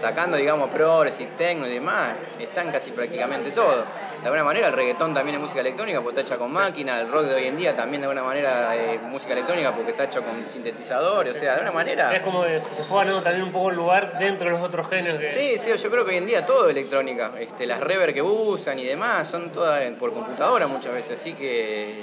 sacando 0.00 0.36
digamos 0.36 0.70
progressive, 0.70 1.30
techno 1.36 1.66
y 1.66 1.74
demás, 1.74 2.12
están 2.38 2.70
casi 2.70 2.92
prácticamente 2.92 3.50
todo. 3.50 3.84
De 4.20 4.26
alguna 4.26 4.44
manera 4.44 4.66
el 4.66 4.74
reggaetón 4.74 5.14
también 5.14 5.36
es 5.36 5.40
música 5.40 5.60
electrónica 5.60 6.02
porque 6.02 6.20
está 6.20 6.34
hecha 6.34 6.38
con 6.38 6.52
máquina, 6.52 7.00
el 7.00 7.08
rock 7.10 7.24
de 7.24 7.34
hoy 7.36 7.46
en 7.46 7.56
día 7.56 7.74
también 7.74 8.02
de 8.02 8.06
alguna 8.08 8.22
manera 8.22 8.76
es 8.76 9.00
música 9.02 9.32
electrónica 9.32 9.74
porque 9.74 9.92
está 9.92 10.04
hecho 10.04 10.22
con 10.22 10.44
sintetizadores, 10.50 11.34
o 11.34 11.40
sea, 11.40 11.52
de 11.54 11.60
alguna 11.60 11.72
manera... 11.72 12.14
Es 12.14 12.20
como 12.20 12.42
que 12.42 12.60
se 12.70 12.82
ganando 12.84 13.22
también 13.22 13.44
un 13.46 13.52
poco 13.52 13.70
el 13.70 13.76
lugar 13.76 14.18
dentro 14.18 14.46
de 14.50 14.52
los 14.56 14.60
otros 14.62 14.88
géneros 14.90 15.20
que... 15.20 15.26
Sí, 15.32 15.58
sí, 15.58 15.70
yo 15.74 15.90
creo 15.90 16.04
que 16.04 16.10
hoy 16.10 16.16
en 16.18 16.26
día 16.26 16.44
todo 16.44 16.66
es 16.66 16.72
electrónica. 16.76 17.30
Este, 17.40 17.66
las 17.66 17.80
rever 17.80 18.12
que 18.12 18.20
usan 18.20 18.78
y 18.78 18.84
demás 18.84 19.26
son 19.26 19.50
todas 19.52 19.80
por 19.92 20.12
computadora 20.12 20.66
muchas 20.66 20.92
veces, 20.92 21.18
así 21.18 21.32
que, 21.32 21.94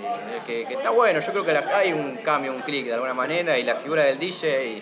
que, 0.47 0.65
que 0.65 0.73
está 0.73 0.89
bueno. 0.89 1.19
Yo 1.19 1.31
creo 1.31 1.45
que 1.45 1.53
la- 1.53 1.77
hay 1.77 1.93
un 1.93 2.17
cambio, 2.17 2.51
un 2.51 2.61
clic 2.61 2.87
de 2.87 2.93
alguna 2.95 3.13
manera 3.13 3.59
y 3.59 3.63
la 3.63 3.75
figura 3.75 4.03
del 4.05 4.17
DJ, 4.17 4.81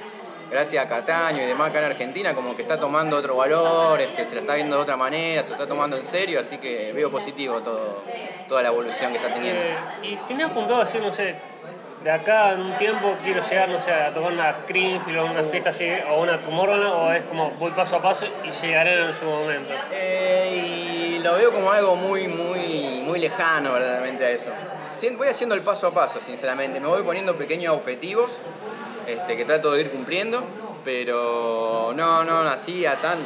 gracias 0.49 0.83
a 0.83 0.87
Cataño 0.87 1.41
y 1.43 1.45
demás 1.45 1.69
acá 1.69 1.79
en 1.79 1.85
Argentina, 1.85 2.33
como 2.33 2.55
que 2.55 2.61
está 2.61 2.79
tomando 2.79 3.17
otro 3.17 3.35
valor, 3.35 3.99
este, 4.01 4.25
se 4.25 4.35
la 4.35 4.41
está 4.41 4.55
viendo 4.55 4.75
de 4.75 4.81
otra 4.83 4.97
manera, 4.97 5.43
se 5.43 5.49
lo 5.49 5.55
está 5.55 5.67
tomando 5.67 5.97
en 5.97 6.03
serio, 6.03 6.39
así 6.39 6.57
que 6.57 6.91
veo 6.93 7.09
positivo 7.11 7.61
todo, 7.61 8.03
toda 8.47 8.61
la 8.61 8.69
evolución 8.69 9.11
que 9.11 9.17
está 9.17 9.33
teniendo. 9.33 9.61
Eh, 9.61 9.77
y 10.03 10.15
tenía 10.27 10.47
apuntado 10.47 10.81
a 10.81 10.85
decir, 10.85 11.01
no 11.01 11.13
sé, 11.13 11.35
de 12.03 12.11
acá 12.11 12.53
en 12.53 12.61
un 12.61 12.77
tiempo 12.77 13.17
quiero 13.23 13.41
llegar, 13.41 13.67
no 13.69 13.81
sé, 13.81 13.91
a 13.91 14.13
tocar 14.13 14.31
una 14.31 14.55
Greenfield 14.67 15.17
o 15.17 15.25
una 15.25 15.43
fiesta 15.43 15.71
así, 15.71 15.89
o 16.09 16.21
una 16.21 16.39
Tomorrowland, 16.39 16.93
o 16.93 17.11
es 17.11 17.23
como 17.23 17.49
voy 17.51 17.71
paso 17.71 17.95
a 17.95 18.01
paso 18.01 18.25
y 18.43 18.51
llegaré 18.51 19.07
en 19.07 19.15
su 19.15 19.25
momento. 19.25 19.73
Eh, 19.91 20.53
y 20.55 20.94
lo 21.25 21.33
veo 21.33 21.51
como 21.51 21.71
algo 21.71 21.95
muy, 21.95 22.27
muy, 22.27 23.01
muy 23.03 23.19
lejano 23.19 23.73
verdaderamente 23.73 24.23
a 24.23 24.29
eso. 24.29 24.51
Voy 25.17 25.27
haciendo 25.27 25.55
el 25.55 25.61
paso 25.61 25.87
a 25.87 25.93
paso, 25.93 26.21
sinceramente. 26.21 26.79
Me 26.79 26.87
voy 26.87 27.01
poniendo 27.01 27.35
pequeños 27.35 27.75
objetivos 27.75 28.31
este, 29.07 29.35
que 29.35 29.43
trato 29.43 29.71
de 29.71 29.81
ir 29.81 29.89
cumpliendo, 29.89 30.43
pero 30.83 31.93
no, 31.95 32.23
no, 32.23 32.41
así 32.41 32.85
a 32.85 33.01
tan, 33.01 33.17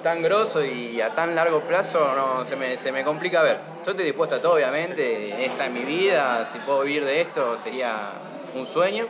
tan 0.00 0.22
grosso 0.22 0.64
y 0.64 1.00
a 1.00 1.10
tan 1.16 1.34
largo 1.34 1.62
plazo 1.62 2.08
no, 2.14 2.44
se 2.44 2.54
me, 2.54 2.76
se 2.76 2.92
me 2.92 3.02
complica 3.02 3.42
ver. 3.42 3.58
Yo 3.84 3.90
estoy 3.90 4.06
dispuesto 4.06 4.36
a 4.36 4.40
todo, 4.40 4.54
obviamente. 4.54 5.44
Esta 5.44 5.66
es 5.66 5.72
mi 5.72 5.80
vida, 5.80 6.44
si 6.44 6.60
puedo 6.60 6.82
vivir 6.82 7.04
de 7.04 7.20
esto 7.20 7.58
sería 7.58 8.12
un 8.54 8.64
sueño. 8.64 9.06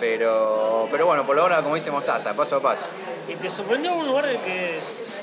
Pero, 0.00 0.88
pero 0.90 1.04
bueno, 1.04 1.26
por 1.26 1.38
ahora, 1.38 1.60
como 1.60 1.74
dice 1.74 1.90
Mostaza, 1.90 2.32
paso 2.32 2.56
a 2.56 2.60
paso. 2.60 2.86
¿Y 3.28 3.34
te 3.34 3.50
sorprendió 3.50 3.92
un 3.92 4.06
lugar 4.06 4.26
de 4.26 4.38
que, 4.38 4.80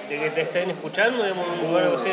de 0.10 0.20
que 0.20 0.30
te 0.32 0.42
estén 0.42 0.72
escuchando? 0.72 1.24
un 1.24 1.68
lugar 1.68 1.92
así. 1.96 2.10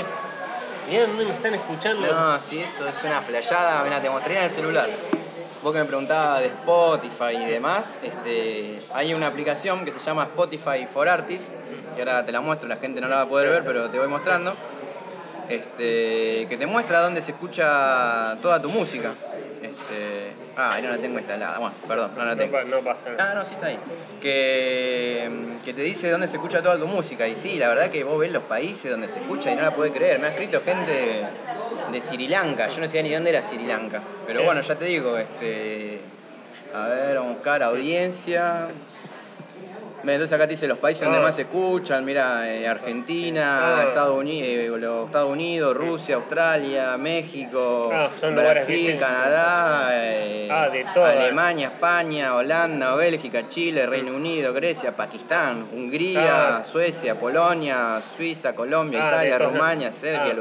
Mira 0.88 1.06
dónde 1.06 1.24
me 1.24 1.32
están 1.32 1.54
escuchando. 1.54 2.06
No, 2.06 2.40
sí, 2.40 2.60
eso 2.60 2.86
es 2.86 3.02
una 3.02 3.22
flayada. 3.22 3.82
Mira, 3.84 4.00
te 4.00 4.10
mostré 4.10 4.36
en 4.36 4.44
el 4.44 4.50
celular. 4.50 4.88
Vos 5.62 5.72
que 5.72 5.80
me 5.80 5.86
preguntabas 5.86 6.40
de 6.40 6.46
Spotify 6.46 7.36
y 7.42 7.46
demás, 7.46 7.98
este, 8.02 8.82
hay 8.94 9.14
una 9.14 9.26
aplicación 9.26 9.84
que 9.84 9.90
se 9.90 9.98
llama 9.98 10.24
Spotify 10.24 10.86
for 10.86 11.08
Artists, 11.08 11.54
y 11.96 11.98
ahora 11.98 12.24
te 12.24 12.30
la 12.30 12.40
muestro, 12.40 12.68
la 12.68 12.76
gente 12.76 13.00
no 13.00 13.08
la 13.08 13.16
va 13.16 13.22
a 13.22 13.28
poder 13.28 13.50
ver, 13.50 13.64
pero 13.64 13.90
te 13.90 13.98
voy 13.98 14.06
mostrando, 14.06 14.54
este, 15.48 16.46
que 16.48 16.56
te 16.56 16.66
muestra 16.66 17.00
dónde 17.00 17.20
se 17.20 17.32
escucha 17.32 18.36
toda 18.42 18.62
tu 18.62 18.68
música. 18.68 19.14
Este, 19.60 20.45
ah, 20.56 20.78
no 20.82 20.90
la 20.90 20.98
tengo 20.98 21.18
instalada. 21.18 21.58
Bueno, 21.58 21.74
perdón, 21.86 22.10
no 22.16 22.24
la 22.24 22.36
tengo. 22.36 22.62
No, 22.64 22.80
pasa 22.80 23.10
nada. 23.10 23.30
Ah, 23.30 23.34
no, 23.34 23.44
sí 23.44 23.54
está 23.54 23.66
ahí. 23.66 23.78
Que, 24.20 25.30
que 25.64 25.74
te 25.74 25.82
dice 25.82 26.10
dónde 26.10 26.28
se 26.28 26.36
escucha 26.36 26.62
toda 26.62 26.78
tu 26.78 26.86
música. 26.86 27.26
Y 27.28 27.36
sí, 27.36 27.56
la 27.56 27.68
verdad 27.68 27.90
que 27.90 28.04
vos 28.04 28.18
ves 28.18 28.32
los 28.32 28.42
países 28.44 28.90
donde 28.90 29.08
se 29.08 29.20
escucha 29.20 29.52
y 29.52 29.56
no 29.56 29.62
la 29.62 29.72
puedes 29.72 29.92
creer. 29.92 30.18
Me 30.18 30.28
ha 30.28 30.30
escrito 30.30 30.60
gente 30.64 31.26
de, 31.92 32.00
Sri 32.00 32.28
Lanka. 32.28 32.68
Yo 32.68 32.80
no 32.80 32.86
sabía 32.86 33.02
ni 33.02 33.12
dónde 33.12 33.30
era 33.30 33.42
Sri 33.42 33.66
Lanka. 33.66 34.02
Pero 34.26 34.42
bueno, 34.42 34.60
ya 34.60 34.74
te 34.74 34.84
digo, 34.84 35.16
este. 35.16 36.00
A 36.74 36.88
ver, 36.88 37.16
vamos 37.16 37.30
a 37.30 37.34
buscar 37.34 37.62
audiencia. 37.62 38.68
Entonces 40.14 40.34
acá 40.34 40.46
te 40.46 40.52
dice 40.52 40.68
los 40.68 40.78
países 40.78 41.02
donde 41.02 41.18
ah. 41.18 41.22
más 41.22 41.34
se 41.34 41.42
escuchan, 41.42 42.04
mira, 42.04 42.48
eh, 42.52 42.66
Argentina, 42.66 43.80
ah. 43.80 43.84
Estados, 43.88 44.16
Unidos, 44.16 44.48
eh, 44.48 44.78
los 44.78 45.06
Estados 45.06 45.30
Unidos, 45.30 45.76
Rusia, 45.76 46.16
Australia, 46.16 46.96
México, 46.96 47.90
ah, 47.92 48.08
Brasil, 48.34 48.96
Canadá, 48.98 49.88
eh, 49.92 50.48
Alemania, 50.94 51.68
España, 51.68 52.34
Holanda, 52.36 52.94
Bélgica, 52.94 53.48
Chile, 53.48 53.86
Reino 53.86 54.14
Unido, 54.14 54.52
Grecia, 54.52 54.96
Pakistán, 54.96 55.66
Hungría, 55.72 56.62
Suecia, 56.64 57.16
Polonia, 57.16 58.00
Suiza, 58.16 58.54
Colombia, 58.54 59.06
Italia, 59.06 59.38
Rumania, 59.38 59.90
Serbia, 59.90 60.34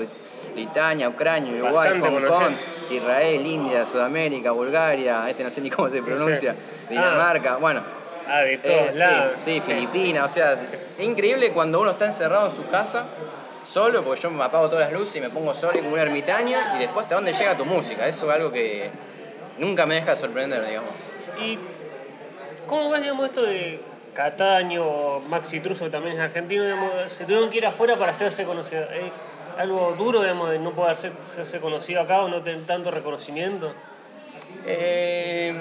Lituania, 0.55 1.09
Ucrania, 1.09 1.53
Uruguay, 1.53 1.99
Hong 1.99 2.27
Kong, 2.27 2.53
Israel, 2.91 3.45
India, 3.45 3.85
Sudamérica, 3.85 4.51
Bulgaria, 4.51 5.27
este 5.27 5.43
no 5.43 5.49
sé 5.49 5.61
ni 5.61 5.69
cómo 5.69 5.89
se 5.89 6.03
pronuncia, 6.03 6.55
Dinamarca, 6.89 7.55
bueno 7.57 7.94
Ah, 8.27 8.41
de 8.41 8.57
todos 8.57 8.89
eh, 8.89 8.93
lados. 8.95 9.35
Sí, 9.39 9.61
Filipinas, 9.61 10.31
o 10.31 10.33
sea, 10.33 10.53
es 10.53 11.05
increíble 11.05 11.51
cuando 11.51 11.81
uno 11.81 11.91
está 11.91 12.07
encerrado 12.07 12.49
en 12.49 12.55
su 12.55 12.67
casa, 12.69 13.05
solo, 13.63 14.03
porque 14.03 14.21
yo 14.21 14.31
me 14.31 14.43
apago 14.43 14.69
todas 14.69 14.89
las 14.89 14.99
luces 14.99 15.15
y 15.17 15.21
me 15.21 15.29
pongo 15.29 15.53
solo 15.53 15.79
como 15.79 15.93
una 15.93 16.01
ermitaña, 16.01 16.75
y 16.75 16.79
después 16.79 17.03
hasta 17.03 17.15
dónde 17.15 17.33
llega 17.33 17.55
tu 17.55 17.65
música. 17.65 18.07
Eso 18.07 18.27
es 18.27 18.35
algo 18.35 18.51
que 18.51 18.89
nunca 19.57 19.85
me 19.85 19.95
deja 19.95 20.15
sorprender, 20.15 20.65
digamos. 20.65 20.89
¿Y 21.39 21.59
cómo 22.67 22.89
ves, 22.89 23.01
digamos, 23.01 23.25
esto 23.25 23.43
de 23.43 23.79
Cataño, 24.15 25.19
Maxi 25.19 25.59
Truso, 25.59 25.85
que 25.85 25.91
también 25.91 26.15
es 26.15 26.21
argentino, 26.21 26.63
digamos, 26.63 26.91
se 27.13 27.25
tuvieron 27.25 27.49
que 27.51 27.57
ir 27.57 27.65
afuera 27.67 27.95
para 27.95 28.11
hacerse 28.13 28.43
conocido? 28.43 28.83
¿Es 28.85 29.11
algo 29.59 29.93
duro, 29.97 30.21
digamos, 30.21 30.49
de 30.49 30.57
no 30.57 30.71
poder 30.71 30.93
hacerse 30.93 31.59
conocido 31.59 32.01
acá 32.01 32.21
o 32.21 32.27
no 32.27 32.41
tener 32.41 32.65
tanto 32.65 32.89
reconocimiento? 32.89 33.71
Eh 34.65 35.53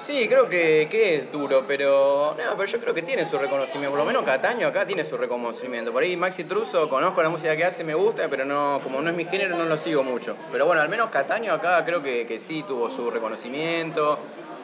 Sí, 0.00 0.26
creo 0.28 0.48
que, 0.48 0.88
es 0.90 1.30
duro, 1.30 1.64
pero 1.68 2.34
no, 2.34 2.56
pero 2.56 2.64
yo 2.64 2.80
creo 2.80 2.94
que 2.94 3.02
tiene 3.02 3.26
su 3.26 3.36
reconocimiento. 3.36 3.90
Por 3.90 3.98
lo 3.98 4.06
menos 4.06 4.24
Cataño 4.24 4.66
acá 4.66 4.86
tiene 4.86 5.04
su 5.04 5.18
reconocimiento. 5.18 5.92
Por 5.92 6.02
ahí 6.02 6.16
Maxi 6.16 6.44
Truso, 6.44 6.88
conozco 6.88 7.22
la 7.22 7.28
música 7.28 7.54
que 7.54 7.66
hace, 7.66 7.84
me 7.84 7.92
gusta, 7.94 8.26
pero 8.28 8.46
no, 8.46 8.80
como 8.82 9.02
no 9.02 9.10
es 9.10 9.16
mi 9.16 9.26
género, 9.26 9.58
no 9.58 9.66
lo 9.66 9.76
sigo 9.76 10.02
mucho. 10.02 10.36
Pero 10.50 10.64
bueno, 10.64 10.80
al 10.80 10.88
menos 10.88 11.10
Cataño 11.10 11.52
acá 11.52 11.84
creo 11.84 12.02
que, 12.02 12.26
que 12.26 12.38
sí 12.38 12.64
tuvo 12.66 12.88
su 12.88 13.10
reconocimiento. 13.10 14.18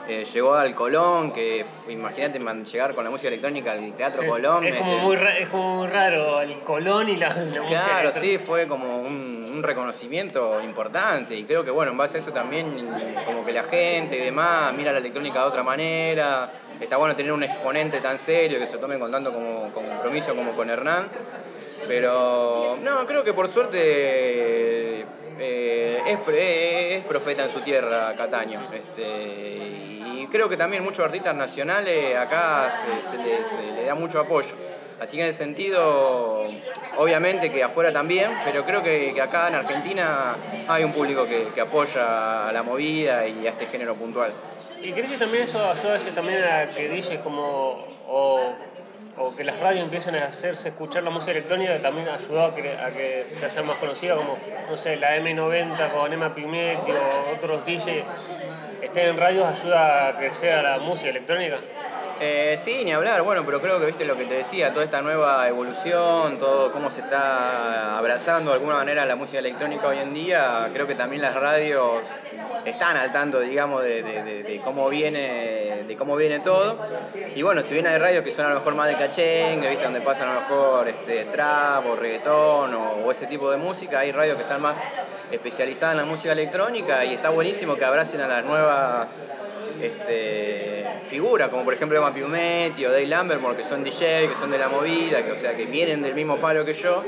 Eh, 0.09 0.24
llegó 0.24 0.55
al 0.55 0.72
Colón, 0.74 1.32
que 1.32 1.66
imagínate 1.89 2.39
llegar 2.39 2.95
con 2.95 3.03
la 3.03 3.11
música 3.11 3.26
electrónica 3.26 3.72
al 3.72 3.93
Teatro 3.93 4.24
Colón. 4.24 4.64
Es 4.64 4.76
como, 4.76 4.93
este 4.93 5.03
muy 5.03 5.16
es 5.41 5.49
como 5.49 5.76
muy 5.78 5.89
raro 5.89 6.41
el 6.41 6.61
Colón 6.61 7.09
y 7.09 7.16
la, 7.16 7.30
música 7.30 7.66
Claro, 7.66 8.12
sí, 8.12 8.39
fue 8.39 8.68
como 8.68 9.01
un, 9.01 9.45
reconocimiento 9.62 10.61
importante 10.62 11.34
y 11.34 11.44
creo 11.44 11.64
que 11.64 11.70
bueno, 11.70 11.92
en 11.92 11.98
base 11.98 12.18
a 12.18 12.20
eso 12.20 12.32
también 12.32 12.88
como 13.24 13.44
que 13.44 13.52
la 13.52 13.64
gente 13.64 14.16
y 14.16 14.20
demás 14.20 14.72
mira 14.74 14.92
la 14.92 14.98
electrónica 14.98 15.40
de 15.40 15.46
otra 15.46 15.62
manera. 15.62 16.52
Está 16.80 16.96
bueno 16.96 17.16
tener 17.16 17.32
un 17.32 17.42
exponente 17.42 18.00
tan 18.00 18.18
serio 18.18 18.59
que 18.59 18.66
se 18.66 18.78
tome 18.78 18.98
con 18.98 19.11
tanto 19.11 19.32
como, 19.32 19.72
compromiso 19.72 20.34
como 20.34 20.52
con 20.52 20.68
Hernán. 20.70 21.09
Pero 21.88 22.78
no, 22.82 23.07
creo 23.07 23.22
que 23.22 23.32
por 23.32 23.48
suerte 23.48 25.04
eh, 25.38 26.02
es, 26.07 27.02
profeta 27.04 27.44
en 27.44 27.50
su 27.50 27.61
tierra, 27.61 28.14
Cataño. 28.16 28.68
Este, 28.72 30.26
creo 30.30 30.48
que 30.48 30.57
también 30.57 30.82
muchos 30.82 31.04
artistas 31.04 31.34
nacionales 31.34 32.16
acá 32.16 32.70
se, 32.70 33.16
le 33.74 33.84
da 33.84 33.94
mucho 33.94 34.20
apoyo. 34.20 34.54
Así 35.01 35.16
que 35.16 35.24
en 35.24 35.28
ese 35.28 35.44
sentido, 35.44 36.44
obviamente 36.97 37.51
que 37.51 37.62
afuera 37.62 37.92
también, 37.92 38.30
pero 38.44 38.64
creo 38.64 38.82
que, 38.82 39.20
acá 39.20 39.49
en 39.49 39.57
Argentina 39.57 40.36
hay 40.68 40.84
un 40.84 40.92
público 40.92 41.26
que, 41.26 41.61
apoya 41.61 42.49
a 42.49 42.53
la 42.53 42.62
movida 42.62 43.26
y 43.26 43.47
a 43.47 43.51
este 43.51 43.66
género 43.66 43.94
puntual. 43.94 44.32
¿Y 44.80 44.92
crees 44.92 45.11
que 45.11 45.18
también 45.18 45.44
eso 45.44 45.59
ayuda 45.59 45.99
también 46.14 46.42
a 46.44 46.68
que 46.74 46.88
dices 46.88 47.18
como, 47.20 47.84
o, 48.09 48.55
que 49.36 49.44
las 49.44 49.59
radios 49.61 49.84
empiecen 49.84 50.14
a 50.16 50.26
hacerse 50.26 50.68
escuchar 50.68 51.03
la 51.03 51.11
música 51.11 51.32
electrónica, 51.32 51.78
también 51.78 52.09
ayudó 52.09 52.44
a 52.44 52.55
que, 52.55 52.70
a 52.72 52.90
que 52.90 53.24
se 53.26 53.44
haga 53.47 53.62
más 53.62 53.78
conocida, 53.78 54.14
como, 54.14 54.38
no 54.70 54.76
sé, 54.76 54.97
la 54.97 55.16
M90 55.18 55.90
con 55.90 56.12
Emma 56.12 56.34
Pimetti 56.34 56.92
o 56.92 57.34
otros 57.36 57.64
DJs 57.66 58.05
estén 58.82 59.09
en 59.09 59.16
radios 59.18 59.47
ayuda 59.47 60.09
a 60.09 60.18
que 60.18 60.34
sea 60.34 60.62
la 60.62 60.78
música 60.78 61.11
electrónica? 61.11 61.59
Eh, 62.18 62.54
sí, 62.56 62.82
ni 62.84 62.92
hablar, 62.92 63.20
bueno, 63.22 63.44
pero 63.44 63.60
creo 63.60 63.78
que 63.78 63.86
viste 63.86 64.06
lo 64.06 64.16
que 64.16 64.24
te 64.24 64.34
decía, 64.34 64.72
toda 64.72 64.84
esta 64.84 65.02
nueva 65.02 65.46
evolución, 65.48 66.38
todo 66.38 66.72
cómo 66.72 66.90
se 66.90 67.00
está 67.00 67.98
abrazando 67.98 68.52
de 68.52 68.56
alguna 68.56 68.76
manera 68.76 69.04
la 69.04 69.16
música 69.16 69.38
electrónica 69.38 69.88
hoy 69.88 69.98
en 69.98 70.14
día, 70.14 70.70
creo 70.72 70.86
que 70.86 70.94
también 70.94 71.20
las 71.20 71.34
radios 71.34 72.08
están 72.64 72.96
al 72.96 73.12
tanto, 73.12 73.38
digamos, 73.40 73.82
de, 73.82 74.60
cómo 74.64 74.88
viene 74.88 75.84
de 75.86 75.96
cómo 75.96 76.16
viene 76.16 76.40
todo. 76.40 76.78
Y 77.34 77.42
bueno, 77.42 77.62
si 77.62 77.74
bien 77.74 77.86
hay 77.86 77.98
radios 77.98 78.24
que 78.24 78.32
son 78.32 78.46
a 78.46 78.48
lo 78.48 78.56
mejor 78.56 78.74
más 78.74 78.88
de 78.88 78.96
cachengue, 78.96 79.68
¿viste? 79.68 79.84
donde 79.84 80.00
pasan 80.00 80.28
a 80.28 80.34
lo 80.34 80.40
mejor 80.40 80.88
este, 80.88 81.26
trap 81.26 81.86
o 81.86 81.96
reggaetón 81.96 82.74
o, 82.74 83.10
ese 83.10 83.26
tipo 83.26 83.50
de 83.50 83.56
música, 83.56 84.00
hay 84.00 84.12
radios 84.12 84.36
que 84.36 84.42
están 84.42 84.60
más 84.60 84.76
especializadas 85.30 85.94
en 85.94 85.98
la 85.98 86.04
música 86.06 86.32
electrónica 86.32 87.04
y 87.04 87.14
está 87.14 87.30
buenísimo 87.30 87.76
que 87.76 87.84
abracen 87.84 88.20
a 88.20 88.26
las 88.26 88.44
nuevas 88.44 89.22
este, 89.80 90.84
figuras, 91.04 91.48
como 91.48 91.64
por 91.64 91.74
ejemplo 91.74 91.98
Emma 91.98 92.12
Piumetti 92.12 92.84
o 92.86 92.90
Dave 92.90 93.07
Lambermore, 93.07 93.57
que 93.57 93.64
son 93.64 93.84
DJ, 93.84 94.28
que 94.28 94.36
son 94.36 94.50
de 94.50 94.59
la 94.59 94.68
movida, 94.68 95.24
que, 95.24 95.32
o 95.32 95.36
sea, 95.36 95.57
que 95.57 95.66
vienen 95.66 96.02
del 96.02 96.14
mismo 96.14 96.38
palo 96.38 96.64
que 96.64 96.74
yo 96.74 97.02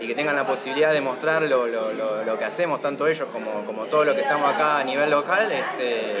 y 0.00 0.06
que 0.06 0.14
tengan 0.14 0.36
la 0.36 0.46
posibilidad 0.46 0.92
de 0.92 1.00
mostrar 1.00 1.42
lo, 1.42 2.38
que 2.38 2.44
hacemos, 2.44 2.80
tanto 2.82 3.06
ellos 3.06 3.28
como, 3.32 3.64
como 3.64 3.84
todo 3.86 4.04
lo 4.04 4.14
que 4.14 4.22
estamos 4.22 4.52
acá 4.52 4.78
a 4.78 4.84
nivel 4.84 5.10
local, 5.10 5.50
este, 5.52 6.14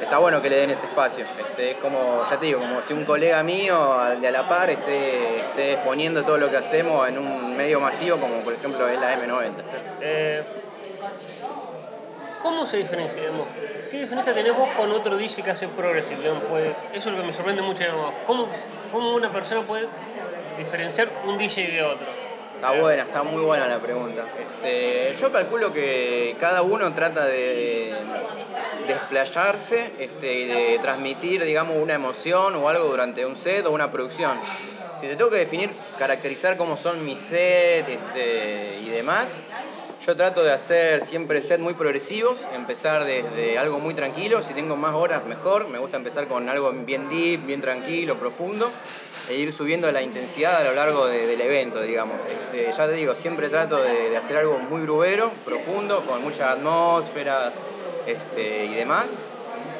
está 0.00 0.18
bueno 0.18 0.40
que 0.40 0.50
le 0.50 0.56
den 0.56 0.70
ese 0.70 0.86
espacio. 0.86 1.24
Este, 1.38 1.72
es 1.72 1.76
como, 1.78 2.22
ya 2.28 2.38
te 2.38 2.46
digo, 2.46 2.60
como 2.60 2.82
si 2.82 2.92
un 2.92 3.04
colega 3.04 3.42
mío 3.42 3.98
de 4.20 4.28
a 4.28 4.30
la 4.30 4.48
par 4.48 4.70
esté, 4.70 5.40
esté 5.40 5.72
exponiendo 5.74 6.24
todo 6.24 6.38
lo 6.38 6.50
que 6.50 6.56
hacemos 6.56 7.08
en 7.08 7.18
un 7.18 7.56
medio 7.56 7.80
masivo, 7.80 8.18
como 8.18 8.40
por 8.40 8.52
ejemplo 8.52 8.88
es 8.88 8.98
la 8.98 9.18
M90. 9.18 9.52
Eh, 10.00 10.42
¿Cómo 12.44 12.66
se 12.66 12.76
diferencia? 12.76 13.22
¿Qué 13.90 14.00
diferencia 14.02 14.34
tenés 14.34 14.54
vos 14.54 14.68
con 14.76 14.92
otro 14.92 15.16
DJ 15.16 15.42
que 15.42 15.50
hace 15.50 15.66
progressive? 15.66 16.30
eso 16.92 17.08
es 17.08 17.14
lo 17.14 17.16
que 17.16 17.26
me 17.26 17.32
sorprende 17.32 17.62
mucho. 17.62 17.84
¿Cómo, 18.26 18.48
¿Cómo 18.92 19.14
una 19.14 19.32
persona 19.32 19.66
puede 19.66 19.88
diferenciar 20.58 21.08
un 21.24 21.38
DJ 21.38 21.68
de 21.68 21.82
otro? 21.82 22.06
Está 22.56 22.72
buena, 22.78 23.02
está 23.04 23.22
muy 23.22 23.42
buena 23.42 23.66
la 23.66 23.78
pregunta. 23.78 24.26
Este, 24.38 25.18
yo 25.18 25.32
calculo 25.32 25.72
que 25.72 26.36
cada 26.38 26.60
uno 26.60 26.92
trata 26.92 27.24
de 27.24 27.94
desplayarse 28.88 29.92
este, 29.98 30.34
y 30.34 30.44
de 30.46 30.78
transmitir, 30.80 31.42
digamos, 31.44 31.78
una 31.78 31.94
emoción 31.94 32.56
o 32.56 32.68
algo 32.68 32.84
durante 32.88 33.24
un 33.24 33.36
set 33.36 33.64
o 33.64 33.70
una 33.70 33.90
producción. 33.90 34.38
Si 34.96 35.06
te 35.06 35.16
tengo 35.16 35.30
que 35.30 35.38
definir, 35.38 35.70
caracterizar 35.98 36.58
cómo 36.58 36.76
son 36.76 37.06
mis 37.06 37.20
sets 37.20 37.88
este, 37.88 38.80
y 38.84 38.90
demás, 38.90 39.44
Yo 40.06 40.14
trato 40.14 40.42
de 40.42 40.52
hacer 40.52 41.00
siempre 41.00 41.40
sets 41.40 41.62
muy 41.62 41.72
progresivos, 41.72 42.38
empezar 42.54 43.06
desde 43.06 43.56
algo 43.56 43.78
muy 43.78 43.94
tranquilo, 43.94 44.42
si 44.42 44.52
tengo 44.52 44.76
más 44.76 44.94
horas 44.94 45.24
mejor, 45.24 45.66
me 45.68 45.78
gusta 45.78 45.96
empezar 45.96 46.28
con 46.28 46.46
algo 46.50 46.70
bien 46.72 47.08
deep, 47.08 47.46
bien 47.46 47.62
tranquilo, 47.62 48.18
profundo, 48.18 48.70
e 49.30 49.36
ir 49.36 49.50
subiendo 49.50 49.90
la 49.90 50.02
intensidad 50.02 50.56
a 50.56 50.64
lo 50.64 50.74
largo 50.74 51.06
del 51.06 51.40
evento, 51.40 51.80
digamos. 51.80 52.16
Este, 52.30 52.70
ya 52.70 52.86
te 52.86 52.92
digo, 52.92 53.14
siempre 53.14 53.48
trato 53.48 53.82
de, 53.82 54.14
hacer 54.14 54.36
algo 54.36 54.58
muy 54.58 54.82
grubero, 54.82 55.32
profundo, 55.42 56.02
con 56.02 56.22
muchas 56.22 56.50
atmósferas 56.50 57.54
este, 58.06 58.66
y 58.66 58.74
demás, 58.74 59.20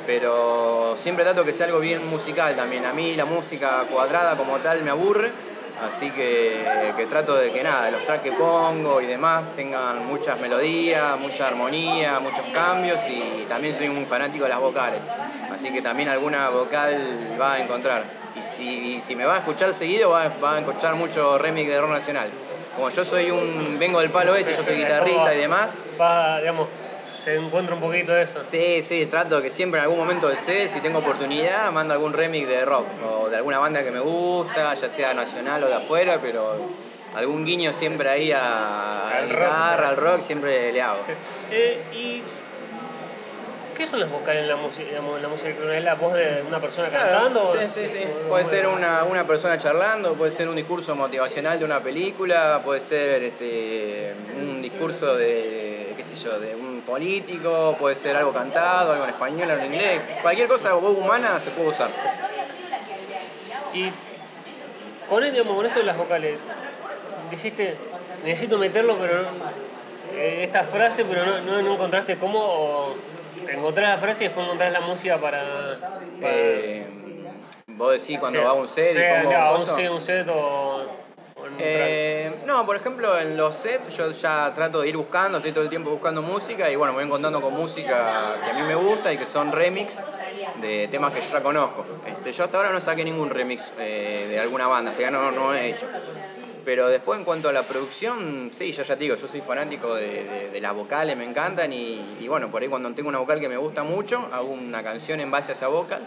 pero 0.07 0.95
siempre 0.97 1.25
trato 1.25 1.45
que 1.45 1.53
sea 1.53 1.67
algo 1.67 1.81
bien 1.81 2.07
musical 2.07 2.57
también. 2.57 2.87
A 2.87 2.95
mí 2.95 3.15
la 3.15 3.27
música 3.27 3.87
cuadrada 3.91 4.39
como 4.39 4.57
tal 4.57 4.83
me 4.85 4.91
aburre, 4.91 5.33
Así 5.83 6.11
que, 6.11 7.07
trato 7.11 7.37
de 7.37 7.51
que 7.51 7.63
nada, 7.63 7.91
los 7.91 8.05
tracks 8.05 8.23
que 8.23 8.33
pongo 8.33 9.01
y 9.01 9.07
demás 9.07 9.55
tengan 9.57 10.07
muchas 10.07 10.41
melodías, 10.41 11.19
mucha 11.19 11.49
armonía, 11.49 12.21
muchos 12.21 12.45
cambios 12.53 13.01
y 13.09 13.45
también 13.49 13.75
soy 13.75 13.89
un 13.89 14.07
fanático 14.07 14.45
de 14.45 14.51
las 14.51 14.61
vocales. 14.61 15.01
Así 15.53 15.71
que 15.73 15.83
también 15.83 16.09
alguna 16.09 16.49
vocal 16.49 17.37
va 17.41 17.55
a 17.55 17.61
encontrar. 17.61 18.03
Y 18.37 18.43
si, 18.43 19.01
si 19.01 19.15
me 19.15 19.25
va 19.25 19.35
a 19.35 19.39
escuchar 19.39 19.75
seguido, 19.75 20.11
va, 20.11 20.29
va, 20.43 20.57
a 20.57 20.59
escuchar 20.61 20.95
mucho 20.95 21.39
remix 21.39 21.69
de 21.69 21.81
rock 21.81 21.91
nacional. 21.91 22.31
Como 22.75 22.91
yo 22.91 23.05
soy 23.05 23.31
un. 23.31 23.79
vengo 23.79 24.01
del 24.01 24.11
palo 24.11 24.35
ese, 24.35 24.55
yo 24.55 24.63
soy 24.63 24.77
guitarrista 24.77 25.35
y 25.35 25.39
demás. 25.39 25.83
Va, 26.01 26.41
digamos, 26.41 26.69
se 27.25 27.37
encuentra 27.37 27.75
un 27.75 27.81
poquito 27.81 28.13
de 28.13 28.23
eso. 28.23 28.43
Sí, 28.43 28.83
sí, 28.83 29.07
trato 29.07 29.41
que 29.41 29.49
siempre 29.49 29.81
en 29.81 29.85
algún 29.85 29.99
momento 29.99 30.29
del 30.29 30.37
set, 30.37 30.69
si 30.69 30.81
tengo 30.81 30.99
oportunidad, 30.99 31.73
mando 31.73 31.95
algún 31.95 32.13
remix 32.13 32.47
de 32.47 32.67
rock 32.67 32.87
o 33.03 33.31
de 33.31 33.39
alguna 33.39 33.59
banda 33.59 33.83
que 33.83 33.91
me 33.91 34.01
gusta, 34.01 34.75
ya 34.75 34.89
sea 34.91 35.15
nacional 35.15 35.65
o 35.65 35.69
de 35.69 35.75
afuera, 35.75 36.19
pero 36.21 36.59
algún 37.15 37.47
guiño 37.47 37.73
siempre 37.73 38.11
ahí 38.11 38.31
a, 38.31 39.09
al 39.09 39.31
rock, 39.31 39.83
al 39.87 39.97
rock 39.97 40.21
siempre 40.21 40.71
le 40.71 40.83
hago. 40.83 41.01
Eh, 41.51 41.83
¿Y 41.95 42.23
qué 43.75 43.87
son 43.87 44.01
las 44.01 44.11
vocales 44.11 44.43
en 44.43 44.49
la 44.49 44.55
en 44.55 45.23
la 45.23 45.29
música 45.29 45.77
¿Es 45.77 45.85
la 45.85 45.95
voz 45.95 46.15
de 46.15 46.43
una 46.47 46.61
persona 46.61 46.89
cantando? 46.89 47.49
Sí, 47.49 47.69
sí, 47.69 47.89
sí. 47.89 48.01
Puede 48.29 48.45
ser 48.45 48.67
una, 48.67 49.05
una, 49.05 49.27
persona 49.27 49.59
charlando, 49.59 50.15
puede 50.15 50.31
ser 50.31 50.49
un 50.49 50.57
discurso 50.57 50.95
motivacional 50.95 51.59
de 51.59 51.65
una 51.65 51.81
película, 51.81 52.61
puede 52.65 52.81
ser 52.81 53.23
este, 53.25 54.15
un 54.39 54.63
discurso 54.63 55.17
de, 55.17 55.95
qué 55.97 56.03
sé 56.05 56.17
yo, 56.17 56.39
de 56.39 56.55
un 56.55 56.83
político, 56.83 57.77
puede 57.79 57.97
ser 57.97 58.17
algo 58.17 58.33
cantado, 58.33 58.93
algo 58.93 59.05
en 59.05 59.11
español, 59.11 59.51
algo 59.51 59.65
en 59.65 59.75
inglés, 59.75 60.01
cualquier 60.23 60.49
cosa 60.49 60.75
voz 60.75 60.97
humana 60.97 61.41
se 61.41 61.51
puede 61.51 61.69
usar. 61.69 61.91
Y 63.73 63.91
con, 65.09 65.23
digamos, 65.25 65.57
con 65.57 65.67
esto 65.67 65.81
de 65.81 65.87
las 65.87 65.97
vocales, 65.97 66.39
dijiste, 67.31 67.77
necesito 68.25 68.59
meterlo, 68.59 68.97
pero 68.99 69.23
eh, 70.15 70.45
esta 70.45 70.65
frase, 70.65 71.05
pero 71.05 71.41
no, 71.41 71.61
no, 71.63 71.73
encontraste 71.73 72.17
cómo, 72.17 72.39
o 72.39 72.95
encontrás 73.49 73.91
la 73.91 73.99
frase 73.99 74.25
y 74.25 74.27
después 74.29 74.47
encontrás 74.47 74.73
la 74.73 74.81
música 74.81 75.19
para... 75.19 75.79
Eh, 76.21 76.87
vos 77.67 77.93
decís 77.93 78.19
cuando 78.19 78.43
va 78.43 78.51
a 78.51 78.53
un 78.55 78.69
set 78.69 78.97
y 78.97 79.27
un, 79.27 79.93
un 79.93 80.01
set 80.01 80.29
o 80.29 81.05
eh, 81.59 82.33
no, 82.47 82.65
por 82.67 82.77
ejemplo, 82.77 83.19
en 83.19 83.37
los 83.37 83.55
sets 83.55 83.97
yo 83.97 84.11
ya 84.11 84.53
trato 84.55 84.81
de 84.81 84.89
ir 84.89 84.97
buscando, 84.97 85.39
estoy 85.39 85.53
todo 85.53 85.65
el 85.65 85.71
tiempo 85.71 85.91
buscando 85.91 86.23
música 86.23 86.71
y 86.71 86.77
bueno, 86.77 86.93
me 86.93 86.99
voy 86.99 87.07
encontrando 87.07 87.41
con 87.41 87.55
música 87.55 88.37
que 88.45 88.51
a 88.51 88.55
mí 88.55 88.63
me 88.63 88.75
gusta 88.75 89.13
y 89.13 89.19
que 89.19 89.27
son 89.27 89.53
remix 89.53 90.03
de 90.61 90.89
temas 90.89 91.13
que 91.13 91.21
yo 91.21 91.29
ya 91.31 91.43
conozco. 91.43 91.85
Este, 92.07 92.33
yo 92.33 92.45
hasta 92.45 92.57
ahora 92.57 92.71
no 92.71 92.81
saqué 92.81 93.05
ningún 93.05 93.31
remix 93.31 93.73
eh, 93.79 94.27
de 94.31 94.41
alguna 94.41 94.67
banda, 94.67 94.91
hasta 94.91 95.11
no, 95.11 95.31
no 95.31 95.55
he 95.55 95.71
hecho. 95.71 95.87
Pero 96.65 96.89
después 96.89 97.19
en 97.19 97.25
cuanto 97.25 97.51
a 97.51 97.53
la 97.53 97.65
producción, 97.65 98.49
sí, 98.53 98.73
yo 98.73 98.83
ya 98.83 98.97
te 98.97 99.05
digo, 99.05 99.17
yo 99.17 99.29
soy 99.29 99.43
fanático 99.43 99.95
de, 99.95 100.59
las 100.61 100.75
vocales, 100.75 101.17
me 101.17 101.25
encantan 101.25 101.73
y, 101.73 102.27
bueno, 102.27 102.51
por 102.51 102.63
ahí 102.63 102.69
cuando 102.69 102.91
tengo 102.95 103.11
una 103.11 103.19
vocal 103.19 103.39
que 103.39 103.49
me 103.49 103.59
gusta 103.59 103.85
mucho, 103.85 104.29
hago 104.33 104.49
una 104.49 104.83
canción 104.83 105.21
en 105.21 105.31
base 105.31 105.53
a 105.53 105.55
esa 105.55 105.69
vocal, 105.69 106.01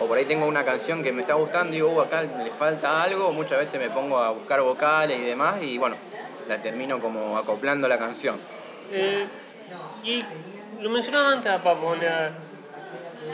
o 0.00 0.06
por 0.06 0.18
ahí 0.18 0.24
tengo 0.24 0.46
una 0.46 0.64
canción 0.64 1.04
que 1.04 1.12
me 1.12 1.20
está 1.20 1.34
gustando 1.34 1.72
y 1.72 1.76
digo, 1.76 1.90
uh, 1.90 2.00
acá 2.00 2.22
le 2.22 2.50
falta 2.50 3.04
algo, 3.04 3.32
muchas 3.32 3.60
veces 3.60 3.80
me 3.80 3.88
pongo 3.88 4.18
a 4.18 4.30
buscar 4.30 4.60
vocales 4.62 5.20
y 5.20 5.22
demás 5.22 5.62
y 5.62 5.78
bueno, 5.78 5.94
la 6.48 6.60
termino 6.60 6.98
como 6.98 7.38
acoplando 7.38 7.86
la 7.86 7.98
canción. 7.98 8.36
Eh, 8.92 9.26
y 10.02 10.24
lo 10.80 10.90
mencionaba 10.90 11.30
antes 11.30 11.52
a 11.52 11.62
Papo, 11.62 11.94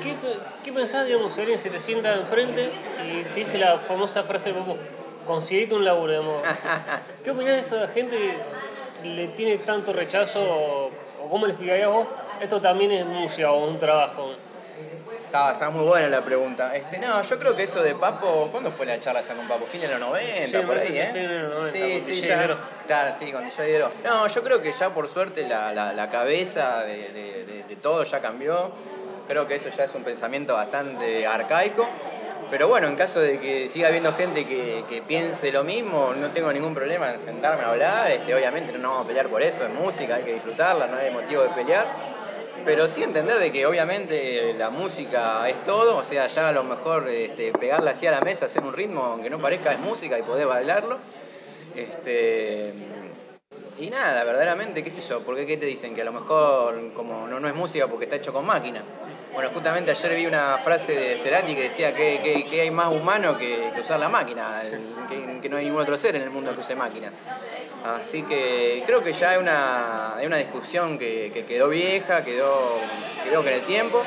¿qué, 0.02 0.14
¿qué 0.62 0.72
pensás, 0.72 1.06
digamos, 1.06 1.34
si 1.34 1.40
alguien 1.40 1.58
se 1.58 1.70
te 1.70 1.80
sienta 1.80 2.14
enfrente 2.16 2.70
y 3.06 3.22
te 3.22 3.40
dice 3.40 3.56
la 3.56 3.78
famosa 3.78 4.24
frase 4.24 4.52
de? 4.52 4.95
Conseguiste 5.26 5.74
un 5.74 5.84
laburo, 5.84 6.12
digamos. 6.12 6.42
¿Qué 7.24 7.30
opinás 7.30 7.54
de 7.54 7.60
eso 7.60 7.76
de 7.76 7.88
gente 7.88 8.16
que 9.02 9.08
le 9.08 9.28
tiene 9.28 9.58
tanto 9.58 9.92
rechazo 9.92 10.40
o, 10.40 10.90
cómo 11.28 11.46
le 11.46 11.52
explicarías 11.52 11.88
vos? 11.88 12.06
Esto 12.40 12.60
también 12.60 12.92
es 12.92 13.04
música 13.04 13.50
o 13.50 13.66
un 13.66 13.78
trabajo. 13.78 14.32
Está, 15.24 15.52
está 15.52 15.70
muy 15.70 15.84
buena 15.84 16.08
la 16.08 16.20
pregunta. 16.20 16.74
Este, 16.76 16.98
no, 16.98 17.20
yo 17.20 17.38
creo 17.38 17.56
que 17.56 17.64
eso 17.64 17.82
de 17.82 17.94
Papo, 17.94 18.48
¿cuándo 18.52 18.70
fue 18.70 18.86
la 18.86 19.00
charla 19.00 19.20
esa 19.20 19.34
con 19.34 19.48
Papo? 19.48 19.66
Fin 19.66 19.80
de 19.80 19.88
los 19.88 19.98
90, 19.98 20.66
por 20.66 20.78
ahí, 20.78 20.96
¿eh? 20.96 21.10
Fin 21.12 21.22
de 21.22 21.38
los 21.40 21.64
90, 21.64 21.70
sí, 21.70 22.00
sí, 22.00 22.20
ya. 22.20 22.56
Claro, 22.86 23.14
sí, 23.18 23.32
con 23.32 23.44
DJ 23.44 23.84
No, 24.04 24.26
yo 24.28 24.42
creo 24.42 24.62
que 24.62 24.72
ya 24.72 24.94
por 24.94 25.08
suerte 25.08 25.46
la, 25.48 25.72
la, 25.72 26.10
cabeza 26.10 26.84
de, 26.84 27.08
de, 27.10 27.64
de 27.68 27.76
todo 27.76 28.04
ya 28.04 28.20
cambió. 28.20 28.70
Creo 29.26 29.46
que 29.48 29.56
eso 29.56 29.68
ya 29.70 29.84
es 29.84 29.94
un 29.94 30.04
pensamiento 30.04 30.54
bastante 30.54 31.26
arcaico. 31.26 31.86
Pero 32.50 32.68
bueno, 32.68 32.86
en 32.86 32.94
caso 32.94 33.20
de 33.20 33.40
que 33.40 33.68
siga 33.68 33.88
habiendo 33.88 34.12
gente 34.12 34.46
que, 34.46 35.02
piense 35.06 35.50
lo 35.50 35.64
mismo, 35.64 36.14
no 36.16 36.30
tengo 36.30 36.52
ningún 36.52 36.74
problema 36.74 37.12
en 37.12 37.18
sentarme 37.18 37.64
a 37.64 37.70
hablar. 37.70 38.10
Este, 38.10 38.34
obviamente 38.34 38.72
no 38.78 38.90
vamos 38.90 39.04
a 39.04 39.08
pelear 39.08 39.28
por 39.28 39.42
eso, 39.42 39.64
es 39.64 39.70
música, 39.70 40.16
hay 40.16 40.22
que 40.22 40.34
disfrutarla, 40.34 40.86
no 40.86 40.96
hay 40.96 41.10
motivo 41.10 41.42
de 41.42 41.48
pelear. 41.50 41.86
Pero 42.64 42.88
sí 42.88 43.02
entender 43.02 43.38
de 43.38 43.52
que 43.52 43.66
obviamente 43.66 44.54
la 44.54 44.70
música 44.70 45.48
es 45.48 45.64
todo, 45.64 45.98
o 45.98 46.04
sea, 46.04 46.26
ya 46.28 46.48
a 46.48 46.52
lo 46.52 46.62
mejor 46.62 47.08
este, 47.08 47.52
pegarla 47.52 47.92
así 47.92 48.06
a 48.06 48.12
la 48.12 48.20
mesa, 48.20 48.46
hacer 48.46 48.62
un 48.62 48.72
ritmo, 48.72 49.02
aunque 49.02 49.28
no 49.28 49.40
parezca 49.40 49.72
es 49.72 49.80
música 49.80 50.18
y 50.18 50.22
poder 50.22 50.46
bailarlo. 50.46 50.98
Este, 51.74 52.72
y 53.78 53.90
nada, 53.90 54.24
verdaderamente, 54.24 54.82
qué 54.82 54.90
sé 54.90 55.02
yo, 55.02 55.20
porque 55.20 55.46
qué 55.46 55.56
te 55.56 55.66
dicen 55.66 55.94
que 55.94 56.02
a 56.02 56.04
lo 56.04 56.12
mejor 56.12 56.92
como 56.94 57.26
no, 57.26 57.40
no 57.40 57.48
es 57.48 57.54
música 57.54 57.88
porque 57.88 58.04
está 58.04 58.16
hecho 58.16 58.32
con 58.32 58.46
máquina. 58.46 58.82
Bueno, 59.36 59.50
justamente 59.52 59.90
ayer 59.90 60.14
vi 60.14 60.24
una 60.24 60.56
frase 60.56 60.94
de 60.94 61.16
Cerati 61.18 61.54
que 61.54 61.64
decía 61.64 61.94
que, 61.94 62.58
hay 62.58 62.70
más 62.70 62.90
humano 62.90 63.36
que, 63.36 63.70
usar 63.78 64.00
la 64.00 64.08
máquina, 64.08 64.62
que, 65.42 65.48
no 65.50 65.58
hay 65.58 65.66
ningún 65.66 65.82
otro 65.82 65.98
ser 65.98 66.16
en 66.16 66.22
el 66.22 66.30
mundo 66.30 66.54
que 66.54 66.60
use 66.60 66.74
máquina. 66.74 67.10
Así 67.84 68.22
que 68.22 68.82
creo 68.86 69.04
que 69.04 69.12
ya 69.12 69.32
hay 69.32 69.36
una, 69.36 70.14
una 70.24 70.38
discusión 70.38 70.98
que, 70.98 71.44
quedó 71.46 71.68
vieja, 71.68 72.24
quedó, 72.24 72.78
quedó 73.24 73.42
con 73.42 73.52
el 73.52 73.60
tiempo, 73.60 74.02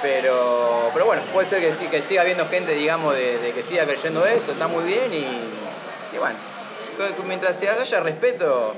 pero, 0.00 0.90
pero 0.92 1.06
bueno, 1.06 1.22
puede 1.32 1.48
ser 1.48 1.60
que, 1.60 1.72
sí, 1.72 1.88
que 1.88 2.00
siga 2.00 2.22
habiendo 2.22 2.46
gente, 2.46 2.72
digamos, 2.72 3.16
de, 3.16 3.50
que 3.52 3.64
siga 3.64 3.84
creyendo 3.84 4.24
eso, 4.24 4.52
está 4.52 4.68
muy 4.68 4.84
bien 4.84 5.12
y, 5.12 6.14
y 6.14 6.18
bueno, 6.20 6.38
mientras 7.26 7.58
se 7.58 7.68
haya 7.68 7.98
respeto, 7.98 8.76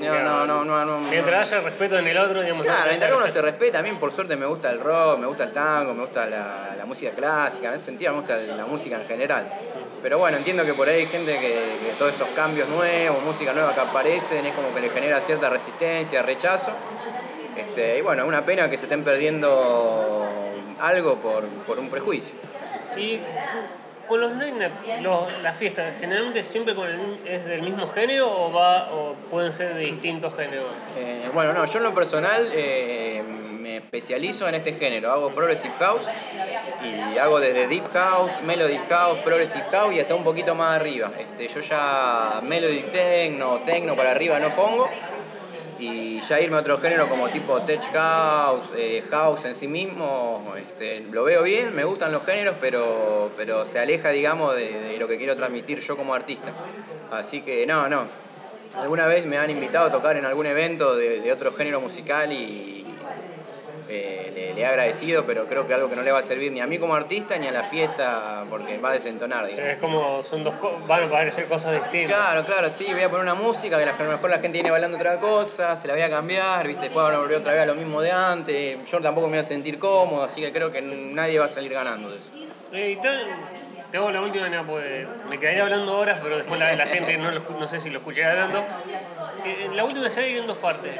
no, 0.00 0.46
no, 0.46 0.64
no, 0.64 0.84
no, 0.84 1.00
Mientras 1.10 1.52
haya 1.52 1.62
respeto 1.62 1.98
en 1.98 2.06
el 2.06 2.16
otro, 2.16 2.42
digamos. 2.42 2.64
Claro, 2.64 2.88
mientras 2.88 3.12
uno 3.12 3.28
se 3.28 3.42
respeta, 3.42 3.78
a 3.78 3.82
mí 3.82 3.92
por 3.92 4.12
suerte 4.12 4.36
me 4.36 4.46
gusta 4.46 4.70
el 4.70 4.80
rock, 4.80 5.18
me 5.18 5.26
gusta 5.26 5.44
el 5.44 5.52
tango, 5.52 5.94
me 5.94 6.02
gusta 6.02 6.26
la, 6.26 6.74
la 6.76 6.84
música 6.84 7.12
clásica, 7.12 7.68
en 7.68 7.74
ese 7.74 7.86
sentido 7.86 8.12
me 8.12 8.20
gusta 8.20 8.36
la 8.36 8.66
música 8.66 9.00
en 9.00 9.06
general. 9.06 9.46
Pero 10.02 10.18
bueno, 10.18 10.36
entiendo 10.36 10.64
que 10.64 10.74
por 10.74 10.88
ahí 10.88 11.02
hay 11.02 11.06
gente 11.06 11.38
que, 11.38 11.92
todos 11.96 12.14
esos 12.14 12.28
cambios 12.30 12.68
nuevos, 12.68 13.22
música 13.22 13.52
nueva 13.52 13.72
que 13.72 13.80
aparecen, 13.80 14.44
es 14.44 14.52
como 14.52 14.74
que 14.74 14.80
le 14.80 14.90
genera 14.90 15.20
cierta 15.20 15.48
resistencia, 15.48 16.22
rechazo. 16.22 16.72
Este, 17.56 17.98
y 17.98 18.00
bueno, 18.00 18.22
es 18.22 18.28
una 18.28 18.44
pena 18.44 18.68
que 18.68 18.76
se 18.76 18.86
estén 18.86 19.04
perdiendo 19.04 20.26
algo 20.80 21.16
por, 21.18 21.44
por 21.66 21.78
un 21.78 21.88
prejuicio. 21.88 22.34
Y 22.96 23.20
con 24.08 24.20
los 24.20 24.32
las 25.42 25.56
fiestas, 25.56 25.94
generalmente 26.00 26.42
siempre 26.42 26.74
con 26.74 26.88
es 27.26 27.44
del 27.44 27.62
mismo 27.62 27.88
género 27.88 28.30
o 28.30 28.52
va 28.52 28.92
o 28.92 29.14
pueden 29.30 29.52
ser 29.52 29.74
de 29.74 29.80
distintos 29.80 30.34
géneros. 30.36 30.66
Eh, 30.96 31.28
bueno, 31.32 31.52
no, 31.52 31.64
yo 31.64 31.78
en 31.78 31.84
lo 31.84 31.94
personal 31.94 32.48
eh, 32.52 33.22
me 33.22 33.78
especializo 33.78 34.48
en 34.48 34.56
este 34.56 34.74
género, 34.74 35.12
hago 35.12 35.30
progressive 35.30 35.74
house 35.78 36.06
y 36.82 37.18
hago 37.18 37.40
desde 37.40 37.66
deep 37.68 37.88
house, 37.92 38.32
melody 38.42 38.78
house, 38.88 39.18
progressive 39.20 39.64
house 39.70 39.94
y 39.94 40.00
hasta 40.00 40.14
un 40.14 40.24
poquito 40.24 40.54
más 40.54 40.76
arriba. 40.76 41.10
Este, 41.18 41.48
yo 41.48 41.60
ya 41.60 42.40
melody 42.42 42.80
techno, 42.92 43.60
techno 43.64 43.96
para 43.96 44.10
arriba 44.10 44.38
no 44.38 44.54
pongo 44.54 44.88
y 45.82 46.20
ya 46.20 46.40
irme 46.40 46.56
a 46.56 46.60
otro 46.60 46.78
género 46.78 47.08
como 47.08 47.28
tipo 47.28 47.60
tech 47.62 47.82
house, 47.92 48.72
eh, 48.76 49.02
house 49.10 49.44
en 49.46 49.54
sí 49.54 49.66
mismo, 49.66 50.54
este, 50.56 51.00
lo 51.10 51.24
veo 51.24 51.42
bien, 51.42 51.74
me 51.74 51.82
gustan 51.82 52.12
los 52.12 52.24
géneros, 52.24 52.54
pero, 52.60 53.32
pero 53.36 53.66
se 53.66 53.80
aleja, 53.80 54.10
digamos, 54.10 54.54
de, 54.54 54.96
lo 54.98 55.08
que 55.08 55.18
quiero 55.18 55.36
transmitir 55.36 55.80
yo 55.80 55.96
como 55.96 56.14
artista. 56.14 56.52
Así 57.10 57.42
que 57.42 57.66
no, 57.66 57.88
no. 57.88 58.06
Alguna 58.76 59.06
vez 59.06 59.26
me 59.26 59.36
han 59.38 59.50
invitado 59.50 59.88
a 59.88 59.92
tocar 59.92 60.16
en 60.16 60.24
algún 60.24 60.46
evento 60.46 60.94
de, 60.94 61.32
otro 61.32 61.52
género 61.52 61.80
musical 61.80 62.32
y, 62.32 62.81
eh, 63.88 64.32
le, 64.34 64.54
le 64.54 64.60
he 64.60 64.66
agradecido, 64.66 65.24
pero 65.24 65.46
creo 65.46 65.66
que 65.66 65.74
algo 65.74 65.88
que 65.88 65.96
no 65.96 66.02
le 66.02 66.12
va 66.12 66.20
a 66.20 66.22
servir 66.22 66.52
ni 66.52 66.60
a 66.60 66.66
mí 66.66 66.78
como 66.78 66.94
artista 66.94 67.38
ni 67.38 67.48
a 67.48 67.52
la 67.52 67.64
fiesta 67.64 68.44
porque 68.48 68.78
va 68.78 68.90
a 68.90 68.92
desentonar. 68.92 69.44
O 69.44 69.48
sea, 69.48 69.56
digamos. 69.56 69.74
es 69.74 69.80
como, 69.80 70.22
son 70.22 70.44
dos 70.44 70.54
van 70.86 71.04
a 71.04 71.10
parecer 71.10 71.46
cosas 71.46 71.74
distintas. 71.74 72.16
Claro, 72.16 72.44
claro, 72.44 72.70
sí, 72.70 72.86
voy 72.92 73.02
a 73.02 73.08
poner 73.08 73.22
una 73.22 73.34
música 73.34 73.78
que 73.78 73.84
a 73.84 74.04
lo 74.04 74.10
mejor 74.10 74.30
la 74.30 74.38
gente 74.38 74.58
viene 74.58 74.70
bailando 74.70 74.96
otra 74.96 75.18
cosa, 75.18 75.76
se 75.76 75.88
la 75.88 75.94
voy 75.94 76.02
a 76.02 76.10
cambiar, 76.10 76.66
¿viste? 76.66 76.84
después 76.84 77.04
van 77.04 77.14
a 77.14 77.18
volver 77.18 77.38
otra 77.38 77.52
vez 77.52 77.62
a 77.62 77.66
lo 77.66 77.74
mismo 77.74 78.00
de 78.00 78.10
antes, 78.10 78.90
yo 78.90 79.00
tampoco 79.00 79.26
me 79.26 79.32
voy 79.32 79.40
a 79.40 79.44
sentir 79.44 79.78
cómodo, 79.78 80.24
así 80.24 80.40
que 80.40 80.52
creo 80.52 80.70
que 80.70 80.82
nadie 80.82 81.38
va 81.38 81.46
a 81.46 81.48
salir 81.48 81.72
ganando 81.72 82.10
de 82.10 82.18
eso. 82.18 82.30
Y 82.72 82.96
tal, 82.96 83.26
te 83.90 83.98
hago 83.98 84.10
la 84.10 84.22
última, 84.22 84.48
no, 84.48 84.66
porque 84.66 85.06
me 85.28 85.38
quedaría 85.38 85.64
hablando 85.64 85.98
horas, 85.98 86.18
pero 86.22 86.38
después 86.38 86.58
la, 86.58 86.74
la 86.74 86.86
gente 86.86 87.16
no, 87.18 87.30
lo 87.30 87.40
no 87.40 87.68
sé 87.68 87.78
si 87.80 87.90
lo 87.90 87.98
escuchará 87.98 88.34
tanto. 88.34 88.64
Eh, 89.44 89.70
la 89.74 89.84
última 89.84 90.08
se 90.10 90.28
ir 90.28 90.38
en 90.38 90.46
dos 90.46 90.58
partes. 90.58 90.94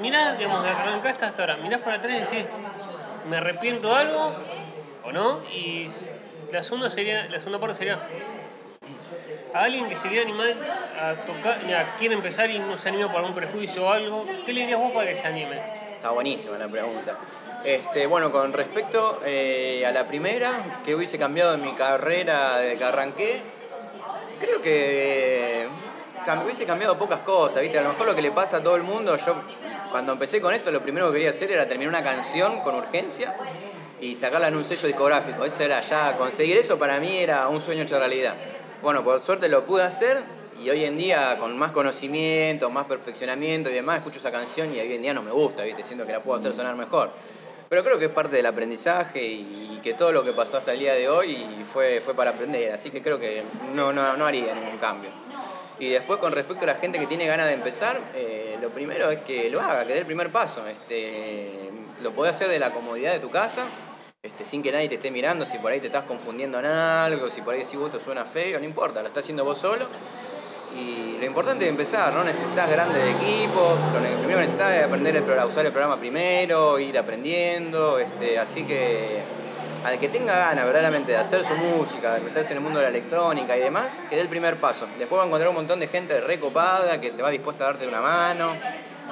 Mirás, 0.00 0.38
digamos, 0.38 0.62
de 0.62 0.68
que 0.70 0.74
arrancaste 0.76 1.24
hasta 1.24 1.42
ahora, 1.42 1.56
mirás 1.56 1.80
para 1.80 1.96
atrás 1.96 2.12
y 2.12 2.20
decís, 2.20 2.46
¿me 3.28 3.36
arrepiento 3.38 3.88
de 3.88 3.94
algo 3.94 4.32
o 5.04 5.12
no? 5.12 5.38
Y 5.54 5.88
la 6.50 6.62
segunda, 6.62 6.90
sería, 6.90 7.26
la 7.28 7.38
segunda 7.38 7.58
parte 7.58 7.76
sería, 7.76 7.98
a 9.54 9.62
alguien 9.62 9.88
que 9.88 9.96
se 9.96 10.08
quiera 10.08 10.24
animar 10.24 10.54
a 11.00 11.14
tocar, 11.24 11.64
mira, 11.64 11.96
quiere 11.98 12.14
empezar 12.14 12.50
y 12.50 12.58
no 12.58 12.78
se 12.78 12.88
anima 12.88 13.08
por 13.10 13.20
algún 13.20 13.34
prejuicio 13.34 13.86
o 13.86 13.90
algo, 13.90 14.24
¿qué 14.44 14.52
le 14.52 14.60
dirías 14.60 14.78
vos 14.78 14.92
para 14.92 15.08
que 15.08 15.14
se 15.14 15.26
anime? 15.26 15.56
Está 15.96 16.10
buenísima 16.10 16.58
la 16.58 16.68
pregunta. 16.68 17.16
Este, 17.64 18.06
bueno, 18.06 18.30
con 18.30 18.52
respecto 18.52 19.20
eh, 19.24 19.84
a 19.86 19.90
la 19.90 20.06
primera, 20.06 20.80
que 20.84 20.94
hubiese 20.94 21.18
cambiado 21.18 21.54
en 21.54 21.62
mi 21.62 21.72
carrera 21.72 22.58
desde 22.58 22.76
que 22.78 22.84
arranqué, 22.84 23.40
creo 24.38 24.60
que 24.62 25.66
hubiese 26.36 26.66
cambiado 26.66 26.98
pocas 26.98 27.20
cosas, 27.22 27.62
¿viste? 27.62 27.78
A 27.78 27.82
lo 27.82 27.90
mejor 27.90 28.06
lo 28.06 28.14
que 28.14 28.22
le 28.22 28.30
pasa 28.30 28.58
a 28.58 28.62
todo 28.62 28.76
el 28.76 28.82
mundo, 28.82 29.16
yo 29.16 29.34
cuando 29.90 30.12
empecé 30.12 30.40
con 30.40 30.52
esto, 30.52 30.70
lo 30.70 30.82
primero 30.82 31.08
que 31.08 31.14
quería 31.14 31.30
hacer 31.30 31.50
era 31.50 31.66
terminar 31.66 31.94
una 31.94 32.04
canción 32.04 32.60
con 32.60 32.74
urgencia 32.74 33.34
y 34.00 34.14
sacarla 34.14 34.48
en 34.48 34.56
un 34.56 34.64
sello 34.64 34.86
discográfico. 34.86 35.44
Eso 35.44 35.62
era 35.62 35.80
ya, 35.80 36.16
conseguir 36.16 36.56
eso 36.58 36.78
para 36.78 37.00
mí 37.00 37.16
era 37.16 37.48
un 37.48 37.60
sueño 37.60 37.84
hecho 37.84 37.98
realidad. 37.98 38.34
Bueno, 38.82 39.02
por 39.02 39.20
suerte 39.22 39.48
lo 39.48 39.64
pude 39.64 39.82
hacer 39.82 40.22
y 40.60 40.68
hoy 40.70 40.84
en 40.84 40.98
día 40.98 41.36
con 41.38 41.56
más 41.56 41.72
conocimiento, 41.72 42.68
más 42.68 42.86
perfeccionamiento 42.86 43.70
y 43.70 43.74
demás, 43.74 43.98
escucho 43.98 44.18
esa 44.18 44.30
canción 44.30 44.74
y 44.74 44.80
hoy 44.80 44.92
en 44.92 45.02
día 45.02 45.14
no 45.14 45.22
me 45.22 45.30
gusta, 45.30 45.62
¿viste? 45.62 45.82
Siento 45.82 46.04
que 46.04 46.12
la 46.12 46.20
puedo 46.20 46.38
hacer 46.38 46.52
sonar 46.52 46.76
mejor. 46.76 47.10
Pero 47.68 47.84
creo 47.84 47.98
que 47.98 48.06
es 48.06 48.10
parte 48.10 48.36
del 48.36 48.46
aprendizaje 48.46 49.24
y 49.24 49.80
que 49.82 49.94
todo 49.94 50.10
lo 50.10 50.24
que 50.24 50.32
pasó 50.32 50.56
hasta 50.56 50.72
el 50.72 50.78
día 50.78 50.94
de 50.94 51.08
hoy 51.08 51.64
fue, 51.72 52.02
para 52.16 52.30
aprender, 52.30 52.72
así 52.72 52.90
que 52.90 53.02
creo 53.02 53.18
que 53.18 53.42
no 53.74 53.90
haría 54.24 54.54
ningún 54.54 54.78
cambio. 54.78 55.10
Y 55.78 55.90
después 55.90 56.18
con 56.18 56.32
respecto 56.32 56.64
a 56.64 56.66
la 56.66 56.74
gente 56.74 56.98
que 56.98 57.06
tiene 57.06 57.26
ganas 57.26 57.46
de 57.46 57.52
empezar, 57.52 58.00
eh, 58.14 58.58
lo 58.60 58.70
primero 58.70 59.10
es 59.10 59.20
que 59.20 59.48
lo 59.48 59.60
haga, 59.60 59.86
que 59.86 59.92
dé 59.92 60.00
el 60.00 60.06
primer 60.06 60.30
paso. 60.30 60.66
Este, 60.66 61.70
lo 62.02 62.12
podés 62.12 62.34
hacer 62.34 62.48
de 62.48 62.58
la 62.58 62.70
comodidad 62.70 63.12
de 63.12 63.20
tu 63.20 63.30
casa, 63.30 63.66
este, 64.22 64.44
sin 64.44 64.62
que 64.62 64.72
nadie 64.72 64.88
te 64.88 64.96
esté 64.96 65.10
mirando, 65.12 65.46
si 65.46 65.58
por 65.58 65.70
ahí 65.70 65.78
te 65.78 65.86
estás 65.86 66.04
confundiendo 66.04 66.58
en 66.58 66.66
algo, 66.66 67.30
si 67.30 67.42
por 67.42 67.54
ahí 67.54 67.64
si 67.64 67.76
vos 67.76 67.92
te 67.92 68.00
suena 68.00 68.24
feo, 68.24 68.58
no 68.58 68.64
importa, 68.64 69.02
lo 69.02 69.08
estás 69.08 69.24
haciendo 69.24 69.44
vos 69.44 69.58
solo. 69.58 69.86
Y 70.76 71.16
lo 71.18 71.24
importante 71.24 71.64
es 71.64 71.70
empezar, 71.70 72.12
no 72.12 72.24
necesitas 72.24 72.68
grandes 72.70 73.02
equipos, 73.14 73.78
lo 73.94 74.02
que 74.02 74.16
primero 74.16 74.40
necesitas 74.40 74.76
es 74.76 74.84
aprender 74.84 75.16
el 75.16 75.22
usar 75.22 75.64
el 75.64 75.72
programa 75.72 75.96
primero, 75.96 76.78
ir 76.78 76.98
aprendiendo, 76.98 77.98
este, 77.98 78.38
así 78.38 78.64
que 78.64 79.22
al 79.88 79.98
que 79.98 80.08
tenga 80.08 80.36
ganas 80.36 80.66
verdaderamente 80.66 81.12
de 81.12 81.18
hacer 81.18 81.44
su 81.44 81.54
música, 81.54 82.14
de 82.14 82.20
meterse 82.20 82.52
en 82.52 82.58
el 82.58 82.62
mundo 82.62 82.78
de 82.78 82.84
la 82.84 82.90
electrónica 82.90 83.56
y 83.56 83.60
demás, 83.60 84.02
que 84.08 84.16
dé 84.16 84.22
el 84.22 84.28
primer 84.28 84.56
paso. 84.56 84.86
Después 84.98 85.18
va 85.18 85.22
a 85.24 85.26
encontrar 85.26 85.48
un 85.48 85.56
montón 85.56 85.80
de 85.80 85.88
gente 85.88 86.20
recopada 86.20 87.00
que 87.00 87.10
te 87.10 87.22
va 87.22 87.30
dispuesta 87.30 87.64
a 87.64 87.66
darte 87.68 87.86
una 87.86 88.00
mano. 88.00 88.54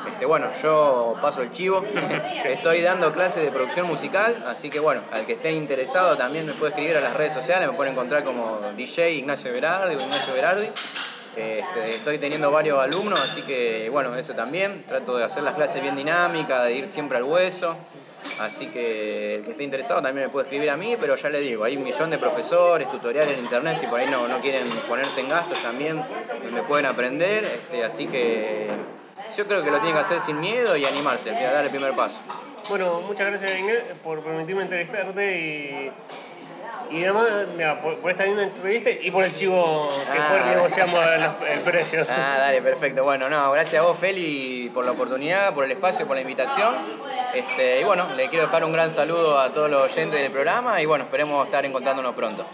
Este, 0.06 0.26
bueno, 0.26 0.48
yo 0.62 1.16
paso 1.20 1.42
el 1.42 1.50
chivo, 1.50 1.82
estoy 2.44 2.82
dando 2.82 3.10
clases 3.12 3.42
de 3.44 3.50
producción 3.50 3.86
musical, 3.86 4.36
así 4.46 4.70
que 4.70 4.78
bueno, 4.78 5.00
al 5.12 5.24
que 5.24 5.32
esté 5.32 5.50
interesado 5.52 6.16
también 6.16 6.46
me 6.46 6.52
puede 6.52 6.70
escribir 6.70 6.96
a 6.96 7.00
las 7.00 7.14
redes 7.14 7.32
sociales, 7.32 7.68
me 7.68 7.74
puede 7.74 7.90
encontrar 7.90 8.22
como 8.22 8.60
DJ 8.76 9.14
Ignacio 9.14 9.50
Berardi 9.52 9.96
o 9.96 10.00
Ignacio 10.00 10.34
Berardi. 10.34 10.68
Este, 11.36 11.96
estoy 11.96 12.16
teniendo 12.18 12.50
varios 12.50 12.78
alumnos, 12.78 13.20
así 13.20 13.42
que 13.42 13.88
bueno, 13.90 14.16
eso 14.16 14.32
también. 14.34 14.84
Trato 14.88 15.16
de 15.16 15.24
hacer 15.24 15.42
las 15.42 15.54
clases 15.54 15.82
bien 15.82 15.94
dinámicas, 15.94 16.64
de 16.64 16.74
ir 16.74 16.88
siempre 16.88 17.18
al 17.18 17.24
hueso. 17.24 17.76
Así 18.40 18.66
que 18.66 19.36
el 19.36 19.44
que 19.44 19.50
esté 19.50 19.64
interesado 19.64 20.02
también 20.02 20.26
me 20.26 20.32
puede 20.32 20.46
escribir 20.46 20.70
a 20.70 20.76
mí, 20.76 20.96
pero 20.98 21.14
ya 21.14 21.28
le 21.28 21.40
digo, 21.40 21.64
hay 21.64 21.76
un 21.76 21.84
millón 21.84 22.10
de 22.10 22.18
profesores, 22.18 22.90
tutoriales 22.90 23.36
en 23.36 23.44
internet, 23.44 23.78
si 23.80 23.86
por 23.86 24.00
ahí 24.00 24.10
no, 24.10 24.26
no 24.28 24.40
quieren 24.40 24.68
ponerse 24.88 25.20
en 25.20 25.28
gastos 25.28 25.58
también, 25.62 26.02
me 26.52 26.62
pueden 26.62 26.86
aprender. 26.86 27.44
Este, 27.44 27.84
así 27.84 28.06
que 28.06 28.68
yo 29.36 29.46
creo 29.46 29.62
que 29.62 29.70
lo 29.70 29.78
tienen 29.78 29.94
que 29.94 30.00
hacer 30.00 30.20
sin 30.20 30.40
miedo 30.40 30.76
y 30.76 30.84
animarse, 30.84 31.30
que 31.30 31.44
dar 31.44 31.64
el 31.64 31.70
primer 31.70 31.92
paso. 31.94 32.18
Bueno, 32.68 33.00
muchas 33.02 33.28
gracias 33.28 33.52
por 34.02 34.22
permitirme 34.22 34.62
entrevistarte 34.62 35.38
y, 35.38 35.92
y 36.90 37.02
además 37.04 37.26
mira, 37.56 37.80
por, 37.82 37.96
por 37.98 38.10
esta 38.10 38.24
linda 38.24 38.42
entrevista 38.42 38.90
y 38.90 39.10
por 39.10 39.24
el 39.24 39.32
chivo 39.34 39.88
que 40.12 40.18
Ah. 40.18 40.26
fue 40.30 40.54
negociamos 40.54 41.04
los- 41.40 41.48
el 41.50 41.60
precio. 41.60 42.06
Ah, 42.08 42.36
dale, 42.38 42.62
perfecto. 42.62 43.04
Bueno, 43.04 43.28
no, 43.28 43.50
gracias 43.52 43.82
a 43.82 43.86
vos, 43.86 43.98
Feli, 43.98 44.70
por 44.72 44.84
la 44.84 44.92
oportunidad, 44.92 45.52
por 45.54 45.64
el 45.64 45.72
espacio, 45.72 46.06
por 46.06 46.16
la 46.16 46.22
invitación. 46.22 46.74
Este, 47.34 47.80
y 47.80 47.84
bueno, 47.84 48.06
le 48.16 48.28
quiero 48.28 48.46
dejar 48.46 48.64
un 48.64 48.72
gran 48.72 48.90
saludo 48.90 49.38
a 49.38 49.52
todos 49.52 49.70
los 49.70 49.82
oyentes 49.82 50.20
del 50.20 50.30
programa 50.32 50.80
y 50.80 50.86
bueno, 50.86 51.04
esperemos 51.04 51.44
estar 51.44 51.64
encontrándonos 51.64 52.14
pronto. 52.14 52.46